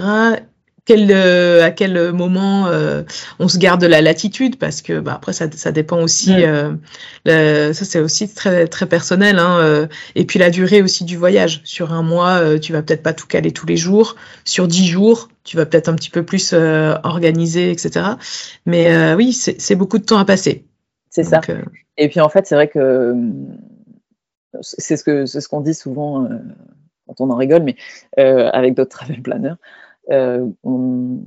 [0.89, 3.03] quel, euh, à quel moment euh,
[3.39, 6.73] on se garde la latitude parce que bah, après ça, ça dépend aussi euh,
[7.27, 11.61] ça c'est aussi très très personnel hein, et puis la durée aussi du voyage.
[11.65, 14.17] Sur un mois tu vas peut-être pas tout caler tous les jours.
[14.47, 18.07] Sur dix jours tu vas peut-être un petit peu plus organiser etc
[18.65, 20.65] mais oui c'est beaucoup de temps à passer.
[21.11, 21.43] C'est ça.
[21.99, 23.15] Et puis en fait c'est vrai que
[24.63, 26.27] c'est ce que c'est ce qu'on dit souvent
[27.07, 27.77] quand on en rigole mais
[28.17, 29.57] avec d'autres travel planners
[30.11, 30.47] euh,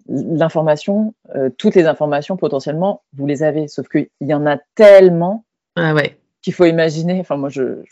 [0.08, 3.68] l'information, euh, toutes les informations potentiellement, vous les avez.
[3.68, 5.46] Sauf qu'il y en a tellement
[5.76, 6.18] ah ouais.
[6.42, 7.20] qu'il faut imaginer.
[7.20, 7.84] Enfin, moi, je,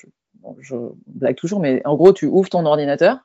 [0.62, 0.76] je,
[1.08, 3.20] blague toujours, mais en gros, tu ouvres ton ordinateur,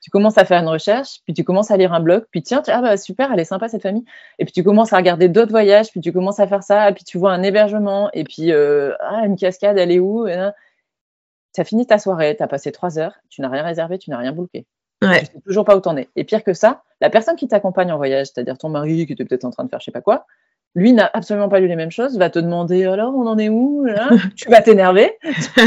[0.00, 2.62] tu commences à faire une recherche, puis tu commences à lire un blog, puis tiens,
[2.68, 4.04] ah bah super, elle est sympa cette famille,
[4.38, 7.02] et puis tu commences à regarder d'autres voyages, puis tu commences à faire ça, puis
[7.02, 11.64] tu vois un hébergement, et puis euh, ah, une cascade, elle est où Tu as
[11.64, 14.32] fini ta soirée, tu as passé trois heures, tu n'as rien réservé, tu n'as rien
[14.32, 14.66] booké.
[15.02, 15.24] Ouais.
[15.24, 16.08] sais toujours pas où t'en es.
[16.16, 19.24] Et pire que ça, la personne qui t'accompagne en voyage, c'est-à-dire ton mari qui était
[19.24, 20.26] peut-être en train de faire je sais pas quoi,
[20.74, 23.48] lui n'a absolument pas lu les mêmes choses, va te demander alors on en est
[23.48, 23.86] où?
[24.36, 25.60] Tu vas t'énerver, tu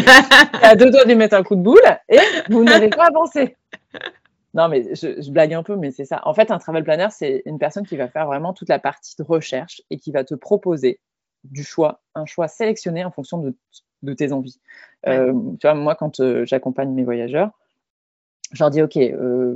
[0.61, 1.79] as deux doigts de lui mettre un coup de boule
[2.09, 3.55] et vous n'avez pas avancé.
[4.53, 6.19] Non, mais je, blague un peu, mais c'est ça.
[6.25, 9.15] En fait, un travel planner, c'est une personne qui va faire vraiment toute la partie
[9.17, 10.99] de recherche et qui va te proposer
[11.45, 14.59] du choix, un choix sélectionné en fonction de, tes envies.
[15.07, 17.51] Euh, tu vois, moi, quand euh, j'accompagne mes voyageurs,
[18.51, 19.55] je leur dis, OK, euh,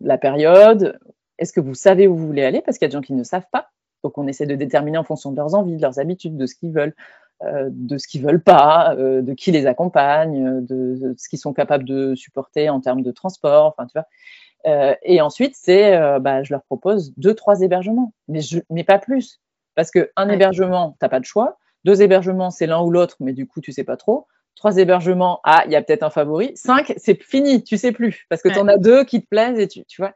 [0.00, 0.98] la période,
[1.38, 2.60] est-ce que vous savez où vous voulez aller?
[2.62, 3.70] Parce qu'il y a des gens qui ne savent pas.
[4.04, 6.54] Donc, on essaie de déterminer en fonction de leurs envies, de leurs habitudes, de ce
[6.54, 6.94] qu'ils veulent,
[7.42, 11.52] euh, de ce qu'ils veulent pas, euh, de qui les accompagne, de, ce qu'ils sont
[11.52, 13.74] capables de supporter en termes de transport.
[13.76, 14.96] Enfin, tu vois.
[15.02, 19.40] et ensuite, c'est, bah, je leur propose deux, trois hébergements, mais, je, mais pas plus.
[19.74, 21.58] Parce qu'un hébergement, tu n'as pas de choix.
[21.84, 24.26] Deux hébergements, c'est l'un ou l'autre, mais du coup, tu sais pas trop.
[24.56, 26.52] Trois hébergements, ah, il y a peut-être un favori.
[26.56, 29.58] Cinq, c'est fini, tu sais plus, parce que tu en as deux qui te plaisent
[29.58, 30.14] et tu, tu vois.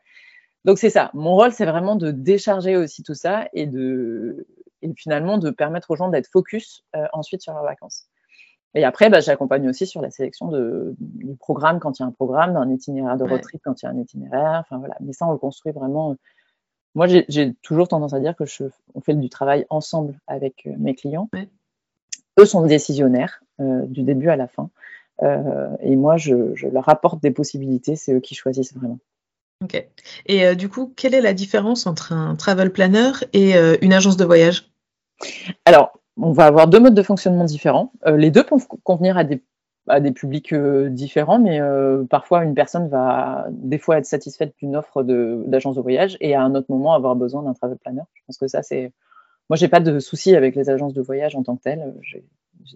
[0.65, 1.11] Donc c'est ça.
[1.15, 4.47] Mon rôle, c'est vraiment de décharger aussi tout ça et de
[4.83, 8.07] et finalement de permettre aux gens d'être focus euh, ensuite sur leurs vacances.
[8.75, 12.09] Et après, bah, j'accompagne aussi sur la sélection de, du programme quand il y a
[12.09, 14.61] un programme, d'un itinéraire de road trip quand il y a un itinéraire.
[14.61, 14.97] Enfin voilà.
[15.01, 16.17] Mais ça, on le construit vraiment.
[16.95, 18.65] Moi, j'ai toujours tendance à dire que je,
[18.95, 21.29] on fait du travail ensemble avec euh, mes clients.
[22.39, 23.41] Eux sont décisionnaires.
[23.61, 24.71] Euh, du début à la fin.
[25.23, 26.35] Euh, et moi, je,
[26.69, 28.99] leur apporte des possibilités, c'est eux qui choisissent vraiment.
[29.63, 29.87] Ok.
[30.25, 33.53] Et euh, du coup, quelle est la différence entre un travel planner et
[33.83, 34.71] une agence de voyage?
[35.67, 37.93] Alors, on va avoir deux modes de fonctionnement différents.
[38.07, 39.43] les deux peuvent convenir à des,
[39.87, 41.61] à des publics différents, mais
[42.09, 46.41] parfois une personne va des fois être satisfaite d'une offre d'agence de, voyage et à
[46.41, 48.03] un autre moment avoir besoin d'un travel planner.
[48.15, 48.91] Je pense que ça, c'est.
[49.51, 51.95] Moi, j'ai pas de souci avec les agences de voyage en tant que telles.
[52.03, 52.25] J'ai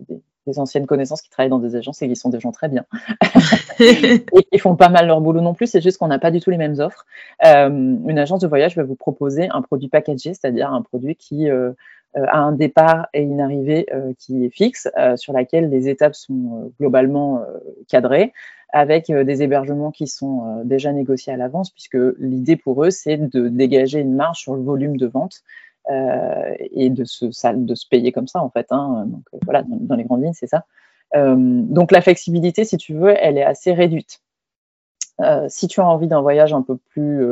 [0.09, 2.69] des, des anciennes connaissances qui travaillent dans des agences et qui sont des gens très
[2.69, 2.85] bien.
[3.81, 6.41] et qui font pas mal leur boulot non plus, c'est juste qu'on n'a pas du
[6.41, 7.07] tout les mêmes offres.
[7.45, 11.49] Euh, une agence de voyage va vous proposer un produit packagé, c'est-à-dire un produit qui
[11.49, 11.71] euh,
[12.17, 13.87] euh, a un départ et une arrivée
[14.19, 17.43] qui est fixe, sur laquelle les étapes sont globalement
[17.89, 18.33] cadrées,
[18.73, 23.49] avec des hébergements qui sont déjà négociés à l'avance, puisque l'idée pour eux, c'est de
[23.49, 25.43] dégager une marge sur le volume de vente
[25.91, 28.67] et de se, de se payer comme ça, en fait.
[28.71, 29.05] Hein.
[29.07, 30.65] Donc, euh, voilà, dans, les grandes lignes, c'est ça.
[31.15, 34.21] Euh, donc, la flexibilité, si tu veux, elle est assez réduite.
[35.49, 37.25] si tu as envie d'un voyage un peu plus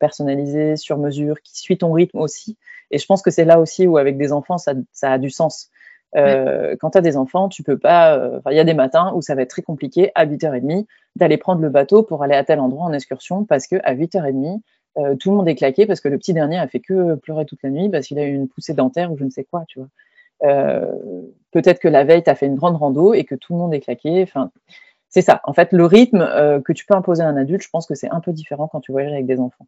[0.00, 2.56] personnalisé, sur mesure, qui suit ton rythme aussi,
[2.90, 5.30] et je pense que c'est là aussi où avec des enfants, ça, ça a du
[5.30, 5.70] sens.
[6.16, 8.40] Euh, Quand tu as des enfants, tu peux pas.
[8.50, 10.86] Il y a des matins où ça va être très compliqué à 8h30
[11.16, 14.60] d'aller prendre le bateau pour aller à tel endroit en excursion parce que à 8h30,
[14.98, 17.44] euh, tout le monde est claqué parce que le petit dernier a fait que pleurer
[17.44, 19.64] toute la nuit parce qu'il a eu une poussée dentaire ou je ne sais quoi,
[19.68, 19.88] tu vois.
[20.44, 20.92] Euh,
[21.52, 23.74] peut-être que la veille, tu as fait une grande rando et que tout le monde
[23.74, 24.22] est claqué.
[24.22, 24.50] Enfin,
[25.08, 25.40] c'est ça.
[25.44, 27.94] En fait, le rythme euh, que tu peux imposer à un adulte, je pense que
[27.94, 29.66] c'est un peu différent quand tu voyages avec des enfants.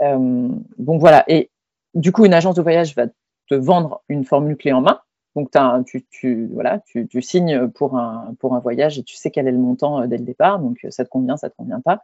[0.00, 1.24] donc voilà.
[1.28, 1.50] Et
[1.94, 3.06] du coup, une agence de voyage va
[3.48, 5.00] te vendre une formule clé en main.
[5.36, 5.50] Donc,
[5.86, 9.52] tu, tu, voilà, tu, signes pour un, pour un voyage et tu sais quel est
[9.52, 10.58] le montant dès le départ.
[10.58, 12.02] Donc, ça te convient, ça te convient pas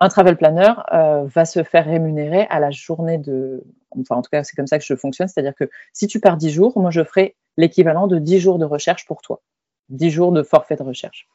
[0.00, 3.64] un travel planner euh, va se faire rémunérer à la journée de.
[3.98, 5.28] Enfin, en tout cas, c'est comme ça que je fonctionne.
[5.28, 8.64] C'est-à-dire que si tu pars 10 jours, moi, je ferai l'équivalent de 10 jours de
[8.64, 9.40] recherche pour toi.
[9.88, 11.28] 10 jours de forfait de recherche.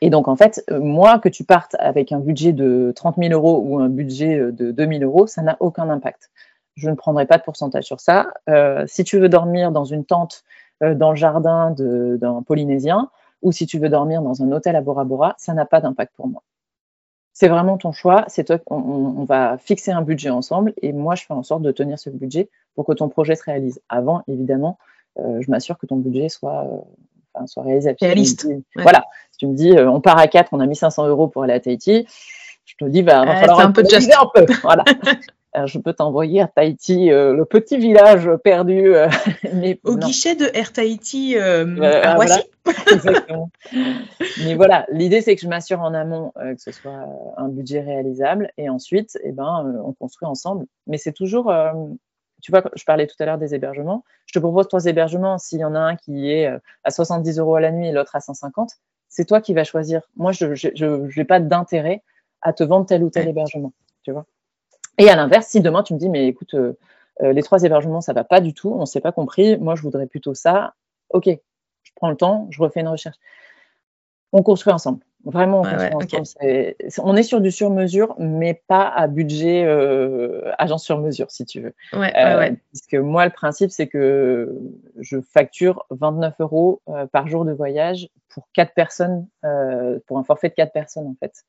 [0.00, 3.32] Et donc, en fait, euh, moi, que tu partes avec un budget de 30 000
[3.32, 6.30] euros ou un budget euh, de 2 000 euros, ça n'a aucun impact.
[6.76, 8.32] Je ne prendrai pas de pourcentage sur ça.
[8.86, 10.44] Si tu veux dormir dans une tente
[10.80, 13.10] dans le jardin d'un Polynésien,
[13.42, 16.14] ou si tu veux dormir dans un hôtel à Bora Bora, ça n'a pas d'impact
[16.16, 16.42] pour moi
[17.32, 18.24] c'est vraiment ton choix.
[18.28, 21.72] C'est toi, on, va fixer un budget ensemble et moi, je fais en sorte de
[21.72, 23.80] tenir ce budget pour que ton projet se réalise.
[23.88, 24.78] Avant, évidemment,
[25.18, 26.66] euh, je m'assure que ton budget soit,
[27.36, 27.96] euh, soit réalisable.
[28.00, 28.48] Réaliste.
[28.76, 29.04] Voilà.
[29.32, 31.42] Si tu me dis, euh, on part à 4, on a mis 500 euros pour
[31.44, 32.06] aller à Tahiti,
[32.64, 34.52] je te dis, bah, va falloir un peu un peu.
[34.62, 34.84] Voilà.
[35.66, 38.92] je peux t'envoyer à Tahiti, le petit village perdu.
[39.54, 42.40] mais, Au guichet de Air Tahiti à Roissy
[42.92, 43.50] Exactement.
[44.44, 47.04] mais voilà, l'idée c'est que je m'assure en amont que ce soit
[47.36, 50.66] un budget réalisable et ensuite, eh ben, on construit ensemble.
[50.86, 51.52] Mais c'est toujours
[52.40, 54.04] tu vois, je parlais tout à l'heure des hébergements.
[54.26, 55.38] Je te propose trois hébergements.
[55.38, 56.46] S'il y en a un qui est
[56.84, 58.72] à 70 euros à la nuit et l'autre à 150,
[59.08, 60.02] c'est toi qui vas choisir.
[60.16, 62.02] Moi, je n'ai pas d'intérêt
[62.42, 63.72] à te vendre tel ou tel hébergement.
[64.02, 64.26] Tu vois
[64.98, 66.78] Et à l'inverse, si demain tu me dis, mais écoute, euh,
[67.22, 69.74] euh, les trois hébergements, ça va pas du tout, on ne s'est pas compris, moi
[69.74, 70.74] je voudrais plutôt ça,
[71.10, 73.16] ok, je prends le temps, je refais une recherche.
[74.32, 75.00] On construit ensemble.
[75.24, 81.60] Vraiment, on, est sur du sur-mesure, mais pas à budget euh, agent sur-mesure, si tu
[81.60, 81.74] veux.
[81.92, 84.58] Ouais, euh, parce que moi, le principe, c'est que
[84.98, 89.26] je facture 29 euros euh, par jour de voyage pour quatre personnes,
[90.06, 91.44] pour un forfait de quatre personnes, en fait.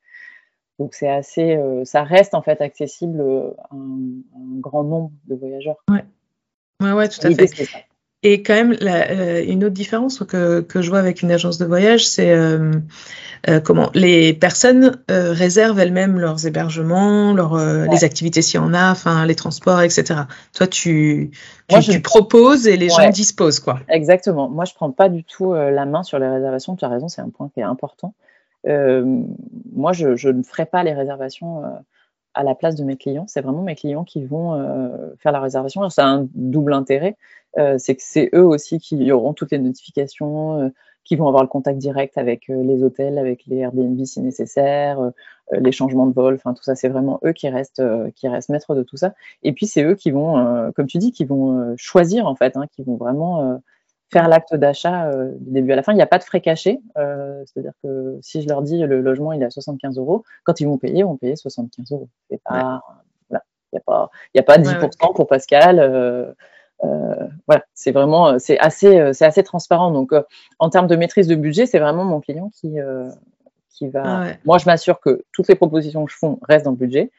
[0.81, 5.77] Donc, c'est assez, ça reste en fait accessible à un, grand nombre de voyageurs.
[5.89, 6.03] Ouais,
[6.81, 7.67] ouais, ouais tout à fait.
[8.23, 11.65] Et quand même, la, une autre différence que, que, je vois avec une agence de
[11.65, 12.31] voyage, c'est
[13.49, 18.63] euh, comment les personnes euh, réservent elles-mêmes leurs hébergements, leurs, euh, les activités s'il y
[18.63, 20.21] en a, enfin les transports, etc.
[20.53, 21.31] Toi, tu,
[21.67, 23.79] tu, proposes et les gens disposent, quoi.
[23.89, 24.47] Exactement.
[24.47, 26.75] Moi, je prends pas du tout la main sur les réservations.
[26.75, 28.13] Tu as raison, c'est un point qui est important.
[28.65, 31.63] Moi, je, ne ferai pas les réservations
[32.33, 33.25] à la place de mes clients.
[33.27, 34.53] C'est vraiment mes clients qui vont
[35.19, 35.89] faire la réservation.
[35.89, 37.17] C'est un double intérêt.
[37.77, 40.71] c'est que c'est eux aussi qui auront toutes les notifications
[41.03, 44.99] qui vont avoir le contact direct avec euh, les hôtels, avec les Airbnb si nécessaire,
[44.99, 45.09] euh,
[45.53, 47.83] euh, les changements de vol, enfin tout ça, c'est vraiment eux qui restent,
[48.15, 49.13] qui restent maîtres de tout ça.
[49.43, 52.65] Et puis c'est eux qui vont, comme tu dis, qui vont choisir en fait, hein,
[52.71, 53.59] qui vont vraiment
[54.11, 55.93] faire l'acte d'achat du début à la fin.
[55.93, 59.33] Il n'y a pas de frais cachés, c'est-à-dire que si je leur dis le logement
[59.33, 62.09] il est à 75 euros, quand ils vont payer, ils vont payer 75 euros.
[62.29, 66.35] il n'y a pas, il a pas 10% pour Pascal.
[66.83, 69.91] Euh, voilà, c'est vraiment, euh, c'est assez, euh, assez transparent.
[69.91, 70.11] Donc,
[70.59, 72.77] en termes de maîtrise de budget, c'est vraiment mon client qui,
[73.69, 74.03] qui va.
[74.05, 77.11] Ah Moi, je m'assure que toutes les propositions que je fais restent dans le budget.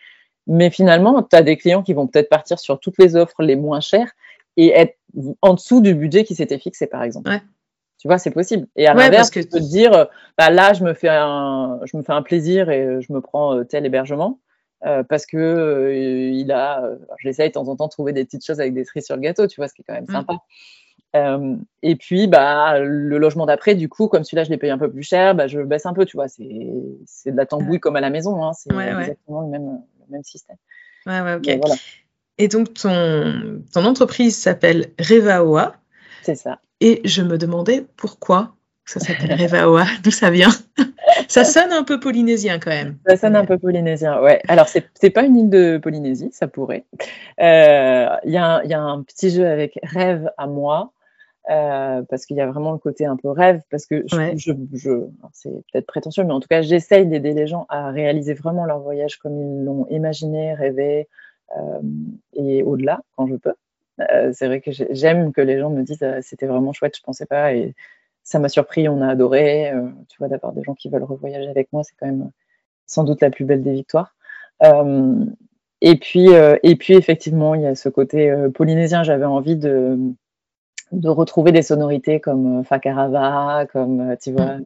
[0.49, 3.55] Mais finalement, tu as des clients qui vont peut-être partir sur toutes les offres les
[3.55, 4.11] moins chères
[4.57, 4.97] et être
[5.43, 7.31] en dessous du budget qui s'était fixé, par exemple.
[7.99, 8.67] Tu vois, c'est possible.
[8.77, 9.41] Et à l'inverse, que...
[9.41, 12.71] tu peux te dire, bah là, je me fais un, je me fais un plaisir
[12.71, 14.41] et je me prends tel hébergement.
[14.85, 18.25] Euh, parce que euh, il a, euh, j'essaye de temps en temps de trouver des
[18.25, 20.07] petites choses avec des tris sur le gâteau, tu vois, ce qui est quand même
[20.09, 20.13] mmh.
[20.13, 21.55] sympa.
[21.83, 24.91] et puis, bah, le logement d'après, du coup, comme celui-là, je l'ai payé un peu
[24.91, 26.27] plus cher, bah, je baisse un peu, tu vois.
[26.27, 30.25] C'est de la tambouille comme à la maison, hein, c'est exactement le même, le même
[30.25, 30.57] système.
[31.07, 31.61] Ouais, ouais, ok.
[32.39, 35.75] Et donc, ton, ton entreprise s'appelle Revaoa.
[36.23, 36.61] C'est ça.
[36.81, 38.55] Et je me demandais pourquoi
[38.85, 40.51] ça s'appelle Revaoa, d'où ça vient
[41.29, 42.99] Ça sonne un peu polynésien quand même.
[43.07, 44.41] Ça sonne un peu polynésien, ouais.
[44.49, 46.85] Alors, c'est n'est pas une île de Polynésie, ça pourrait.
[47.39, 48.37] Il euh, y, y,
[48.75, 50.93] a un petit jeu avec rêve à moi,
[51.51, 54.93] euh, parce qu'il y a vraiment le côté un peu rêve, parce que je, je,
[55.33, 58.81] c'est peut-être prétentieux, mais en tout cas, j'essaye d'aider les gens à réaliser vraiment leur
[58.81, 61.09] voyage comme ils l'ont imaginé, rêvé,
[62.35, 63.55] et au-delà, quand je peux.
[64.33, 67.55] c'est vrai que j'aime que les gens me disent c'était vraiment chouette, je pensais pas,
[67.55, 67.75] et
[68.25, 69.71] ça m'a surpris, on a adoré.
[69.71, 72.31] Euh, tu vois, d'avoir des gens qui veulent revoyager avec moi, c'est quand même
[72.87, 74.15] sans doute la plus belle des victoires.
[74.63, 75.25] Euh,
[75.81, 79.03] et puis, euh, et puis effectivement, il y a ce côté polynésien.
[79.03, 79.99] J'avais envie de,
[80.93, 84.59] de retrouver des sonorités comme Fakarava, comme tu vois,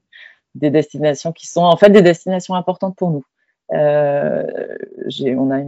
[0.54, 3.24] des destinations qui sont en fait des destinations importantes pour nous.
[3.70, 5.60] on a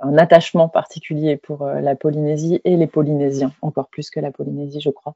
[0.00, 4.90] un attachement particulier pour la Polynésie et les Polynésiens, encore plus que la Polynésie, je
[4.90, 5.14] crois.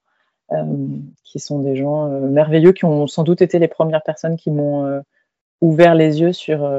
[0.52, 4.36] Euh, qui sont des gens euh, merveilleux, qui ont sans doute été les premières personnes
[4.36, 5.00] qui m'ont euh,
[5.62, 6.70] ouvert les yeux sur,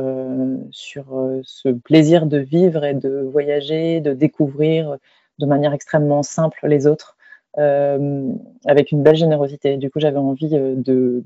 [0.69, 1.05] sur
[1.43, 4.97] ce plaisir de vivre et de voyager, de découvrir
[5.39, 7.17] de manière extrêmement simple les autres,
[7.57, 9.77] avec une belle générosité.
[9.77, 11.23] Du coup, j'avais envie de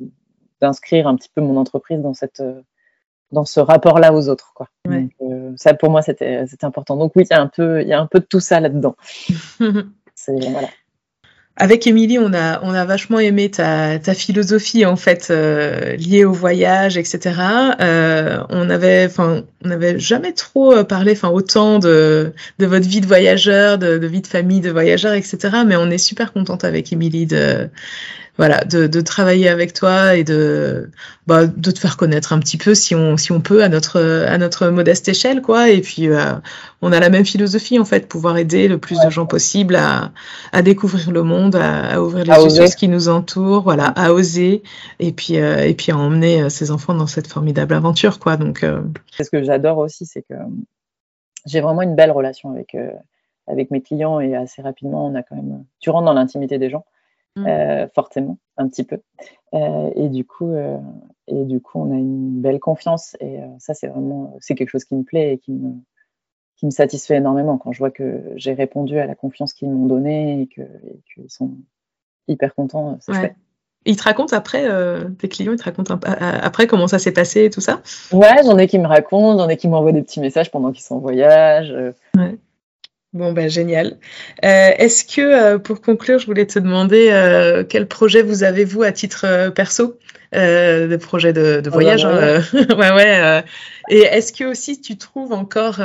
[0.61, 2.41] d'inscrire un petit peu mon entreprise dans cette
[3.31, 4.53] dans ce rapport-là aux autres.
[4.53, 4.69] Quoi.
[5.55, 6.97] ça, pour moi, c'était important.
[6.97, 8.59] Donc oui, il y a un peu, il y a un peu de tout ça
[8.59, 8.95] là-dedans.
[9.59, 10.69] voilà.
[11.61, 16.23] Avec Émilie, on a, on a vachement aimé ta, ta philosophie en fait euh, liée
[16.23, 17.35] au voyage, etc.
[17.81, 22.87] Euh, on avait, enfin, on n'avait jamais trop euh, parlé, enfin, autant de, de votre
[22.87, 25.37] vie de voyageur, de, de vie de famille de voyageur, etc.
[25.67, 27.69] Mais on est super contente avec Émilie de,
[28.39, 30.91] voilà, de, de, travailler avec toi et de,
[31.27, 33.99] bah, de te faire connaître un petit peu si on, si on peut à notre,
[33.99, 35.69] à notre modeste échelle, quoi.
[35.69, 36.35] Et puis, euh,
[36.81, 40.13] on a la même philosophie, en fait, pouvoir aider le plus de gens possible à,
[40.53, 44.13] à découvrir le monde, à, ouvrir les yeux sur ce qui nous entoure, voilà, à
[44.13, 44.63] oser,
[44.99, 48.37] et puis, euh, et puis à emmener euh, ses enfants dans cette formidable aventure, quoi.
[48.37, 48.65] Donc,
[49.19, 50.35] ce que j'adore aussi, c'est que
[51.45, 52.77] j'ai vraiment une belle relation avec,
[53.47, 55.65] avec mes clients et assez rapidement, on a quand même.
[55.81, 56.85] Tu rentres dans l'intimité des gens,
[57.35, 57.87] mmh.
[57.93, 58.99] forcément, un petit peu.
[59.53, 60.53] et, du coup,
[61.27, 63.15] et du coup, on a une belle confiance.
[63.19, 65.73] Et ça, c'est vraiment c'est quelque chose qui me plaît et qui me,
[66.57, 69.85] qui me satisfait énormément quand je vois que j'ai répondu à la confiance qu'ils m'ont
[69.85, 71.51] donnée et qu'ils sont
[72.27, 72.99] hyper contents.
[73.07, 73.35] Ouais.
[73.85, 77.45] Ils te racontent après, euh, tes clients, ils te racontent après comment ça s'est passé
[77.45, 77.81] et tout ça?
[78.11, 80.83] Ouais, j'en ai qui me racontent, j'en ai qui m'envoient des petits messages pendant qu'ils
[80.83, 81.71] sont en voyage.
[81.71, 81.93] Euh.
[82.17, 82.37] Ouais.
[83.13, 83.97] Bon, ben génial.
[84.45, 88.91] Euh, est-ce que, pour conclure, je voulais te demander quel projet vous avez, vous, à
[88.91, 89.97] titre perso?
[90.31, 93.43] De projet de, de voyage hein, ouais, ouais.
[93.89, 95.81] et est-ce que aussi tu trouves encore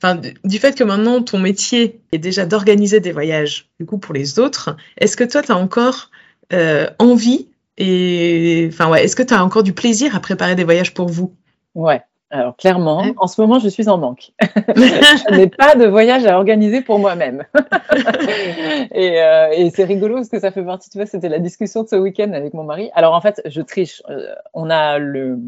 [0.00, 4.14] Enfin, du fait que maintenant ton métier est déjà d'organiser des voyages, du coup pour
[4.14, 6.10] les autres, est-ce que toi tu as encore
[6.52, 10.62] euh, envie et enfin ouais, est-ce que tu as encore du plaisir à préparer des
[10.62, 11.34] voyages pour vous?
[11.74, 12.00] Ouais.
[12.30, 14.32] Alors clairement, en ce moment, je suis en manque.
[14.42, 17.44] je n'ai pas de voyage à organiser pour moi-même.
[18.94, 21.88] Euh, et, c'est rigolo parce que ça fait partie, tu vois, c'était la discussion de
[21.88, 22.90] ce week-end avec mon mari.
[22.94, 24.02] Alors en fait, je triche.
[24.08, 25.38] Euh, on a le,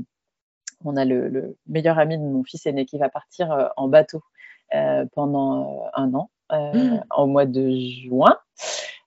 [0.85, 4.23] on a le, meilleur ami de mon fils aîné qui va partir en bateau
[5.15, 7.01] pendant un an, mmh.
[7.17, 8.37] au mois de juin.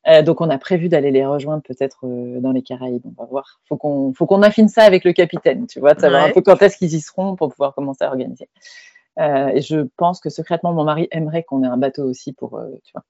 [0.08, 3.04] Euh, donc, on a prévu d'aller les rejoindre peut-être euh, dans les Caraïbes.
[3.06, 3.60] On va voir.
[3.68, 6.42] Faut qu'on, faut qu'on affine ça avec le capitaine, tu vois, de savoir un peu
[6.42, 8.50] quand est-ce qu'ils y seront pour pouvoir commencer à organiser.
[9.20, 12.60] Euh, et je pense que secrètement, mon mari aimerait qu'on ait un bateau aussi pour,
[12.84, 13.04] tu vois,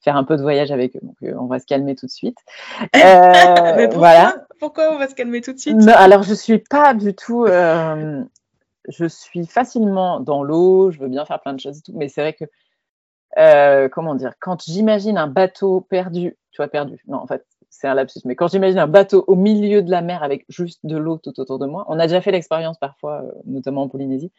[0.00, 1.00] faire un peu de voyage avec eux.
[1.02, 2.38] Donc, on va se calmer tout de suite.
[2.94, 4.46] Mais pourquoi, voilà.
[4.60, 5.76] Pourquoi on va se calmer tout de suite?
[5.88, 7.46] Alors, je suis pas du tout.
[7.46, 10.92] je suis facilement dans l'eau.
[10.92, 12.44] Je veux bien faire plein de choses et tout, mais c'est vrai que
[13.38, 17.86] euh, comment dire, quand j'imagine un bateau perdu, tu vois, perdu, non, en fait, c'est
[17.86, 20.96] un lapsus, mais quand j'imagine un bateau au milieu de la mer avec juste de
[20.96, 24.32] l'eau tout autour de moi, on a déjà fait l'expérience parfois, euh, notamment en Polynésie.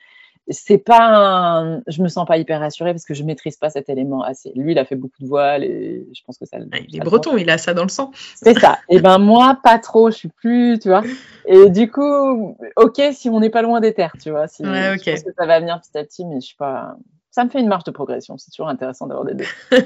[0.50, 1.82] C'est pas un...
[1.88, 4.54] Je me sens pas hyper rassurée parce que je maîtrise pas cet élément assez.
[4.56, 6.58] Lui, il a fait beaucoup de voile et je pense que ça.
[6.88, 8.12] il est breton, il a ça dans le sang.
[8.36, 8.80] C'est ça.
[8.90, 10.10] Et ben moi, pas trop.
[10.10, 11.04] Je suis plus, tu vois.
[11.48, 14.48] Et du coup, ok, si on n'est pas loin des terres, tu vois.
[14.48, 16.96] Si, Je pense que ça va venir petit à petit, mais je suis pas
[17.38, 18.36] ça me fait une marge de progression.
[18.40, 19.46] C'est toujours intéressant d'avoir des deux.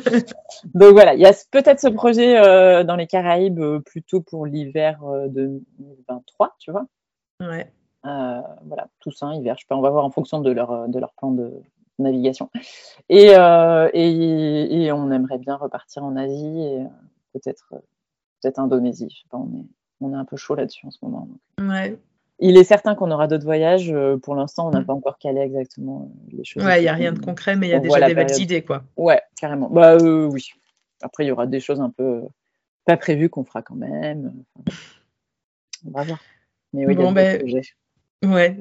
[0.73, 4.45] Donc voilà, il y a peut-être ce projet euh, dans les Caraïbes euh, plutôt pour
[4.45, 6.85] l'hiver 2023, euh, tu vois.
[7.41, 7.69] Ouais.
[8.03, 11.11] voilà, Toussaint, hiver, je sais pas, on va voir en fonction de leur, de leur
[11.11, 11.51] plan de
[11.99, 12.49] navigation.
[13.09, 16.83] Et, et, et, on aimerait bien repartir en Asie et
[17.33, 17.67] peut-être
[18.41, 19.09] peut-être Indonésie.
[19.11, 19.65] Je sais pas, on est,
[19.99, 21.27] on est un peu chaud là-dessus en ce moment.
[21.59, 21.99] Ouais.
[22.43, 23.91] Il est certain qu'on aura d'autres voyages.
[23.91, 24.85] Euh, pour l'instant, on n'a mm.
[24.85, 26.65] pas encore calé exactement euh, les choses.
[26.65, 28.63] Ouais, il n'y a rien de concret, mais il y a déjà des belles idées,
[28.63, 28.83] quoi.
[28.97, 29.69] Ouais, carrément.
[29.69, 30.49] Bah euh, oui.
[31.03, 32.23] Après, il y aura des choses un peu
[32.85, 34.33] pas prévues qu'on fera quand même.
[35.85, 36.19] on va voir.
[36.73, 37.41] Mais oui, bon, ben,
[38.25, 38.57] Ouais.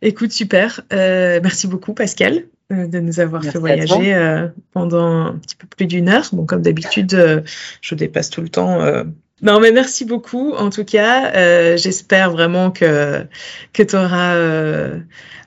[0.00, 0.80] Écoute, super.
[0.90, 6.24] merci beaucoup, Pascal, de nous avoir fait voyager pendant un petit peu plus d'une heure.
[6.32, 7.44] Bon, comme d'habitude,
[7.80, 9.04] je dépasse tout le temps
[9.42, 10.52] non, mais merci beaucoup.
[10.54, 13.26] En tout cas, euh, j'espère vraiment que
[13.74, 14.98] que tu auras euh,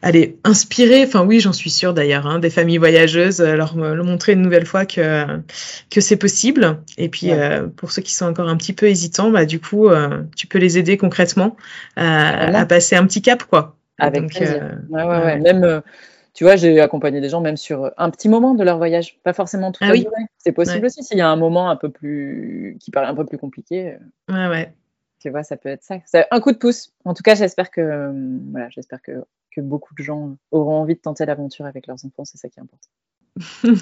[0.02, 4.06] allez, inspiré, enfin oui, j'en suis sûre d'ailleurs, hein, des familles voyageuses, euh, leur, leur
[4.06, 5.26] montrer une nouvelle fois que
[5.90, 6.78] que c'est possible.
[6.98, 9.90] Et puis euh, pour ceux qui sont encore un petit peu hésitants, bah du coup,
[9.90, 11.58] euh, tu peux les aider concrètement
[11.96, 13.76] à, à, passer un petit cap, quoi.
[13.98, 14.78] Avec Donc, plaisir.
[14.90, 15.40] Ouais, ouais, ouais.
[15.40, 15.82] Même
[16.34, 19.34] tu vois, j'ai accompagné des gens même sur un petit moment de leur voyage, pas
[19.34, 20.08] forcément tout ah oui.
[20.40, 23.26] C'est possible aussi s'il y a un moment un peu plus qui paraît un peu
[23.26, 23.98] plus compliqué.
[24.30, 24.74] Euh, ouais, ouais.
[25.20, 25.98] Tu vois, ça peut être ça.
[26.06, 26.94] C'est un coup de pouce.
[27.04, 28.14] En tout cas, j'espère que
[28.52, 29.12] voilà, j'espère que,
[29.54, 32.24] que beaucoup de gens auront envie de tenter l'aventure avec leurs enfants.
[32.24, 33.78] C'est ça qui est important.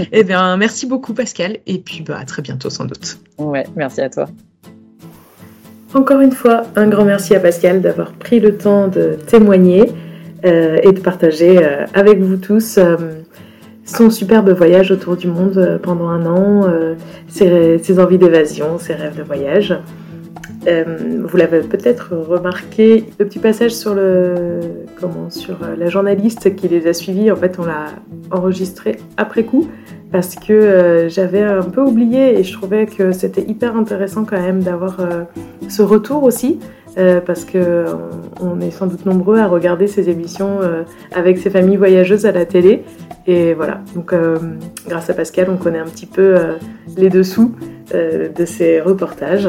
[0.12, 3.18] eh bien, merci beaucoup Pascal, et puis bah, à très bientôt sans doute.
[3.38, 4.28] Ouais, merci à toi.
[5.94, 9.92] Encore une fois, un grand merci à Pascal d'avoir pris le temps de témoigner.
[10.44, 12.96] Euh, et de partager euh, avec vous tous euh,
[13.88, 16.68] son superbe voyage autour du monde pendant un an,
[17.28, 19.74] ses, envies d'évasion, ses rêves de voyage.
[20.66, 24.60] vous l'avez peut-être remarqué, le petit passage sur, le,
[25.00, 27.86] comment, sur la journaliste qui les a suivis, en fait on l'a
[28.30, 29.68] enregistré après coup
[30.12, 34.60] parce que j'avais un peu oublié et je trouvais que c'était hyper intéressant quand même
[34.60, 34.98] d'avoir
[35.68, 36.58] ce retour aussi
[36.98, 37.84] euh, parce que
[38.40, 40.82] on, est sans doute nombreux à regarder ces émissions euh,
[41.14, 42.82] avec ces familles voyageuses à la télé.
[43.28, 44.36] Et voilà, donc euh,
[44.88, 46.36] grâce à Pascal, on connaît un petit peu
[46.96, 47.54] les dessous
[47.92, 49.48] de ces reportages.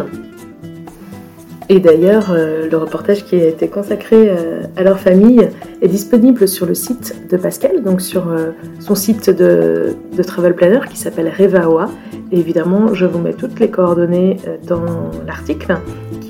[1.70, 4.32] Et d'ailleurs, le reportage qui a été consacré
[4.76, 5.48] à leur famille
[5.82, 8.34] est disponible sur le site de Pascal, donc sur
[8.80, 11.90] son site de, de travel planner qui s'appelle Revaoa.
[12.32, 15.78] Et évidemment, je vous mets toutes les coordonnées dans l'article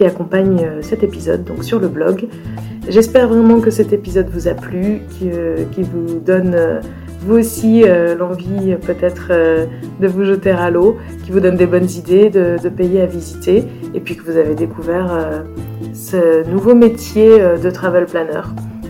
[0.05, 2.27] accompagne euh, cet épisode, donc sur le blog.
[2.87, 6.55] J'espère vraiment que cet épisode vous a plu, qu'il vous donne
[7.21, 7.83] vous aussi
[8.17, 9.31] l'envie peut-être
[9.99, 13.05] de vous jeter à l'eau, qui vous donne des bonnes idées de, de, pays à
[13.05, 15.43] visiter, et puis que vous avez découvert
[15.93, 18.41] ce nouveau métier de travel planner.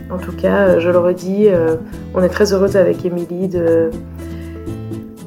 [0.10, 1.48] En tout cas, je le redis,
[2.14, 3.90] on est très heureuse avec Émilie de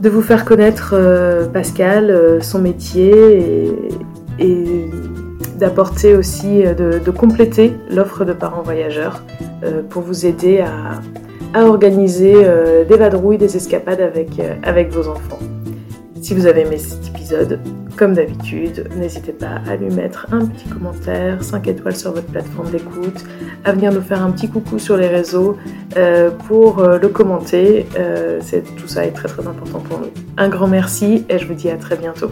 [0.02, 3.72] de vous faire connaître euh, Pascal, euh, son métier
[4.38, 4.90] et,
[5.58, 9.22] d'apporter aussi, euh, de, compléter l'offre de parents voyageurs
[9.90, 11.00] pour vous aider à,
[11.64, 12.34] organiser
[12.88, 15.38] des vadrouilles, des escapades avec, avec vos enfants.
[16.20, 17.60] Si vous avez aimé cet épisode,
[17.96, 22.70] comme d'habitude, n'hésitez pas à lui mettre un petit commentaire, 5 étoiles sur votre plateforme
[22.70, 23.24] d'écoute,
[23.64, 25.56] à venir nous faire un petit coucou sur les réseaux
[25.96, 27.86] euh, pour euh, le commenter.
[27.98, 28.40] Euh,
[28.76, 30.10] tout ça est très très important pour nous.
[30.36, 32.30] Un grand merci et je vous dis à très bientôt.